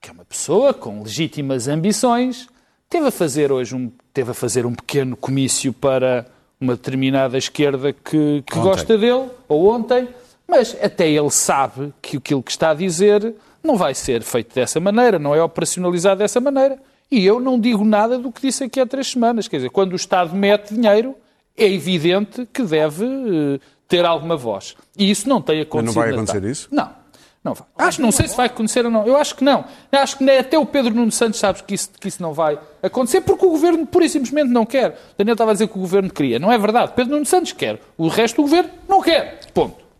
que 0.00 0.10
é 0.10 0.12
uma 0.12 0.24
pessoa 0.24 0.72
com 0.72 1.02
legítimas 1.02 1.68
ambições, 1.68 2.48
teve 2.88 3.08
a 3.08 3.10
fazer 3.10 3.52
hoje 3.52 3.74
um, 3.74 3.92
teve 4.12 4.30
a 4.30 4.34
fazer 4.34 4.64
um 4.64 4.74
pequeno 4.74 5.16
comício 5.16 5.72
para 5.72 6.26
uma 6.60 6.74
determinada 6.74 7.36
esquerda 7.36 7.92
que, 7.92 8.42
que 8.46 8.58
gosta 8.58 8.96
dele, 8.96 9.28
ou 9.48 9.68
ontem, 9.68 10.08
mas 10.46 10.76
até 10.82 11.08
ele 11.08 11.30
sabe 11.30 11.92
que 12.02 12.16
aquilo 12.16 12.42
que 12.42 12.50
está 12.50 12.70
a 12.70 12.74
dizer 12.74 13.34
não 13.62 13.76
vai 13.76 13.94
ser 13.94 14.22
feito 14.22 14.54
dessa 14.54 14.80
maneira, 14.80 15.18
não 15.18 15.34
é 15.34 15.42
operacionalizado 15.42 16.18
dessa 16.18 16.40
maneira. 16.40 16.78
E 17.10 17.24
eu 17.26 17.40
não 17.40 17.58
digo 17.58 17.84
nada 17.84 18.18
do 18.18 18.30
que 18.30 18.40
disse 18.40 18.64
aqui 18.64 18.80
há 18.80 18.86
três 18.86 19.08
semanas. 19.08 19.48
Quer 19.48 19.56
dizer, 19.56 19.70
quando 19.70 19.92
o 19.92 19.96
Estado 19.96 20.34
mete 20.34 20.74
dinheiro, 20.74 21.14
é 21.56 21.66
evidente 21.66 22.46
que 22.52 22.62
deve 22.62 23.04
eh, 23.04 23.60
ter 23.88 24.04
alguma 24.04 24.36
voz. 24.36 24.76
E 24.96 25.10
isso 25.10 25.28
não 25.28 25.42
tem 25.42 25.60
acontecido. 25.60 25.86
Mas 25.86 25.94
não 25.96 26.02
vai 26.02 26.12
acontecer 26.12 26.44
isso? 26.44 26.68
Não. 26.70 26.99
Não 27.42 27.54
vai. 27.54 27.66
Acho, 27.78 28.02
não 28.02 28.12
sei 28.12 28.28
se 28.28 28.36
vai 28.36 28.46
acontecer 28.46 28.84
ou 28.84 28.90
não. 28.90 29.06
Eu 29.06 29.16
acho 29.16 29.34
que 29.34 29.42
não. 29.42 29.64
Acho 29.90 30.18
que 30.18 30.24
nem 30.24 30.38
até 30.38 30.58
o 30.58 30.66
Pedro 30.66 30.94
Nuno 30.94 31.10
Santos 31.10 31.40
sabe 31.40 31.62
que 31.62 31.74
isso, 31.74 31.90
que 31.98 32.06
isso 32.06 32.22
não 32.22 32.34
vai 32.34 32.58
acontecer 32.82 33.22
porque 33.22 33.46
o 33.46 33.50
Governo 33.50 33.86
pura 33.86 34.04
e 34.04 34.08
simplesmente 34.10 34.50
não 34.50 34.66
quer. 34.66 34.98
Daniel 35.16 35.32
estava 35.32 35.52
a 35.52 35.54
dizer 35.54 35.68
que 35.68 35.78
o 35.78 35.80
Governo 35.80 36.10
queria. 36.10 36.38
Não 36.38 36.52
é 36.52 36.58
verdade. 36.58 36.92
Pedro 36.94 37.14
Nuno 37.14 37.24
Santos 37.24 37.52
quer. 37.52 37.80
O 37.96 38.08
resto 38.08 38.36
do 38.36 38.42
Governo 38.42 38.70
não 38.86 39.00
quer. 39.00 39.40
Ponto. 39.54 39.90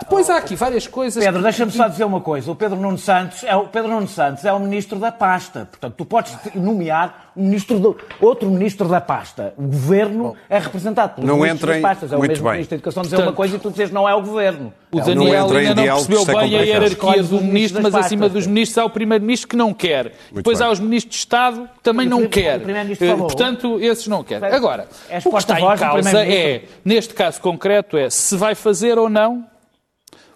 Depois 0.00 0.30
há 0.30 0.38
aqui 0.38 0.54
várias 0.54 0.86
coisas... 0.86 1.22
Pedro, 1.22 1.42
deixa-me 1.42 1.72
só 1.72 1.88
dizer 1.88 2.04
uma 2.04 2.20
coisa. 2.20 2.50
O 2.50 2.56
Pedro 2.56 2.78
Nuno 2.78 2.96
Santos 2.96 3.44
é 3.44 3.54
o, 3.54 3.66
Pedro 3.66 3.90
Nuno 3.90 4.08
Santos 4.08 4.44
é 4.44 4.52
o 4.52 4.58
ministro 4.58 4.98
da 4.98 5.12
pasta. 5.12 5.66
Portanto, 5.70 5.94
tu 5.96 6.04
podes 6.04 6.34
nomear 6.54 7.23
ministro 7.36 7.78
do, 7.78 7.96
outro 8.20 8.48
ministro 8.50 8.88
da 8.88 9.00
pasta. 9.00 9.52
O 9.56 9.62
governo 9.62 10.36
é 10.48 10.58
representado 10.58 11.14
pelos 11.16 11.28
Não 11.28 11.36
ministros 11.36 11.62
entrem- 11.62 11.82
das 11.82 11.90
pastas. 11.90 12.12
É 12.12 12.14
o 12.14 12.18
muito 12.18 12.30
mesmo 12.30 12.44
bem. 12.44 12.52
ministro 12.52 12.70
da 12.70 12.76
Educação 12.76 13.02
dizer 13.02 13.16
Portanto, 13.16 13.30
uma 13.30 13.36
coisa 13.36 13.56
e 13.56 13.58
tu 13.58 13.70
dizes 13.70 13.90
não 13.90 14.08
é 14.08 14.14
o 14.14 14.22
governo. 14.22 14.72
O 14.92 14.98
Não 14.98 15.04
Daniel 15.04 15.52
em 15.52 15.56
ainda 15.68 15.74
não 15.74 15.84
percebeu 16.04 16.22
é 16.22 16.24
bem 16.26 16.56
a 16.58 16.62
hierarquia 16.62 17.22
do 17.24 17.40
ministro, 17.40 17.82
mas 17.82 17.92
das 17.92 18.06
acima 18.06 18.20
pastas. 18.22 18.32
dos 18.44 18.46
ministros 18.46 18.78
há 18.78 18.84
o 18.84 18.90
primeiro-ministro 18.90 19.48
que 19.48 19.56
não 19.56 19.74
quer. 19.74 20.12
Depois 20.32 20.58
bem. 20.58 20.66
há 20.68 20.70
os 20.70 20.78
ministros 20.78 21.14
de 21.14 21.18
Estado 21.18 21.68
que 21.76 21.82
também 21.82 22.06
O 22.06 22.10
não 22.10 22.26
quer. 22.28 22.60
Eh. 22.68 23.16
Portanto, 23.16 23.80
esses 23.80 24.06
não 24.06 24.22
querem. 24.22 24.48
Agora, 24.52 24.86
És 25.08 25.26
o 25.26 25.30
que 25.30 25.36
está 25.38 25.60
em 25.60 25.76
causa 25.76 26.24
é, 26.24 26.62
neste 26.84 27.14
caso 27.14 27.40
concreto, 27.40 27.96
é 27.96 28.08
se 28.10 28.36
vai 28.36 28.54
fazer 28.54 28.98
ou 28.98 29.08
não 29.08 29.44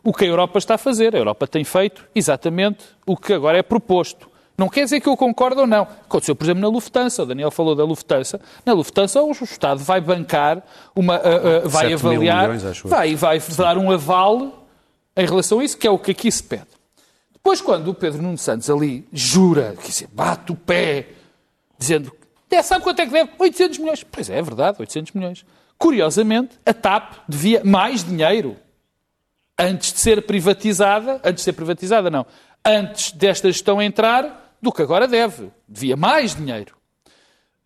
o 0.02 0.12
que 0.12 0.24
a 0.24 0.28
Europa 0.28 0.58
está 0.58 0.74
a 0.74 0.78
fazer. 0.78 1.14
A 1.14 1.18
Europa 1.18 1.46
tem 1.46 1.62
feito 1.62 2.04
exatamente 2.14 2.84
o 3.06 3.16
que 3.16 3.32
agora 3.32 3.58
é 3.58 3.62
proposto. 3.62 4.28
Não 4.58 4.68
quer 4.68 4.82
dizer 4.82 5.00
que 5.00 5.08
eu 5.08 5.16
concordo 5.16 5.60
ou 5.60 5.66
não. 5.68 5.82
Aconteceu, 5.82 6.34
por 6.34 6.44
exemplo, 6.44 6.60
na 6.60 6.68
Lufthansa. 6.68 7.22
O 7.22 7.26
Daniel 7.26 7.50
falou 7.52 7.76
da 7.76 7.84
Lufthansa. 7.84 8.40
Na 8.66 8.72
Lufthansa, 8.72 9.22
o 9.22 9.30
Estado 9.30 9.78
vai 9.78 10.00
bancar, 10.00 10.64
uma, 10.96 11.14
ah, 11.14 11.62
ah, 11.64 11.68
vai 11.68 11.90
7 11.90 12.02
mil 12.02 12.10
avaliar, 12.10 12.48
milhões, 12.50 12.80
vai, 12.82 13.14
vai 13.14 13.40
dar 13.56 13.78
um 13.78 13.88
aval 13.88 14.66
em 15.16 15.24
relação 15.24 15.60
a 15.60 15.64
isso, 15.64 15.78
que 15.78 15.86
é 15.86 15.90
o 15.90 15.98
que 15.98 16.10
aqui 16.10 16.30
se 16.30 16.42
pede. 16.42 16.66
Depois, 17.32 17.60
quando 17.60 17.88
o 17.88 17.94
Pedro 17.94 18.20
Nuno 18.20 18.36
Santos 18.36 18.68
ali 18.68 19.06
jura, 19.12 19.76
quer 19.80 19.88
dizer, 19.88 20.08
bate 20.12 20.50
o 20.50 20.56
pé, 20.56 21.06
dizendo, 21.78 22.12
"É, 22.50 22.60
sabe 22.60 22.82
quanto 22.82 23.00
é 23.00 23.06
que 23.06 23.12
deve? 23.12 23.30
800 23.38 23.78
milhões. 23.78 24.02
Pois 24.02 24.28
é, 24.28 24.38
é 24.38 24.42
verdade, 24.42 24.78
800 24.80 25.12
milhões. 25.12 25.46
Curiosamente, 25.78 26.58
a 26.66 26.74
TAP 26.74 27.12
devia 27.28 27.62
mais 27.64 28.02
dinheiro 28.02 28.56
antes 29.56 29.92
de 29.92 30.00
ser 30.00 30.22
privatizada, 30.22 31.20
antes 31.24 31.36
de 31.36 31.42
ser 31.42 31.52
privatizada, 31.52 32.10
não, 32.10 32.26
antes 32.64 33.12
desta 33.12 33.50
gestão 33.50 33.80
entrar, 33.80 34.47
do 34.60 34.72
que 34.72 34.82
agora 34.82 35.06
deve. 35.06 35.50
Devia 35.68 35.96
mais 35.96 36.34
dinheiro. 36.34 36.74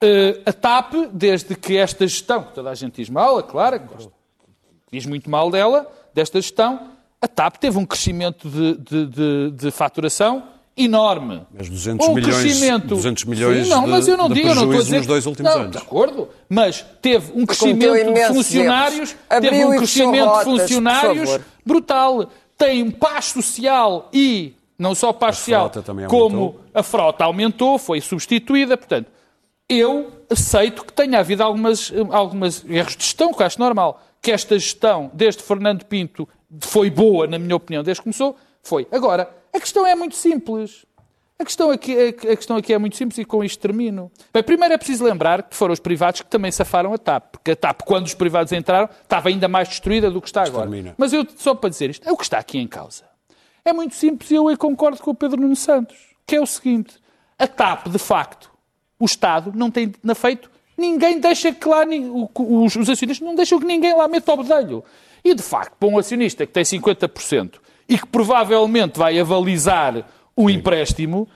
Eh, 0.01 0.41
a 0.45 0.53
TAP, 0.53 0.95
desde 1.13 1.55
que 1.55 1.77
esta 1.77 2.07
gestão, 2.07 2.43
que 2.43 2.55
toda 2.55 2.71
a 2.71 2.75
gente 2.75 2.97
diz 2.97 3.09
mal, 3.09 3.39
é 3.39 3.43
claro, 3.43 3.79
que 3.81 3.87
gosta, 3.87 4.13
diz 4.93 5.07
muito 5.07 5.31
mal 5.31 5.51
dela, 5.51 5.87
desta 6.13 6.41
gestão, 6.41 6.91
a 7.21 7.29
TAP 7.29 7.57
teve 7.59 7.79
um 7.79 7.87
crescimento 7.87 8.49
de, 8.49 8.77
de- 8.79 9.07
de- 9.07 9.51
de 9.53 9.71
faturação 9.71 10.43
enorme. 10.77 11.43
Mas 11.57 11.69
200 11.69 12.09
um 12.09 12.15
milhões- 12.15 12.37
crescimento... 12.43 12.87
200 12.89 13.25
milhões 13.25 13.65
Sim, 13.65 13.71
não, 13.71 13.85
de- 13.85 13.91
mas 13.91 14.09
eu 14.09 14.17
não 14.17 14.29
de 14.29 14.35
digo, 14.35 14.49
eu 14.49 14.55
não 14.57 14.63
estou 14.65 14.81
a 14.81 14.83
dizer... 14.83 14.97
nos 14.99 15.07
dois 15.07 15.27
últimos 15.27 15.53
não, 15.53 15.61
anos. 15.61 15.73
De 15.73 15.79
acordo, 15.79 16.29
mas 16.49 16.85
teve 17.01 17.33
um 17.41 17.47
crescimento 17.47 18.13
de 18.13 18.27
funcionários, 18.27 19.15
teve 19.41 19.65
um 19.65 19.77
crescimento 19.77 20.39
de 20.39 20.45
funcionários 20.45 21.39
brutal. 21.65 22.29
Tem 22.59 22.91
paz 22.91 23.27
social 23.27 24.09
e 24.13 24.55
não 24.83 24.97
só 24.97 25.13
frota 25.13 25.81
também 25.81 26.09
como 26.09 26.61
a 26.75 26.83
frota 26.83 27.25
aumentou, 27.25 27.79
foi 27.79 28.01
substituída, 28.01 28.77
portanto, 28.77 29.09
eu 29.69 30.11
aceito 30.29 30.85
que 30.85 30.93
tenha 30.93 31.21
havido 31.21 31.43
algumas, 31.43 31.93
algumas 32.11 32.65
erros 32.69 32.97
de 32.97 33.05
gestão, 33.05 33.33
que 33.33 33.43
acho 33.45 33.61
normal. 33.61 34.03
Que 34.21 34.33
esta 34.33 34.59
gestão, 34.59 35.11
desde 35.15 35.43
Fernando 35.43 35.85
Pinto, 35.85 36.29
foi 36.61 36.91
boa, 36.91 37.27
na 37.27 37.39
minha 37.39 37.57
opinião, 37.57 37.83
desde 37.83 38.01
que 38.01 38.05
começou, 38.05 38.37
foi. 38.63 38.87
Agora, 38.91 39.31
a 39.53 39.61
questão 39.61 39.87
é 39.87 39.95
muito 39.95 40.17
simples. 40.17 40.85
A 41.39 41.45
questão, 41.45 41.71
aqui, 41.71 42.09
a 42.09 42.37
questão 42.37 42.57
aqui 42.57 42.73
é 42.73 42.79
muito 42.79 42.97
simples 42.97 43.19
e 43.19 43.25
com 43.25 43.43
isto 43.43 43.61
termino. 43.61 44.11
Bem, 44.33 44.43
primeiro 44.43 44.75
é 44.75 44.77
preciso 44.77 45.05
lembrar 45.05 45.45
que 45.45 45.57
foram 45.57 45.73
os 45.73 45.81
privados 45.81 46.23
que 46.23 46.29
também 46.29 46.51
safaram 46.53 46.93
a 46.93 46.99
TAP. 46.99 47.33
Porque 47.33 47.53
a 47.53 47.57
TAP, 47.57 47.83
quando 47.83 48.07
os 48.07 48.15
privados 48.15 48.53
entraram, 48.53 48.89
estava 49.03 49.29
ainda 49.29 49.49
mais 49.49 49.69
destruída 49.69 50.11
do 50.11 50.21
que 50.21 50.29
está 50.29 50.43
agora. 50.43 50.69
Mas 50.97 51.13
eu, 51.13 51.27
só 51.37 51.55
para 51.55 51.71
dizer 51.71 51.91
isto, 51.91 52.09
é 52.09 52.13
o 52.13 52.17
que 52.17 52.25
está 52.25 52.39
aqui 52.39 52.59
em 52.59 52.67
causa. 52.69 53.12
É 53.65 53.73
muito 53.73 53.95
simples 53.95 54.31
e 54.31 54.35
eu 54.35 54.49
aí 54.49 54.57
concordo 54.57 55.01
com 55.03 55.11
o 55.11 55.15
Pedro 55.15 55.41
Nuno 55.41 55.57
Santos, 55.57 55.97
que 56.27 56.37
é 56.37 56.41
o 56.41 56.47
seguinte: 56.47 56.97
a 57.39 57.47
TAP, 57.47 57.89
de 57.89 57.99
facto, 57.99 58.51
o 58.99 59.05
Estado 59.05 59.53
não 59.55 59.71
tem 59.71 59.93
na 60.03 60.15
feito, 60.15 60.51
ninguém 60.77 61.21
deixa 61.21 61.53
que 61.53 61.69
lá, 61.69 61.85
os, 61.85 62.77
os 62.77 62.91
acionistas 62.91 63.21
não 63.21 63.35
deixam 63.35 63.59
que 63.59 63.67
ninguém 63.67 63.95
lá 63.95 64.09
meta 64.09 64.33
o 64.33 64.43
bedelho. 64.43 64.85
E, 65.25 65.35
de 65.35 65.43
facto, 65.43 65.75
para 65.79 65.89
um 65.89 65.99
acionista 65.99 66.45
que 66.45 66.53
tem 66.53 66.65
50% 66.65 67.55
e 67.89 67.99
que 67.99 68.07
provavelmente 68.07 68.99
vai 68.99 69.19
avalizar 69.19 70.05
o 70.35 70.51
empréstimo, 70.51 71.29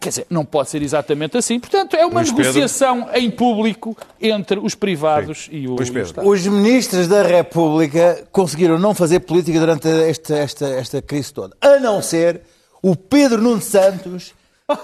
quer 0.00 0.08
dizer, 0.08 0.26
não 0.30 0.44
pode 0.44 0.70
ser 0.70 0.82
exatamente 0.82 1.36
assim. 1.36 1.60
Portanto, 1.60 1.94
é 1.94 2.04
uma 2.06 2.20
Luís 2.20 2.30
Pedro. 2.30 2.44
negociação 2.44 3.08
em 3.14 3.30
público 3.30 3.96
entre 4.20 4.58
os 4.58 4.74
privados 4.74 5.48
e 5.50 5.66
o, 5.66 5.74
Luís 5.74 5.88
e 5.88 5.90
o 5.90 5.94
Pedro. 5.94 6.08
Estado. 6.08 6.28
Os 6.28 6.46
ministros 6.46 7.06
da 7.06 7.22
República 7.22 8.26
conseguiram 8.32 8.78
não 8.78 8.94
fazer 8.94 9.20
política 9.20 9.58
durante 9.58 9.88
esta, 9.88 10.36
esta, 10.36 10.66
esta 10.66 11.02
crise 11.02 11.32
toda. 11.32 11.56
A 11.60 11.78
não 11.78 12.02
ser 12.02 12.40
o 12.82 12.96
Pedro 12.96 13.40
Nuno 13.42 13.60
Santos 13.60 14.34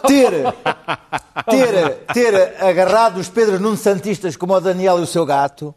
ter, 0.07 0.33
ter, 1.51 1.95
ter 2.13 2.65
agarrado 2.65 3.19
os 3.19 3.29
Pedro 3.29 3.59
Nuno 3.61 3.77
Santistas 3.77 4.37
como 4.37 4.55
o 4.55 4.61
Daniel 4.61 4.99
e 4.99 5.03
o 5.03 5.07
seu 5.07 5.25
gato. 5.25 5.75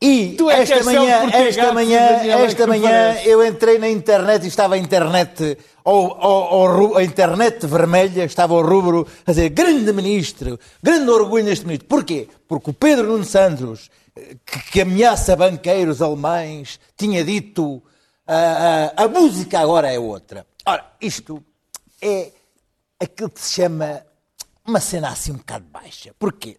E 0.00 0.36
Tu 0.38 0.48
é 0.48 0.62
esta 0.62 0.84
manhã, 0.84 1.28
esta 1.32 1.72
manhã, 1.72 1.98
é 1.98 2.44
esta 2.44 2.66
manhã 2.68 2.88
parece. 2.88 3.28
eu 3.28 3.44
entrei 3.44 3.78
na 3.78 3.88
internet 3.88 4.44
e 4.44 4.46
estava 4.46 4.76
a 4.76 4.78
internet, 4.78 5.58
ou, 5.90 6.18
ou- 6.20 6.90
ou 6.90 6.96
a 6.96 7.04
internet 7.04 7.66
vermelha, 7.66 8.24
estava 8.24 8.54
o 8.54 8.62
rubro 8.62 9.06
a 9.26 9.30
dizer 9.30 9.48
grande 9.50 9.92
ministro, 9.92 10.58
grande 10.82 11.08
orgulho 11.10 11.44
neste 11.44 11.64
ministro. 11.66 11.88
Porquê? 11.88 12.28
Porque 12.46 12.70
o 12.70 12.74
Pedro 12.74 13.06
Nuno 13.08 13.24
Santos, 13.24 13.90
que, 14.44 14.58
que 14.72 14.80
ameaça 14.80 15.34
banqueiros 15.36 16.02
alemães, 16.02 16.78
tinha 16.96 17.24
dito 17.24 17.82
"Ah, 18.26 18.92
ah, 18.96 19.04
a 19.04 19.08
música 19.08 19.58
agora 19.60 19.90
é 19.92 19.98
outra. 19.98 20.46
Ora, 20.66 20.84
isto 21.00 21.42
é 22.02 22.30
aquilo 23.00 23.30
que 23.30 23.40
se 23.40 23.54
chama 23.54 24.02
uma 24.66 24.80
cena 24.80 25.08
assim 25.08 25.32
um 25.32 25.36
bocado 25.36 25.64
baixa. 25.72 26.10
Porquê? 26.18 26.58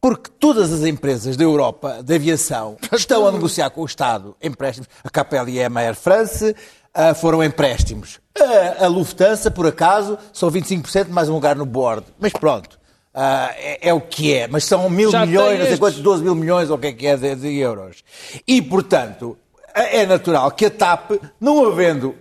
Porque 0.00 0.28
todas 0.38 0.72
as 0.72 0.82
empresas 0.82 1.36
da 1.36 1.44
Europa 1.44 2.02
de 2.02 2.14
aviação 2.14 2.76
estão 2.92 3.26
a 3.26 3.32
negociar 3.32 3.70
com 3.70 3.82
o 3.82 3.86
Estado 3.86 4.36
empréstimos. 4.42 4.88
A 5.04 5.08
KPLM, 5.08 5.78
a 5.78 5.80
Air 5.80 5.94
France, 5.94 6.54
ah, 6.94 7.14
foram 7.14 7.42
empréstimos. 7.42 8.20
A, 8.38 8.84
a 8.84 8.88
Lufthansa, 8.88 9.50
por 9.50 9.66
acaso, 9.66 10.16
são 10.32 10.50
25% 10.50 11.08
mais 11.08 11.28
um 11.28 11.34
lugar 11.34 11.56
no 11.56 11.66
board. 11.66 12.06
Mas 12.20 12.32
pronto, 12.32 12.78
ah, 13.12 13.52
é, 13.56 13.88
é 13.88 13.92
o 13.92 14.00
que 14.00 14.32
é. 14.32 14.46
Mas 14.46 14.64
são 14.64 14.88
mil 14.88 15.10
Já 15.10 15.26
milhões, 15.26 15.58
não 15.58 15.66
sei 15.66 15.76
quantos, 15.76 16.00
12 16.00 16.22
mil 16.22 16.34
milhões, 16.34 16.70
ou 16.70 16.76
o 16.76 16.78
que 16.78 16.86
é 16.86 16.92
que 16.92 17.06
é 17.06 17.16
de, 17.16 17.34
de 17.34 17.58
euros. 17.58 18.04
E, 18.46 18.62
portanto, 18.62 19.36
é 19.74 20.06
natural 20.06 20.50
que 20.52 20.66
a 20.66 20.70
TAP, 20.70 21.12
não 21.40 21.66
havendo 21.66 22.14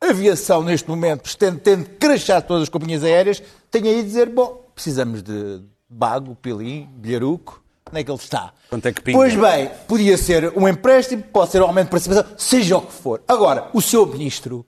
aviação 0.00 0.62
neste 0.62 0.88
momento, 0.88 1.36
tendo, 1.36 1.88
crachar 1.98 2.42
todas 2.42 2.64
as 2.64 2.68
companhias 2.68 3.04
aéreas, 3.04 3.42
tenha 3.70 3.90
aí 3.90 3.96
de 3.96 4.04
dizer, 4.04 4.28
bom, 4.28 4.64
precisamos 4.74 5.22
de 5.22 5.62
Bago, 5.88 6.34
Pilim, 6.34 6.88
Bilharuco, 6.96 7.59
onde 7.90 8.00
é 8.00 8.04
que 8.04 8.10
ele 8.10 8.18
está? 8.18 8.52
É 8.72 8.92
que? 8.92 9.12
Pois 9.12 9.34
bem, 9.34 9.70
podia 9.86 10.16
ser 10.16 10.52
um 10.56 10.68
empréstimo, 10.68 11.22
pode 11.22 11.50
ser 11.50 11.60
um 11.60 11.66
aumento 11.66 11.86
de 11.86 11.90
participação, 11.90 12.24
seja 12.36 12.78
o 12.78 12.82
que 12.82 12.92
for. 12.92 13.22
Agora, 13.26 13.68
o 13.72 13.82
seu 13.82 14.06
ministro, 14.06 14.64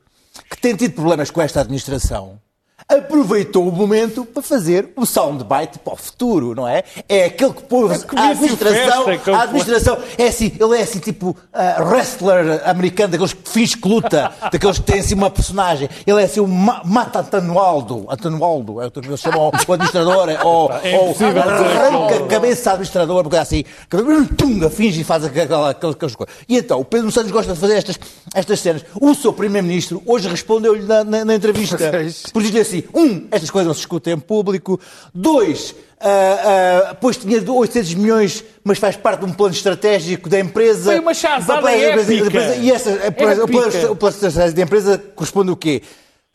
que 0.51 0.61
tem 0.61 0.75
tido 0.75 0.95
problemas 0.95 1.31
com 1.31 1.41
esta 1.41 1.61
administração, 1.61 2.41
aproveitou 2.99 3.69
o 3.69 3.73
momento 3.73 4.25
para 4.25 4.43
fazer 4.43 4.91
o 4.97 5.05
soundbite 5.07 5.79
para 5.79 5.95
o 5.95 5.97
futuro, 5.97 6.55
não 6.55 6.67
é? 6.67 6.83
É 7.09 7.25
aquele 7.27 7.53
que 7.53 7.63
pôs 7.65 8.05
que 8.05 8.17
a 8.17 8.29
administração, 8.31 9.05
festa, 9.05 9.37
a 9.37 9.43
administração, 9.43 9.99
é 10.19 10.27
assim, 10.29 10.53
ele 10.59 10.79
é 10.79 10.83
assim 10.83 10.99
tipo 10.99 11.37
ah, 11.53 11.83
wrestler 11.83 12.63
americano, 12.69 13.11
daqueles 13.13 13.33
que 13.33 13.49
finge 13.49 13.77
que 13.77 13.89
luta, 13.89 14.33
daqueles 14.51 14.79
que 14.79 14.85
têm 14.85 15.01
assim 15.01 15.15
uma 15.15 15.31
personagem. 15.31 15.89
Ele 16.07 16.21
é 16.21 16.25
assim 16.25 16.41
o 16.41 16.47
Ma 16.49 16.83
Mata 16.85 17.21
Antanualdo, 17.21 18.07
Antanualdo, 18.11 18.81
é 18.81 18.87
o 18.87 18.91
que 18.91 19.01
eles 19.01 19.21
chamam 19.21 19.51
o 19.51 19.73
administrador, 19.73 20.29
ou, 20.45 20.71
É 20.83 20.97
ou 20.99 21.05
impossível 21.11 21.43
dizer 21.43 21.77
arranca 21.79 22.17
a 22.17 22.27
cabeça 22.27 22.63
do 22.71 22.73
administrador, 22.75 23.23
porque 23.23 23.37
é 23.37 23.41
assim, 23.41 23.65
tunga, 24.37 24.71
finge 24.71 25.01
e 25.01 25.05
faz 25.05 25.25
aquela, 25.25 25.71
aquelas, 25.71 25.95
aquelas 25.97 26.15
coisas. 26.17 26.35
E 26.49 26.57
então, 26.57 26.81
o 26.81 26.85
Pedro 26.85 27.11
Santos 27.11 27.31
gosta 27.31 27.53
de 27.53 27.59
fazer 27.61 27.77
estas, 27.77 27.99
estas 28.35 28.61
cenas. 28.61 28.85
O 29.01 29.15
seu 29.15 29.33
primeiro-ministro 29.33 30.03
hoje 30.07 30.29
respondeu-lhe 30.29 30.83
na, 30.85 31.05
na- 31.05 31.25
na 31.25 31.35
entrevista, 31.35 31.77
por 32.33 32.43
dizer 32.43 32.61
assim, 32.61 32.82
um, 32.95 33.27
estas 33.31 33.51
coisas 33.51 33.67
não 33.67 33.75
se 33.75 33.81
discutem 33.81 34.15
em 34.15 34.19
público. 34.19 34.79
Dois, 35.15 35.75
ah, 36.01 36.89
ah, 36.91 36.95
pois 37.01 37.17
tinha 37.17 37.41
800 37.51 37.95
milhões, 37.95 38.45
mas 38.65 38.79
faz 38.79 38.97
parte 38.97 39.21
de 39.21 39.27
um 39.27 39.33
plano 39.33 39.55
estratégico 39.55 40.29
da 40.29 40.39
empresa. 40.41 40.85
Foi 40.91 40.99
uma 41.01 41.15
chazada 41.15 41.61
empresa- 41.77 42.15
épica. 42.15 42.55
E 42.57 42.71
essa, 42.71 42.91
o 42.91 43.13
plano- 43.13 43.45
o 43.45 43.49
plano- 43.49 43.93
o 43.93 43.97
plano 43.97 44.15
estratégico 44.17 44.57
da 44.57 44.63
empresa 44.63 44.99
corresponde 45.15 45.51
o 45.51 45.57
quê? 45.57 45.83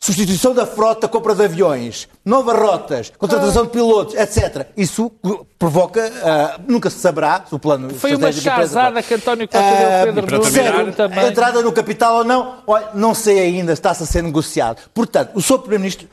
Substituição 0.00 0.54
da 0.54 0.64
frota, 0.64 1.08
compra 1.08 1.34
de 1.34 1.42
aviões, 1.42 2.06
novas 2.24 2.56
rotas, 2.56 3.10
contratação 3.18 3.64
de 3.64 3.70
pilotos, 3.72 4.14
etc. 4.14 4.68
Isso 4.76 5.10
provoca, 5.58 6.00
ah, 6.22 6.60
nunca 6.68 6.88
se 6.88 7.00
saberá 7.00 7.42
se 7.48 7.52
o 7.52 7.58
plano 7.58 7.90
Foi 7.90 8.10
uma 8.14 8.30
estratégico 8.30 8.44
da 8.46 8.52
empresa- 8.52 8.74
chazada 8.74 9.02
que 9.02 9.14
António 9.14 9.48
Costa 9.48 9.66
Ah, 9.66 10.04
deu 10.04 10.14
Pedro 10.14 10.92
também. 10.92 11.26
Entrada 11.26 11.62
no 11.62 11.72
capital 11.72 12.18
ou 12.18 12.24
não, 12.24 12.58
olha, 12.64 12.90
não 12.94 13.12
sei 13.12 13.40
ainda, 13.40 13.72
está-se 13.72 14.04
a 14.04 14.06
ser 14.06 14.22
negociado. 14.22 14.82
Portanto, 14.94 15.32
o 15.34 15.42
Sr. 15.42 15.58
Primeiro-Ministro 15.58 16.06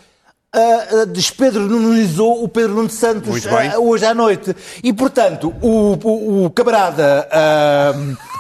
ah, 0.55 1.01
ah, 1.01 1.05
despedronizou 1.05 2.43
o 2.43 2.47
Pedro 2.47 2.75
Nuno 2.75 2.89
Santos 2.89 3.45
ah, 3.47 3.79
hoje 3.79 4.05
à 4.05 4.13
noite. 4.13 4.55
E, 4.83 4.93
portanto, 4.93 5.53
o, 5.61 5.97
o, 6.03 6.45
o 6.45 6.49
camarada 6.49 7.27
ah, 7.31 7.93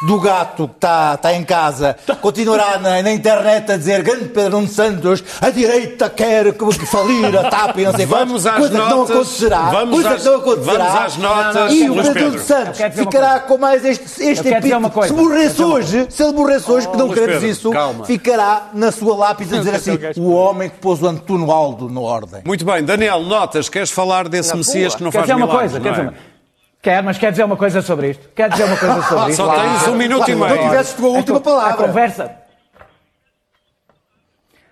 do 0.07 0.19
gato 0.19 0.67
que 0.67 0.75
está, 0.75 1.13
está 1.15 1.33
em 1.33 1.43
casa 1.43 1.95
continuará 2.21 2.77
na, 2.77 3.01
na 3.01 3.11
internet 3.11 3.71
a 3.71 3.77
dizer 3.77 4.01
grande 4.03 4.25
Pedro 4.25 4.57
Nuno 4.57 4.67
Santos, 4.67 5.23
a 5.41 5.49
direita 5.49 6.09
quer 6.09 6.53
que 6.53 6.85
falir 6.85 7.35
a 7.37 7.49
TAP 7.49 7.77
e 7.79 7.83
não 7.85 7.93
sei 7.95 8.05
Vamos 8.05 8.43
quantos. 8.43 8.47
às 8.47 8.55
coisa 8.57 8.69
que 8.69 8.77
não 8.89 8.97
notas. 8.97 9.15
acontecerá. 9.15 9.61
Vamos 9.71 9.93
coisa 9.95 10.09
às- 10.09 10.21
que 10.23 10.27
não 10.29 10.35
acontecerá. 10.35 10.83
vamos 10.85 11.01
às 11.01 11.17
notas, 11.17 11.73
E 11.73 11.89
o 11.89 11.95
Pedro 11.95 12.25
Nuno. 12.29 12.39
Santos 12.39 12.79
ficará 12.93 13.39
com 13.39 13.57
mais 13.57 13.85
este, 13.85 14.03
este 14.23 14.47
epíteto. 14.47 14.77
uma 14.77 14.89
coisa. 14.89 15.13
Se 15.15 15.21
morresse 15.21 15.61
hoje, 15.63 16.07
se 16.09 16.23
ele 16.23 16.33
morresse 16.33 16.71
hoje, 16.71 16.87
que 16.87 16.97
não 16.97 17.05
Luís 17.07 17.19
queremos 17.19 17.41
Pedro, 17.41 17.51
isso, 17.57 17.69
calma. 17.71 18.05
ficará 18.05 18.69
na 18.73 18.91
sua 18.91 19.15
lápide 19.15 19.55
a 19.55 19.57
dizer 19.59 19.75
assim: 19.75 19.97
o 20.17 20.31
homem 20.31 20.69
que 20.69 20.77
pôs 20.77 21.01
o 21.01 21.07
Antuno 21.07 21.51
Aldo 21.51 21.89
na 21.89 21.99
ordem. 22.05 22.41
Muito 22.45 22.63
bem, 22.65 22.83
Daniel, 22.83 23.21
notas, 23.21 23.67
queres 23.69 23.91
falar 23.91 24.27
desse 24.29 24.49
Na 24.51 24.55
Messias 24.57 24.87
boa. 24.93 24.97
que 24.97 25.03
não 25.03 25.11
Quer 25.11 25.17
faz 25.19 25.27
dizer 25.27 25.35
uma 25.37 25.45
milagres, 25.47 25.71
coisa, 25.71 25.79
não 25.79 25.83
quer 25.83 25.89
é? 25.89 25.91
dizer 26.05 26.07
uma... 26.21 26.35
Quer, 26.81 27.01
mas 27.03 27.17
quer 27.17 27.31
dizer 27.31 27.43
uma 27.43 27.57
coisa 27.57 27.81
sobre 27.81 28.09
isto? 28.11 28.29
Quer 28.35 28.49
dizer 28.49 28.63
uma 28.65 28.77
coisa 28.77 29.01
sobre 29.01 29.29
isto? 29.31 29.35
Só 29.43 29.53
tens 29.53 29.87
um 29.87 29.95
minuto 29.95 30.21
e 30.23 30.25
Se 30.33 30.35
não 30.35 30.47
meio. 30.47 30.61
tivesses 30.63 30.93
tu 30.93 31.05
a 31.05 31.09
última 31.09 31.37
A 31.37 31.41
palavra. 31.41 31.87
conversa. 31.87 32.31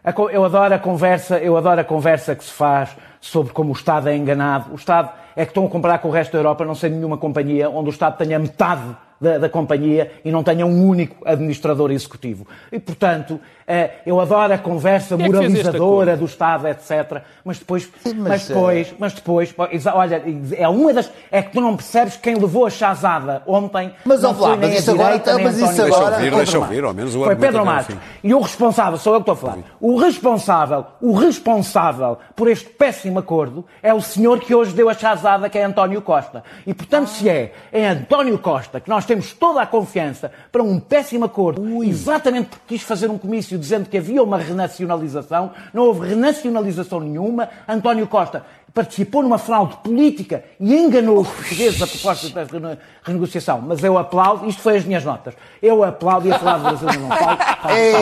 A 0.03 0.11
co- 0.13 0.29
Eu 0.29 0.43
adoro 0.45 0.73
a 0.73 0.79
conversa, 0.79 1.37
eu 1.39 1.57
adoro 1.57 1.79
a 1.81 1.83
conversa 1.83 2.35
que 2.35 2.43
se 2.43 2.51
faz 2.51 2.89
sobre 3.21 3.53
como 3.53 3.69
o 3.69 3.73
Estado 3.73 4.09
é 4.09 4.15
enganado. 4.15 4.71
O 4.71 4.75
Estado 4.75 5.09
é 5.35 5.45
que 5.45 5.51
estão 5.51 5.65
a 5.65 5.69
comparar 5.69 5.99
com 5.99 6.09
o 6.09 6.11
resto 6.11 6.33
da 6.33 6.39
Europa, 6.39 6.65
não 6.65 6.75
sei 6.75 6.89
nenhuma 6.89 7.17
companhia 7.17 7.69
onde 7.69 7.89
o 7.89 7.91
Estado 7.91 8.17
tenha 8.17 8.37
metade 8.37 8.83
da, 9.23 9.37
da 9.37 9.49
companhia 9.49 10.11
e 10.23 10.31
não 10.31 10.43
tenha 10.43 10.65
um 10.65 10.85
único 10.87 11.15
administrador 11.27 11.89
executivo. 11.91 12.45
E, 12.71 12.77
portanto, 12.77 13.39
eh, 13.65 13.91
eu 14.05 14.19
adoro 14.19 14.53
a 14.53 14.57
conversa 14.57 15.15
Quem 15.15 15.25
é 15.25 15.29
moralizadora 15.29 16.17
do 16.17 16.25
Estado, 16.25 16.67
etc. 16.67 17.21
Mas 17.45 17.57
depois, 17.59 17.89
mas, 18.03 18.13
mas, 18.13 18.47
depois, 18.47 18.93
mas 18.99 19.13
depois, 19.13 19.55
olha, 19.93 20.21
é 20.57 20.67
uma 20.67 20.93
das, 20.93 21.09
é 21.31 21.41
que 21.41 21.53
tu 21.53 21.61
não 21.61 21.75
percebes 21.75 22.17
quem 22.17 22.35
levou 22.35 22.65
a 22.65 22.69
chazada 22.69 23.41
ontem. 23.47 23.93
Mas, 24.03 24.21
não 24.21 24.35
ó, 24.39 24.49
nem 24.55 24.69
mas 24.69 24.79
isso 24.79 24.91
agora- 24.91 25.05
direita, 25.17 25.33
nem 25.35 25.45
mas 25.45 25.55
isso 25.57 25.65
António 25.65 25.95
agora-. 25.95 26.17
Deixa 26.17 26.17
ouvir, 26.17 26.29
Foi 26.29 26.37
deixa 26.37 26.57
Pedro 26.57 26.61
ouvir, 26.61 26.83
ao 26.83 26.93
menos 26.93 27.15
o 27.15 27.23
Foi 27.23 27.35
Pedro 27.35 27.65
Marcos. 27.65 27.95
fim. 27.95 27.99
E 28.23 28.33
o 28.33 28.41
responsável, 28.41 28.99
sou 28.99 29.13
eu 29.13 29.21
que 29.23 29.31
estou 29.31 29.49
a 29.49 29.53
falar. 29.53 29.63
O 29.79 29.95
responsável, 29.97 30.85
o 31.01 31.13
responsável 31.13 32.17
por 32.35 32.49
este 32.49 32.69
péssimo 32.69 33.19
acordo 33.19 33.65
é 33.81 33.93
o 33.93 34.01
senhor 34.01 34.39
que 34.39 34.53
hoje 34.53 34.73
deu 34.73 34.89
a 34.89 34.93
chazada, 34.93 35.49
que 35.49 35.57
é 35.57 35.63
António 35.63 36.01
Costa. 36.01 36.43
E, 36.67 36.73
portanto, 36.73 37.07
se 37.07 37.29
é 37.29 37.53
em 37.71 37.85
António 37.85 38.37
Costa 38.39 38.79
que 38.79 38.89
nós 38.89 39.05
temos 39.05 39.12
toda 39.21 39.61
a 39.61 39.65
confiança 39.67 40.31
para 40.51 40.63
um 40.63 40.79
péssimo 40.79 41.25
acordo, 41.25 41.83
exatamente 41.83 42.47
porque 42.49 42.63
quis 42.75 42.81
fazer 42.81 43.09
um 43.09 43.17
comício 43.17 43.57
dizendo 43.57 43.87
que 43.89 43.97
havia 43.97 44.23
uma 44.23 44.37
renacionalização, 44.37 45.51
não 45.73 45.83
houve 45.83 46.07
renacionalização 46.09 46.99
nenhuma. 46.99 47.49
António 47.67 48.07
Costa 48.07 48.43
participou 48.73 49.21
numa 49.21 49.37
fraude 49.37 49.77
política 49.83 50.43
e 50.59 50.73
enganou 50.75 51.19
os 51.19 51.27
portugueses 51.27 51.79
a 51.79 51.85
propósito 51.85 52.33
da 52.33 52.43
rene- 52.43 52.77
renegociação. 53.03 53.61
Mas 53.61 53.83
eu 53.83 53.97
aplaudo, 53.99 54.47
isto 54.47 54.61
foi 54.63 54.77
as 54.77 54.83
minhas 54.83 55.03
notas. 55.05 55.35
Eu 55.61 55.83
aplaudo 55.83 56.27
e 56.27 56.31
a 56.33 56.39
falar 56.39 56.57
do 56.57 56.63
Brasil 56.63 56.89
eu 56.89 56.99
não 57.01 57.09
falo. 57.09 57.37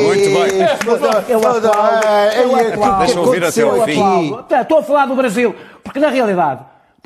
muito 0.01 0.23
bem. 0.23 1.25
Eu 1.27 1.37
aplaudo, 1.39 1.71
ah, 1.73 2.31
eu 2.35 2.57
ei, 2.57 2.73
aplaudo. 2.73 2.99
Deixa 2.99 3.19
eu 3.19 3.23
ouvir 3.23 3.43
até 3.43 3.61
Eu 3.61 3.81
ao 3.81 3.85
fim. 3.85 3.91
aplaudo. 4.01 4.45
Estou 4.61 4.77
a 4.77 4.83
falar 4.83 5.05
do 5.07 5.15
Brasil, 5.15 5.53
porque 5.83 5.99
na 5.99 6.09
realidade, 6.09 6.61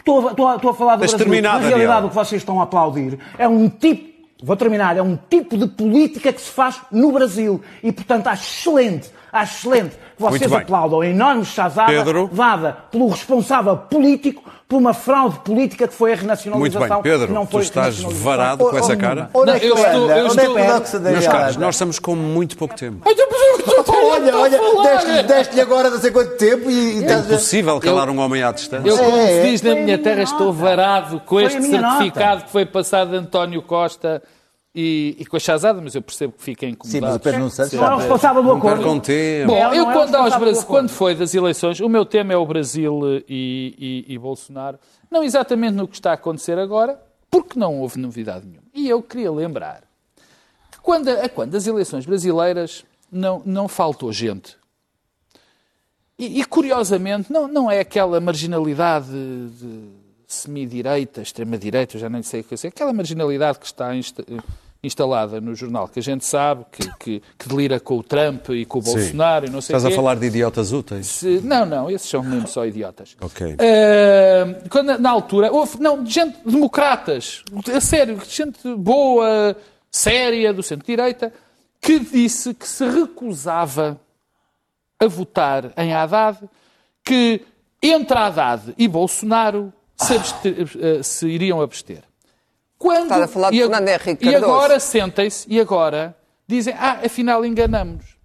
estou, 0.06 0.28
a- 0.28 0.32
estou 0.32 0.48
a- 0.48 0.56
estou 0.56 0.72
a 0.72 0.74
falar 0.74 0.96
do 0.96 1.00
Deixa 1.00 1.18
Brasil, 1.18 1.32
terminar, 1.34 1.54
na 1.54 1.60
Daniel. 1.60 1.78
realidade 1.78 2.06
o 2.06 2.10
que 2.10 2.16
vocês 2.16 2.42
estão 2.42 2.60
a 2.60 2.64
aplaudir 2.64 3.18
é 3.38 3.48
um 3.48 3.68
tipo, 3.70 4.14
vou 4.44 4.56
terminar, 4.56 4.96
é 4.98 5.02
um 5.02 5.18
tipo 5.30 5.58
de 5.58 5.68
política 5.68 6.32
que 6.32 6.42
se 6.42 6.52
faz 6.52 6.80
no 6.92 7.12
Brasil. 7.12 7.62
E, 7.82 7.92
portanto, 7.92 8.28
acho 8.28 8.44
excelente, 8.70 9.10
acho 9.32 9.68
excelente 9.68 9.96
que 10.16 10.22
vocês 10.22 10.52
aplaudam 10.54 11.02
a 11.02 11.08
enorme 11.08 11.44
chazada 11.46 11.92
Pedro. 11.92 12.30
dada 12.32 12.74
pelo 12.92 13.08
responsável 13.10 13.76
político 13.78 14.44
por 14.68 14.78
uma 14.78 14.94
fraude 14.96 15.40
política 15.42 15.88
que 15.88 15.94
foi 15.94 16.10
a 16.12 16.16
Muito 16.16 16.22
renacionalização. 16.24 17.02
bem, 17.02 17.12
Pedro, 17.12 17.32
não 17.34 17.46
tu 17.46 17.52
foi 17.52 17.62
estás 17.62 17.98
renacionalização. 17.98 18.26
varado 18.32 18.66
com 18.70 18.78
essa 18.78 18.96
cara. 18.98 19.30
Onde 19.34 19.52
é 19.52 19.60
que 19.60 19.66
eu 19.68 19.76
tu 19.76 19.82
estou- 19.82 19.94
eu 19.94 20.26
Onde 20.26 20.40
é 20.40 20.44
estou- 20.44 21.02
Meus 21.02 21.28
caros, 21.28 21.56
nós 21.58 21.76
estamos 21.76 22.00
com 22.00 22.16
muito 22.16 22.58
pouco 22.58 22.76
tempo. 22.76 23.08
Olha, 23.88 24.36
olha, 24.38 24.60
deste- 24.84 25.24
deste-lhe 25.24 25.62
agora 25.62 25.90
não 25.90 26.00
sei 26.00 26.12
quanto 26.12 26.36
tempo 26.38 26.70
e, 26.70 26.98
É 26.98 27.02
estás 27.02 27.26
impossível 27.26 27.80
calar 27.80 28.10
um 28.10 28.20
homem 28.20 28.44
à 28.44 28.52
distância. 28.52 28.88
Eu, 28.90 28.98
como 28.98 29.18
É, 29.18 29.28
se 29.28 29.34
é. 29.34 29.44
diz 29.52 29.62
na 29.62 29.76
minha 29.76 29.98
terra, 29.98 30.24
estou 30.24 30.52
varado 30.54 31.20
com 31.26 31.40
este 31.40 31.62
certificado 31.62 32.44
que 32.46 32.52
foi 32.52 32.66
passado 32.66 33.12
de 33.12 33.18
António 33.18 33.62
Costa 33.62 34.22
e, 34.76 35.16
e 35.20 35.26
com 35.26 35.38
a 35.38 35.40
chazada, 35.40 35.80
mas 35.82 35.96
eu 35.96 36.02
percebo 36.02 36.34
que 36.34 36.44
fiquem 36.44 36.70
Sim, 36.70 36.74
incomodados. 36.74 37.08
mas 37.08 37.16
o 37.16 37.20
Pedro 37.20 37.40
Nuno 37.40 37.52
Santos 37.52 37.74
Não 37.74 37.84
é 37.84 37.86
o 37.86 37.90
já... 37.92 37.96
responsável 37.98 38.44
do 38.44 38.50
Não 38.50 38.58
acordo. 38.58 38.84
Bom, 38.84 38.96
Não, 39.48 39.74
eu 39.74 39.84
não 39.86 39.92
é 39.92 39.94
quando, 39.94 40.14
o 40.14 40.18
aos 40.18 40.36
Brasil, 40.36 40.62
do 40.62 40.68
quando 40.68 40.90
foi 40.90 41.16
das 41.16 41.34
eleições, 41.34 41.80
o 41.80 41.88
meu 41.88 42.06
tema 42.06 42.34
é 42.34 42.38
o 42.38 42.46
Brasil 42.46 43.24
e, 43.30 44.04
e- 44.08 44.14
e 44.14 44.18
Bolsonaro, 44.20 44.78
não 45.10 45.24
exatamente 45.24 45.74
no 45.76 45.88
que 45.88 45.96
está 45.96 46.12
a 46.12 46.16
acontecer 46.16 46.60
agora, 46.60 47.02
porque 47.32 47.58
não 47.58 47.80
houve 47.80 47.98
novidade 48.00 48.46
nenhuma. 48.46 48.68
E 48.74 48.88
eu 48.90 49.02
queria 49.02 49.32
lembrar 49.32 49.82
que 50.72 50.80
quando, 50.82 51.08
a 51.10 51.30
quando 51.30 51.52
das 51.52 51.66
eleições 51.66 52.06
brasileiras 52.06 52.84
não, 53.12 53.42
não 53.46 53.68
faltou 53.68 54.12
gente. 54.12 54.58
E, 56.18 56.40
e, 56.40 56.46
curiosamente, 56.46 57.32
não, 57.32 57.48
não 57.48 57.70
é 57.70 57.80
aquela 57.80 58.20
marginalidade 58.22 59.08
de 59.10 59.90
semi-direita, 60.28 61.22
extrema-direita, 61.22 61.98
eu 61.98 62.02
já 62.02 62.10
nem 62.10 62.24
sei 62.24 62.42
o 62.42 62.44
que 62.44 62.56
é, 62.56 62.70
aquela 62.70 62.94
marginalidade 62.94 63.60
que 63.60 63.66
está 63.66 63.94
insta- 63.96 64.24
instalada 64.86 65.42
no 65.42 65.54
jornal, 65.56 65.88
que 65.88 66.00
a 66.00 66.04
gente 66.04 66.24
sabe 66.26 66.66
que, 66.72 66.90
que, 67.00 67.24
que 67.38 67.48
delira 67.50 67.80
com 67.80 67.98
o 67.98 68.04
Trump 68.04 68.50
e 68.50 68.66
com 68.66 68.80
o 68.80 68.82
Bolsonaro 68.82 69.46
e 69.48 69.50
não 69.50 69.60
sei 69.62 69.76
Estás 69.76 69.84
o 69.84 69.88
a 69.88 69.90
quê. 69.90 69.96
falar 69.96 70.16
de 70.16 70.26
idiotas 70.28 70.72
úteis? 70.72 71.08
Se- 71.08 71.42
não, 71.44 71.66
não, 71.66 71.90
esses 71.90 72.10
são 72.10 72.24
mesmo 72.24 72.48
só 72.48 72.66
idiotas. 72.66 73.16
Ok. 73.22 73.56
Eh, 73.60 74.62
quando, 74.70 74.98
na 74.98 75.10
altura, 75.10 75.52
houve, 75.52 75.80
não, 75.82 76.06
gente 76.06 76.38
democratas, 76.46 77.44
a 77.74 77.82
sério, 77.82 78.20
gente 78.28 78.60
boa, 78.76 79.56
séria, 79.92 80.54
do 80.54 80.62
centro-direita, 80.64 81.34
que 81.82 82.00
disse 82.00 82.54
que 82.54 82.68
se 82.68 82.86
recusava 82.90 84.00
a 85.00 85.08
votar 85.08 85.72
em 85.78 85.94
Haddad, 85.94 86.40
que 87.04 87.42
entre 87.84 88.18
Haddad 88.18 88.74
e 88.78 88.88
Bolsonaro 88.88 89.72
se, 89.98 90.14
abste- 90.16 90.56
eh, 90.82 91.04
se 91.04 91.28
iriam 91.28 91.62
abster. 91.62 92.02
Quando, 92.78 93.04
Estás 93.04 93.22
a 93.24 93.28
falar 93.28 93.50
de 93.52 93.58
e, 93.58 93.62
Fernando 93.62 93.88
Henrique 93.90 94.26
E 94.28 94.36
agora 94.36 94.80
sentem-se 94.80 95.46
e 95.50 95.60
agora 95.60 96.16
dizem, 96.48 96.74
ah, 96.78 97.00
afinal 97.06 97.46
enganamos. 97.46 98.16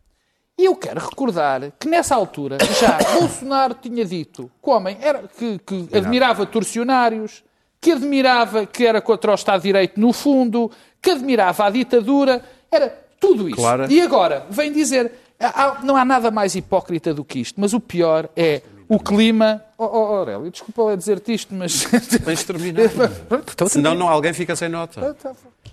E 0.59 0.64
eu 0.66 0.76
quero 0.76 1.01
recordar 1.01 1.72
que 1.78 1.88
nessa 1.88 2.14
altura 2.14 2.59
já 2.80 2.98
Bolsonaro 3.18 3.74
tinha 3.74 4.05
dito 4.05 4.51
que 4.62 4.68
o 4.68 4.72
homem 4.72 4.96
era, 5.01 5.22
que, 5.38 5.59
que 5.61 5.88
admirava 5.96 6.44
torcionários, 6.44 7.42
que 7.80 7.92
admirava 7.92 8.66
que 8.66 8.84
era 8.84 9.01
contra 9.01 9.30
o 9.30 9.34
Estado 9.34 9.62
de 9.62 9.68
Direito 9.68 9.98
no 9.98 10.12
fundo, 10.12 10.70
que 11.01 11.11
admirava 11.12 11.64
a 11.64 11.70
ditadura, 11.70 12.44
era 12.70 12.88
tudo 13.18 13.48
isso. 13.48 13.57
Claro. 13.57 13.90
E 13.90 14.01
agora 14.03 14.46
vem 14.51 14.70
dizer, 14.70 15.12
há- 15.38 15.64
há- 15.64 15.82
não 15.82 15.96
há 15.96 16.05
nada 16.05 16.30
mais 16.30 16.55
hipócrita 16.55 17.14
do 17.14 17.24
que 17.24 17.38
isto, 17.38 17.59
mas 17.59 17.72
o 17.72 17.80
pior 17.80 18.28
é 18.36 18.61
o 18.88 18.98
clima. 18.98 19.64
Oh, 19.83 19.87
oh, 19.91 20.14
Aurélio, 20.16 20.51
desculpa 20.51 20.83
lá 20.83 20.95
dizer-te 20.95 21.33
isto, 21.33 21.55
mas. 21.55 21.85
Tens 22.22 22.45
terminar. 22.45 22.83
Então, 23.53 23.66
Senão 23.66 23.95
não, 23.95 24.09
alguém 24.09 24.35
fica 24.35 24.55
sem 24.55 24.68
nota. 24.68 25.16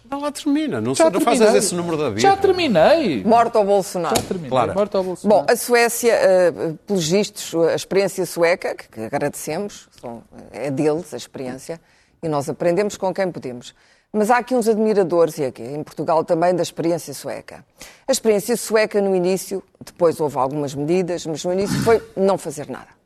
Não 0.09 0.21
lá 0.21 0.31
termina. 0.31 0.79
Não, 0.79 0.93
não 0.93 1.21
fazes 1.21 1.53
esse 1.53 1.75
número 1.75 1.97
da 1.97 2.07
vida. 2.09 2.21
Já 2.21 2.37
terminei. 2.37 3.21
Morto 3.25 3.57
ao 3.57 3.65
Bolsonaro. 3.65 4.15
Já 4.15 4.21
terminei. 4.23 4.49
Claro. 4.49 4.73
Morto 4.73 4.97
ao 4.97 5.03
Bolsonaro. 5.03 5.45
Bom, 5.45 5.51
a 5.51 5.55
Suécia, 5.57 6.13
eh, 6.13 6.51
pelos 6.85 7.09
vistos, 7.09 7.53
a 7.55 7.75
experiência 7.75 8.25
sueca, 8.25 8.73
que 8.75 8.87
que 8.87 9.01
agradecemos, 9.01 9.89
são- 9.99 10.23
é 10.53 10.71
deles 10.71 11.13
a 11.13 11.17
experiência, 11.17 11.81
e 12.23 12.29
nós 12.29 12.47
aprendemos 12.49 12.95
com 12.95 13.13
quem 13.13 13.29
podemos. 13.29 13.75
Mas 14.13 14.31
há 14.31 14.37
aqui 14.37 14.55
uns 14.55 14.69
admiradores, 14.69 15.37
e 15.37 15.43
aqui 15.43 15.63
em 15.63 15.83
Portugal 15.83 16.23
também, 16.23 16.55
da 16.55 16.63
experiência 16.63 17.13
sueca. 17.13 17.65
A 18.07 18.11
experiência 18.11 18.55
sueca, 18.55 19.01
no 19.01 19.13
início, 19.13 19.61
depois 19.83 20.17
houve 20.21 20.37
algumas 20.37 20.73
medidas, 20.73 21.25
mas 21.25 21.43
no 21.43 21.51
início 21.51 21.77
foi 21.83 22.01
não 22.15 22.37
fazer 22.37 22.69
nada. 22.69 22.96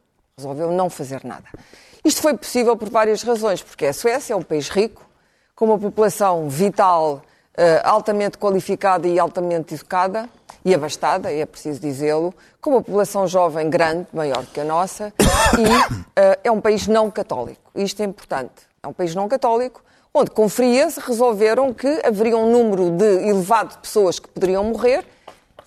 Resolveu 0.42 0.72
não 0.72 0.90
fazer 0.90 1.24
nada. 1.24 1.46
Isto 2.04 2.22
foi 2.22 2.36
possível 2.36 2.76
por 2.76 2.90
várias 2.90 3.22
razões, 3.22 3.62
porque 3.62 3.86
a 3.86 3.94
Suécia 3.94 4.34
é 4.34 4.36
um 4.36 4.42
país 4.42 4.70
rico, 4.70 5.06
com 5.56 5.66
uma 5.66 5.78
população 5.78 6.50
vital, 6.50 7.22
eh, 7.56 7.80
altamente 7.84 8.40
qualificada 8.40 9.08
e 9.08 9.20
altamente 9.20 9.76
educada, 9.76 10.28
e 10.66 10.74
abastada, 10.74 11.32
é 11.32 11.46
preciso 11.46 11.80
dizê-lo, 11.80 12.34
com 12.60 12.72
uma 12.72 12.82
população 12.82 13.28
jovem 13.28 13.70
grande, 13.70 14.08
maior 14.14 14.46
que 14.46 14.60
a 14.60 14.64
nossa, 14.64 15.14
e 15.58 15.64
uh, 15.64 16.38
é 16.44 16.52
um 16.52 16.62
país 16.62 16.88
não 16.88 17.10
católico. 17.10 17.62
Isto 17.76 18.02
é 18.02 18.06
importante. 18.06 18.68
É 18.82 18.88
um 18.88 18.94
país 18.94 19.16
não 19.16 19.28
católico, 19.28 19.84
onde, 20.14 20.32
com 20.32 20.48
frieza, 20.48 21.02
resolveram 21.06 21.74
que 21.74 22.02
haveria 22.06 22.38
um 22.38 22.52
número 22.52 22.92
de 22.92 23.28
elevado 23.28 23.72
de 23.72 23.78
pessoas 23.78 24.20
que 24.20 24.28
poderiam 24.28 24.64
morrer, 24.64 25.06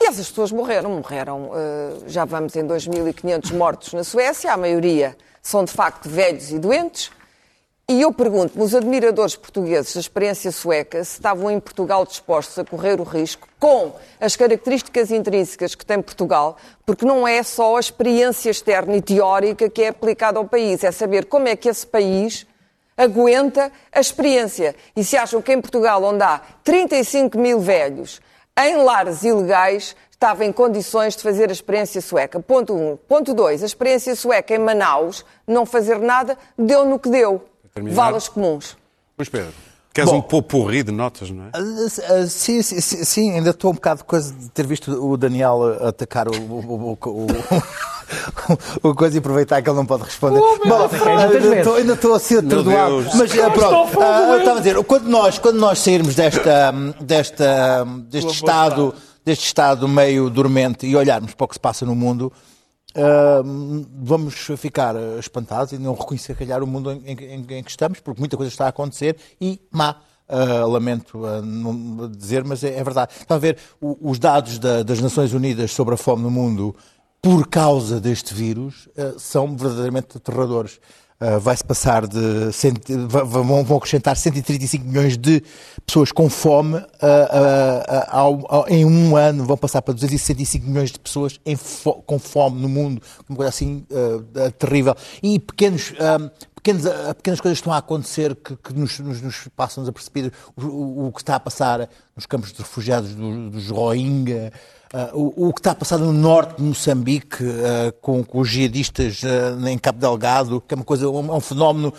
e 0.00 0.06
essas 0.06 0.28
pessoas 0.28 0.52
morreram. 0.52 0.90
Morreram, 0.90 1.50
uh, 1.50 2.04
já 2.06 2.24
vamos 2.24 2.54
em 2.56 2.66
2.500 2.66 3.52
mortos 3.54 3.92
na 3.92 4.04
Suécia, 4.04 4.52
a 4.52 4.56
maioria 4.56 5.16
são 5.42 5.64
de 5.64 5.72
facto 5.72 6.08
velhos 6.08 6.50
e 6.50 6.58
doentes. 6.58 7.10
E 7.86 8.00
eu 8.00 8.10
pergunto-me, 8.14 8.64
os 8.64 8.74
admiradores 8.74 9.36
portugueses 9.36 9.92
da 9.92 10.00
experiência 10.00 10.50
sueca, 10.50 11.04
se 11.04 11.18
estavam 11.18 11.50
em 11.50 11.60
Portugal 11.60 12.06
dispostos 12.06 12.58
a 12.58 12.64
correr 12.64 12.98
o 12.98 13.04
risco, 13.04 13.46
com 13.60 13.92
as 14.18 14.34
características 14.34 15.10
intrínsecas 15.10 15.74
que 15.74 15.84
tem 15.84 16.00
Portugal, 16.00 16.56
porque 16.86 17.04
não 17.04 17.28
é 17.28 17.42
só 17.42 17.76
a 17.76 17.80
experiência 17.80 18.50
externa 18.50 18.96
e 18.96 19.02
teórica 19.02 19.68
que 19.68 19.82
é 19.82 19.88
aplicada 19.88 20.38
ao 20.38 20.46
país, 20.46 20.82
é 20.82 20.90
saber 20.90 21.26
como 21.26 21.46
é 21.46 21.54
que 21.56 21.68
esse 21.68 21.86
país 21.86 22.46
aguenta 22.96 23.70
a 23.92 24.00
experiência. 24.00 24.74
E 24.96 25.04
se 25.04 25.18
acham 25.18 25.42
que 25.42 25.52
em 25.52 25.60
Portugal, 25.60 26.02
onde 26.04 26.22
há 26.22 26.40
35 26.62 27.38
mil 27.38 27.60
velhos 27.60 28.18
em 28.58 28.76
lares 28.76 29.22
ilegais, 29.22 29.96
estava 30.10 30.44
em 30.44 30.52
condições 30.52 31.16
de 31.16 31.22
fazer 31.22 31.48
a 31.48 31.52
experiência 31.52 32.00
sueca. 32.00 32.40
Ponto 32.40 32.74
1. 32.74 32.92
Um. 32.92 32.96
Ponto 32.96 33.34
2. 33.34 33.62
A 33.62 33.66
experiência 33.66 34.14
sueca 34.14 34.54
em 34.54 34.58
Manaus, 34.58 35.24
não 35.46 35.66
fazer 35.66 35.98
nada, 35.98 36.38
deu 36.56 36.84
no 36.84 36.98
que 36.98 37.08
deu 37.08 37.44
valas 37.92 38.28
comuns. 38.28 38.76
Pois 39.16 39.28
Pedro, 39.28 39.52
queres 39.94 40.10
Bom, 40.10 40.16
um 40.16 40.22
popurri 40.22 40.82
de 40.82 40.90
notas, 40.90 41.30
não 41.30 41.44
é? 41.44 41.50
Uh, 41.56 41.86
uh, 41.86 42.26
sim, 42.26 42.60
sim, 42.62 42.80
sim, 42.80 43.32
ainda 43.32 43.50
estou 43.50 43.70
um 43.70 43.74
bocado 43.74 44.04
coisa 44.04 44.34
de 44.34 44.50
ter 44.50 44.66
visto 44.66 44.90
o 44.90 45.16
Daniel 45.16 45.86
atacar 45.86 46.26
o, 46.26 46.32
o, 46.32 46.98
o, 47.04 47.28
o 48.82 48.94
coisa 48.94 49.16
e 49.16 49.18
aproveitar 49.20 49.62
que 49.62 49.70
ele 49.70 49.76
não 49.76 49.86
pode 49.86 50.02
responder. 50.02 50.40
Oh, 50.40 50.58
Bom, 50.66 50.86
uh, 50.86 51.74
ainda 51.76 51.92
estou 51.92 52.12
assim 52.12 52.38
atordoado. 52.38 53.06
Mas 53.14 53.32
pronto, 53.32 54.00
eu 54.00 54.38
estava 54.38 54.56
a 54.56 54.62
dizer, 54.62 54.82
quando 54.82 55.08
nós, 55.08 55.38
quando 55.38 55.58
nós 55.60 55.78
sairmos 55.78 56.16
desta, 56.16 56.72
desta, 57.00 57.86
deste, 58.08 58.32
estado, 58.32 58.92
deste 59.24 59.46
estado 59.46 59.86
meio 59.86 60.28
dormente 60.28 60.88
e 60.88 60.96
olharmos 60.96 61.34
para 61.34 61.44
o 61.44 61.48
que 61.48 61.54
se 61.54 61.60
passa 61.60 61.86
no 61.86 61.94
mundo, 61.94 62.32
Uh, 62.96 63.84
vamos 64.02 64.34
ficar 64.56 64.94
espantados 65.18 65.72
e 65.72 65.78
não 65.78 65.94
reconhecer, 65.94 66.36
calhar, 66.36 66.62
o 66.62 66.66
mundo 66.66 66.92
em, 66.92 67.02
em, 67.04 67.46
em, 67.48 67.62
que 67.62 67.70
estamos, 67.70 67.98
porque 67.98 68.20
muita 68.20 68.36
coisa 68.36 68.52
está 68.52 68.66
a 68.66 68.68
acontecer 68.68 69.16
e 69.40 69.60
má. 69.70 69.96
Uh, 70.26 70.66
lamento 70.66 71.18
uh, 71.18 72.08
dizer, 72.08 72.44
mas 72.44 72.64
é, 72.64 72.78
é, 72.78 72.82
verdade. 72.82 73.12
Está 73.20 73.34
a 73.34 73.38
ver 73.38 73.58
o, 73.78 74.10
os 74.10 74.18
dados 74.18 74.58
da, 74.58 74.82
das 74.82 74.98
Nações 74.98 75.34
Unidas 75.34 75.70
sobre 75.72 75.92
a 75.94 75.98
fome 75.98 76.22
no 76.22 76.30
mundo 76.30 76.74
por 77.20 77.46
causa 77.46 78.00
deste 78.00 78.32
vírus 78.32 78.86
uh, 78.96 79.18
são 79.18 79.54
verdadeiramente 79.54 80.16
aterradores. 80.16 80.80
Uh, 81.24 81.40
vai-se 81.40 81.64
passar 81.64 82.06
de. 82.06 82.18
Vão, 83.06 83.76
acrescentar 83.78 84.14
135 84.14 84.84
milhões 84.84 85.16
de 85.16 85.42
pessoas 85.86 86.12
com 86.12 86.28
fome. 86.28 86.76
Uh, 86.76 86.82
uh, 88.12 88.64
em 88.68 88.84
um 88.84 89.16
ano 89.16 89.46
vão 89.46 89.56
passar 89.56 89.80
para 89.80 89.94
265 89.94 90.66
milhões 90.66 90.92
de 90.92 90.98
pessoas 90.98 91.40
fo... 91.56 91.94
com 92.02 92.18
fome 92.18 92.60
no 92.60 92.68
mundo. 92.68 93.00
Uma 93.26 93.36
coisa 93.36 93.48
assim 93.48 93.86
terrível. 94.58 94.94
E 95.22 95.38
pequenos. 95.38 95.94
Pequenas, 96.64 96.84
pequenas 97.18 97.40
coisas 97.42 97.58
estão 97.58 97.74
a 97.74 97.76
acontecer 97.76 98.34
que, 98.34 98.56
que 98.56 98.72
nos, 98.72 98.98
nos, 98.98 99.20
nos 99.20 99.48
passam 99.54 99.86
a 99.86 99.92
perceber 99.92 100.32
o, 100.56 100.64
o, 100.64 101.06
o, 101.08 101.12
que 101.12 101.20
está 101.20 101.36
a 101.36 101.40
passar 101.40 101.86
nos 102.16 102.24
campos 102.24 102.54
de 102.54 102.58
refugiados 102.58 103.14
dos 103.14 103.66
do 103.66 103.74
Rohingya, 103.74 104.50
Uh, 104.94 105.10
o, 105.18 105.48
o, 105.48 105.52
que 105.52 105.58
está 105.58 105.72
a 105.72 105.74
passar 105.74 105.98
no 105.98 106.12
norte 106.12 106.58
de 106.58 106.62
Moçambique, 106.62 107.42
uh, 107.42 107.92
com, 108.00 108.22
com, 108.22 108.38
os 108.38 108.48
jihadistas 108.48 109.24
uh, 109.24 109.66
em 109.66 109.76
Cabo 109.76 109.98
Delgado, 109.98 110.60
que 110.60 110.72
é 110.72 110.76
uma 110.76 110.84
coisa, 110.84 111.10
um, 111.10 111.32
é 111.32 111.36
um, 111.36 111.40
fenómeno 111.40 111.92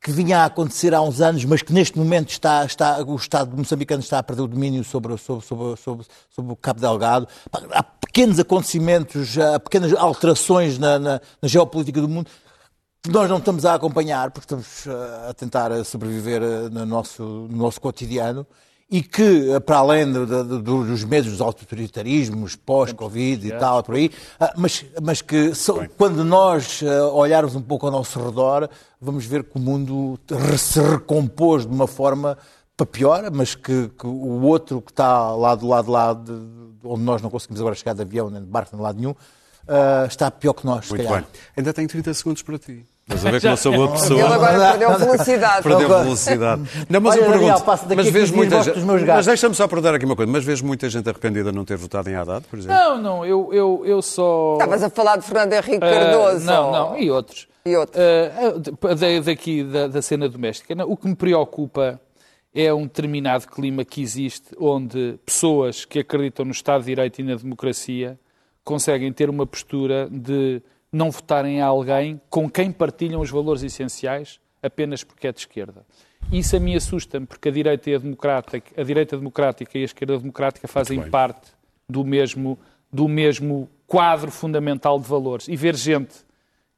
que 0.00 0.12
vinha 0.12 0.38
a 0.38 0.44
acontecer 0.44 0.94
há 0.94 1.02
uns 1.02 1.20
anos, 1.20 1.44
mas 1.44 1.62
que 1.62 1.72
neste 1.72 1.98
momento 1.98 2.28
está, 2.30 2.64
está, 2.64 3.02
o 3.02 3.16
Estado 3.16 3.56
moçambicano 3.56 4.00
está 4.00 4.20
a 4.20 4.22
perder 4.22 4.42
o 4.42 4.46
domínio 4.46 4.84
sobre, 4.84 5.18
sobre, 5.18 5.44
sobre, 5.44 5.76
sobre, 5.78 6.06
sobre 6.30 6.52
o 6.52 6.54
Cabo 6.54 6.80
Delgado. 6.80 7.26
Há 7.72 7.82
pequenos 7.82 8.38
acontecimentos, 8.38 9.36
há 9.36 9.58
pequenas 9.58 9.92
alterações 9.94 10.78
na, 10.78 11.00
na, 11.00 11.20
na 11.42 11.48
geopolítica 11.48 12.00
do 12.00 12.08
mundo 12.08 12.30
nós 13.10 13.28
não 13.28 13.38
estamos 13.38 13.64
a 13.64 13.74
acompanhar, 13.74 14.30
porque 14.30 14.44
estamos 14.44 14.86
a 15.28 15.34
tentar 15.34 15.84
sobreviver 15.84 16.40
no 16.70 16.86
nosso, 16.86 17.22
no 17.22 17.56
nosso 17.56 17.80
cotidiano 17.80 18.46
e 18.90 19.02
que, 19.02 19.50
eh, 19.50 19.60
para 19.60 19.78
além 19.78 20.12
de, 20.12 20.26
de, 20.26 20.62
dos 20.62 21.04
medos 21.04 21.30
dos 21.32 21.40
autoritarismos 21.40 22.54
pós-Covid 22.54 23.48
e 23.48 23.58
tal, 23.58 23.82
por 23.82 23.96
aí, 23.96 24.10
ah, 24.38 24.52
mas, 24.56 24.84
mas 25.02 25.20
que 25.20 25.52
quando 25.96 26.24
nós 26.24 26.82
eh, 26.82 27.02
olharmos 27.02 27.56
um 27.56 27.62
pouco 27.62 27.86
ao 27.86 27.92
nosso 27.92 28.22
redor, 28.24 28.68
vamos 29.00 29.26
ver 29.26 29.42
que 29.42 29.56
o 29.56 29.60
mundo 29.60 30.18
se 30.56 30.80
recompôs 30.80 31.66
de 31.66 31.72
uma 31.72 31.86
forma 31.86 32.38
para 32.76 32.86
pior, 32.86 33.30
mas 33.32 33.54
que, 33.54 33.88
que 33.88 34.06
o 34.06 34.42
outro 34.42 34.80
que 34.80 34.92
está 34.92 35.34
lá 35.34 35.54
do 35.54 35.66
lado 35.66 35.90
lá, 35.90 36.12
de, 36.12 36.32
onde 36.84 37.02
nós 37.02 37.20
não 37.22 37.30
conseguimos 37.30 37.60
agora 37.60 37.74
chegar 37.74 37.94
de 37.94 38.02
avião 38.02 38.30
nem 38.30 38.40
de 38.40 38.46
barco, 38.46 38.70
nem 38.72 38.78
de 38.78 38.82
lado 38.84 38.98
nenhum, 38.98 39.12
uh, 39.12 40.06
está 40.06 40.30
pior 40.30 40.52
que 40.52 40.66
nós, 40.66 40.88
Muito 40.90 41.08
bem. 41.08 41.24
Ainda 41.56 41.72
tenho 41.72 41.88
30 41.88 42.12
segundos 42.12 42.42
para 42.42 42.58
ti. 42.58 42.84
Mas 43.08 43.24
a 43.24 43.30
ver 43.30 43.40
como 43.40 43.52
eu 43.52 43.56
sou 43.56 43.72
boa 43.72 43.92
pessoa. 43.92 44.20
Ele 44.20 44.34
agora 44.34 44.70
perdeu 44.70 44.98
velocidade. 44.98 45.62
Perdeu 45.62 45.88
velocidade. 45.88 46.62
Não, 46.90 47.00
mas 47.00 47.14
Olha, 47.14 47.20
eu 47.20 47.30
pergunto, 47.30 47.64
Daniel, 47.64 47.96
mas 47.96 48.08
vês 48.08 48.30
muita 48.32 48.62
gente, 48.62 48.80
mas 48.80 49.26
deixa-me 49.26 49.54
só 49.54 49.68
perguntar 49.68 49.94
aqui 49.94 50.04
uma 50.04 50.16
coisa, 50.16 50.30
mas 50.30 50.44
vês 50.44 50.60
muita 50.60 50.90
gente 50.90 51.08
arrependida 51.08 51.50
de 51.50 51.56
não 51.56 51.64
ter 51.64 51.76
votado 51.76 52.10
em 52.10 52.16
Haddad, 52.16 52.44
por 52.50 52.58
exemplo? 52.58 52.76
Não, 52.76 53.00
não, 53.00 53.24
eu, 53.24 53.50
eu, 53.52 53.82
eu 53.84 54.02
só... 54.02 54.54
Estavas 54.54 54.82
a 54.82 54.90
falar 54.90 55.18
de 55.18 55.24
Fernando 55.24 55.52
Henrique 55.52 55.76
uh, 55.76 55.80
Cardoso. 55.80 56.44
Não, 56.44 56.72
não, 56.72 56.98
e 56.98 57.08
outros. 57.08 57.46
E 57.64 57.76
outros. 57.76 58.02
Uh, 58.02 59.22
daqui, 59.24 59.62
da, 59.62 59.86
da 59.86 60.02
cena 60.02 60.28
doméstica, 60.28 60.74
não, 60.74 60.90
o 60.90 60.96
que 60.96 61.06
me 61.06 61.14
preocupa 61.14 62.00
é 62.52 62.74
um 62.74 62.82
determinado 62.82 63.46
clima 63.46 63.84
que 63.84 64.02
existe 64.02 64.48
onde 64.58 65.16
pessoas 65.24 65.84
que 65.84 66.00
acreditam 66.00 66.44
no 66.44 66.50
Estado 66.50 66.80
de 66.80 66.86
Direito 66.86 67.20
e 67.20 67.22
na 67.22 67.36
democracia 67.36 68.18
conseguem 68.64 69.12
ter 69.12 69.30
uma 69.30 69.46
postura 69.46 70.08
de 70.10 70.60
não 70.96 71.10
votarem 71.10 71.60
a 71.60 71.66
alguém 71.66 72.20
com 72.30 72.48
quem 72.50 72.72
partilham 72.72 73.20
os 73.20 73.30
valores 73.30 73.62
essenciais 73.62 74.40
apenas 74.62 75.04
porque 75.04 75.28
é 75.28 75.32
de 75.32 75.40
esquerda. 75.40 75.84
Isso 76.32 76.56
a 76.56 76.60
mim 76.60 76.74
assusta-me, 76.74 77.26
porque 77.26 77.48
a 77.48 77.52
direita, 77.52 77.90
e 77.90 77.94
a, 77.94 77.98
democrática, 77.98 78.80
a 78.80 78.82
direita 78.82 79.16
democrática 79.16 79.78
e 79.78 79.82
a 79.82 79.84
esquerda 79.84 80.18
democrática 80.18 80.66
fazem 80.66 81.08
parte 81.08 81.52
do 81.88 82.04
mesmo, 82.04 82.58
do 82.92 83.06
mesmo 83.06 83.68
quadro 83.86 84.30
fundamental 84.30 84.98
de 84.98 85.06
valores. 85.06 85.46
E 85.46 85.54
ver 85.54 85.76
gente 85.76 86.16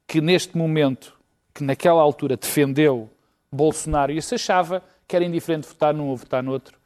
que 0.05 0.21
neste 0.21 0.55
momento, 0.55 1.17
que 1.53 1.63
naquela 1.63 2.01
altura 2.01 2.37
defendeu 2.37 3.09
Bolsonaro 3.51 4.11
e 4.11 4.21
se 4.21 4.35
achava 4.35 4.83
que 5.07 5.15
era 5.15 5.25
indiferente 5.25 5.67
votar 5.67 5.93
num 5.93 6.07
ou 6.07 6.17
votar 6.17 6.43
no 6.43 6.51
outro, 6.51 6.77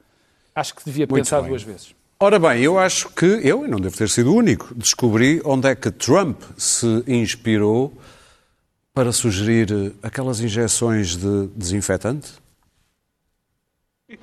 acho 0.56 0.74
que 0.74 0.86
devia 0.86 1.06
Muito 1.06 1.16
pensar 1.16 1.42
bem. 1.42 1.50
duas 1.50 1.64
vezes. 1.64 1.94
Ora 2.20 2.40
bem, 2.40 2.62
eu 2.62 2.80
acho 2.80 3.10
que, 3.10 3.26
eu, 3.26 3.66
e 3.66 3.68
não 3.68 3.80
devo 3.80 3.98
ter 3.98 4.10
sido 4.10 4.32
o 4.32 4.36
único, 4.36 4.74
descobri 4.76 5.42
onde 5.44 5.68
é 5.68 5.76
que 5.76 5.92
Trump 5.92 6.42
se 6.58 7.04
inspirou 7.08 7.94
para 8.94 9.12
sugerir 9.12 9.94
aquelas 10.02 10.40
injeções 10.40 11.18
de 11.18 11.48
desinfetante. 11.48 12.34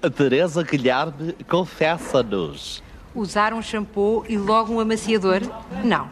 A 0.00 0.08
Teresa 0.08 0.62
Guilherme 0.62 1.34
confessa-nos. 1.48 2.82
Usar 3.14 3.52
um 3.52 3.60
shampoo 3.60 4.24
e 4.28 4.38
logo 4.38 4.72
um 4.72 4.80
amaciador? 4.80 5.40
Não. 5.84 6.08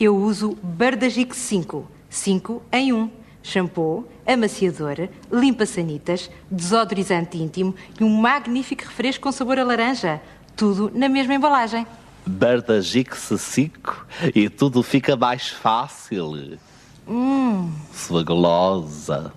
Eu 0.00 0.16
uso 0.16 0.56
Bardagic 0.62 1.36
5. 1.36 1.86
5 2.08 2.62
em 2.72 2.92
1. 2.92 3.10
Shampoo, 3.42 4.08
amaciador, 4.26 5.08
limpa-sanitas, 5.30 6.30
desodorizante 6.50 7.38
íntimo 7.38 7.74
e 7.98 8.04
um 8.04 8.08
magnífico 8.08 8.84
refresco 8.84 9.24
com 9.24 9.32
sabor 9.32 9.58
a 9.58 9.64
laranja 9.64 10.20
tudo 10.58 10.90
na 10.92 11.08
mesma 11.08 11.34
embalagem. 11.34 11.86
Bardagix 12.26 13.30
5 13.38 14.06
e 14.34 14.50
tudo 14.50 14.82
fica 14.82 15.16
mais 15.16 15.48
fácil. 15.48 16.58
Hum. 17.06 17.72
Sua 17.94 18.22
golosa. 18.22 19.32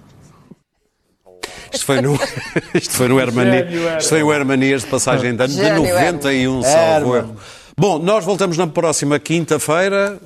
Isto 1.72 1.86
foi 1.86 2.02
no, 2.02 2.20
isto 2.74 2.94
foi 2.94 3.08
no 3.08 3.20
Hermanias, 3.20 4.04
isto 4.04 4.10
foi 4.10 4.24
o 4.24 4.34
Hermanias 4.34 4.82
de 4.82 4.88
passagem 4.88 5.34
de 5.34 5.44
ano 5.44 5.54
de 5.54 5.92
91, 5.92 6.64
salvo 6.64 7.16
erro. 7.16 7.38
Bom, 7.78 8.00
nós 8.00 8.26
voltamos 8.26 8.58
na 8.58 8.68
próxima 8.68 9.18
quinta-feira. 9.20 10.20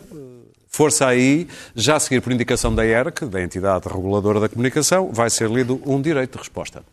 Força 0.68 1.08
aí, 1.08 1.48
já 1.74 1.96
a 1.96 2.00
seguir 2.00 2.20
por 2.20 2.34
indicação 2.34 2.74
da 2.74 2.86
ERC, 2.86 3.26
da 3.28 3.42
entidade 3.42 3.88
reguladora 3.88 4.42
da 4.42 4.50
comunicação, 4.50 5.10
vai 5.12 5.30
ser 5.30 5.50
lido 5.50 5.82
um 5.86 6.02
direito 6.02 6.34
de 6.34 6.40
resposta. 6.40 6.84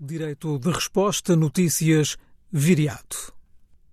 Direito 0.00 0.58
de 0.58 0.72
resposta, 0.72 1.36
notícias, 1.36 2.16
viriato. 2.50 3.32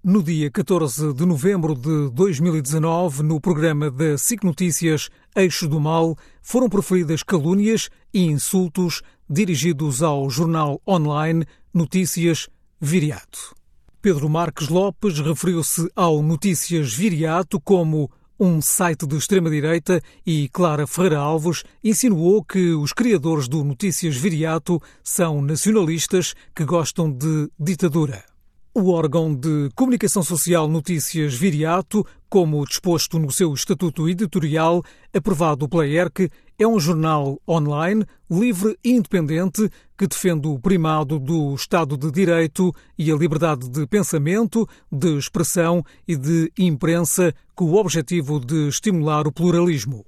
No 0.03 0.23
dia 0.23 0.49
14 0.49 1.13
de 1.13 1.25
novembro 1.27 1.75
de 1.75 2.09
2019, 2.09 3.21
no 3.21 3.39
programa 3.39 3.91
da 3.91 4.17
SIC 4.17 4.43
Notícias 4.43 5.11
Eixo 5.35 5.67
do 5.67 5.79
Mal, 5.79 6.17
foram 6.41 6.67
proferidas 6.67 7.21
calúnias 7.21 7.87
e 8.11 8.23
insultos 8.23 9.03
dirigidos 9.29 10.01
ao 10.01 10.27
jornal 10.27 10.81
online 10.87 11.45
Notícias 11.71 12.49
Viriato. 12.79 13.55
Pedro 14.01 14.27
Marques 14.27 14.69
Lopes 14.69 15.19
referiu-se 15.19 15.87
ao 15.95 16.23
Notícias 16.23 16.91
Viriato 16.91 17.61
como 17.61 18.09
um 18.43 18.59
site 18.59 19.05
de 19.05 19.15
extrema-direita 19.15 20.01
e 20.25 20.49
Clara 20.49 20.87
Ferreira 20.87 21.19
Alves 21.19 21.63
insinuou 21.83 22.43
que 22.43 22.73
os 22.73 22.91
criadores 22.91 23.47
do 23.47 23.63
Notícias 23.63 24.17
Viriato 24.17 24.81
são 25.03 25.43
nacionalistas 25.43 26.33
que 26.55 26.65
gostam 26.65 27.11
de 27.11 27.51
ditadura. 27.59 28.23
O 28.73 28.89
órgão 28.89 29.31
de 29.35 29.69
comunicação 29.75 30.23
social 30.23 30.67
Notícias 30.67 31.35
Viriato, 31.35 32.03
como 32.31 32.65
disposto 32.65 33.19
no 33.19 33.29
seu 33.29 33.53
estatuto 33.53 34.07
editorial, 34.07 34.81
aprovado 35.13 35.67
pela 35.67 35.85
ERC, 35.85 36.29
é 36.57 36.65
um 36.65 36.79
jornal 36.79 37.37
online, 37.45 38.05
livre 38.29 38.77
e 38.81 38.91
independente, 38.91 39.69
que 39.97 40.07
defende 40.07 40.47
o 40.47 40.57
primado 40.57 41.19
do 41.19 41.53
Estado 41.53 41.97
de 41.97 42.09
Direito 42.09 42.73
e 42.97 43.11
a 43.11 43.15
liberdade 43.17 43.67
de 43.67 43.85
pensamento, 43.85 44.65
de 44.89 45.17
expressão 45.17 45.83
e 46.07 46.15
de 46.15 46.49
imprensa, 46.57 47.35
com 47.53 47.65
o 47.65 47.75
objetivo 47.75 48.39
de 48.39 48.69
estimular 48.69 49.27
o 49.27 49.31
pluralismo. 49.33 50.05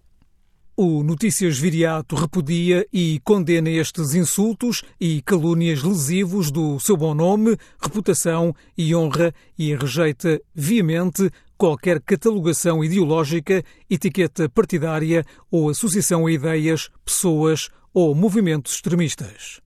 O 0.75 1.03
Notícias 1.03 1.59
Viriato 1.59 2.15
repudia 2.15 2.83
e 2.91 3.19
condena 3.23 3.69
estes 3.69 4.15
insultos 4.15 4.81
e 4.99 5.21
calúnias 5.21 5.83
lesivos 5.83 6.49
do 6.49 6.79
seu 6.79 6.97
bom 6.97 7.13
nome, 7.13 7.55
reputação 7.79 8.55
e 8.75 8.95
honra 8.95 9.31
e 9.55 9.75
rejeita 9.75 10.41
viamente 10.55 11.29
qualquer 11.57 12.01
catalogação 12.01 12.83
ideológica, 12.83 13.63
etiqueta 13.89 14.49
partidária 14.49 15.25
ou 15.51 15.69
associação 15.69 16.25
a 16.25 16.31
ideias, 16.31 16.89
pessoas 17.05 17.69
ou 17.93 18.13
movimentos 18.15 18.73
extremistas. 18.73 19.61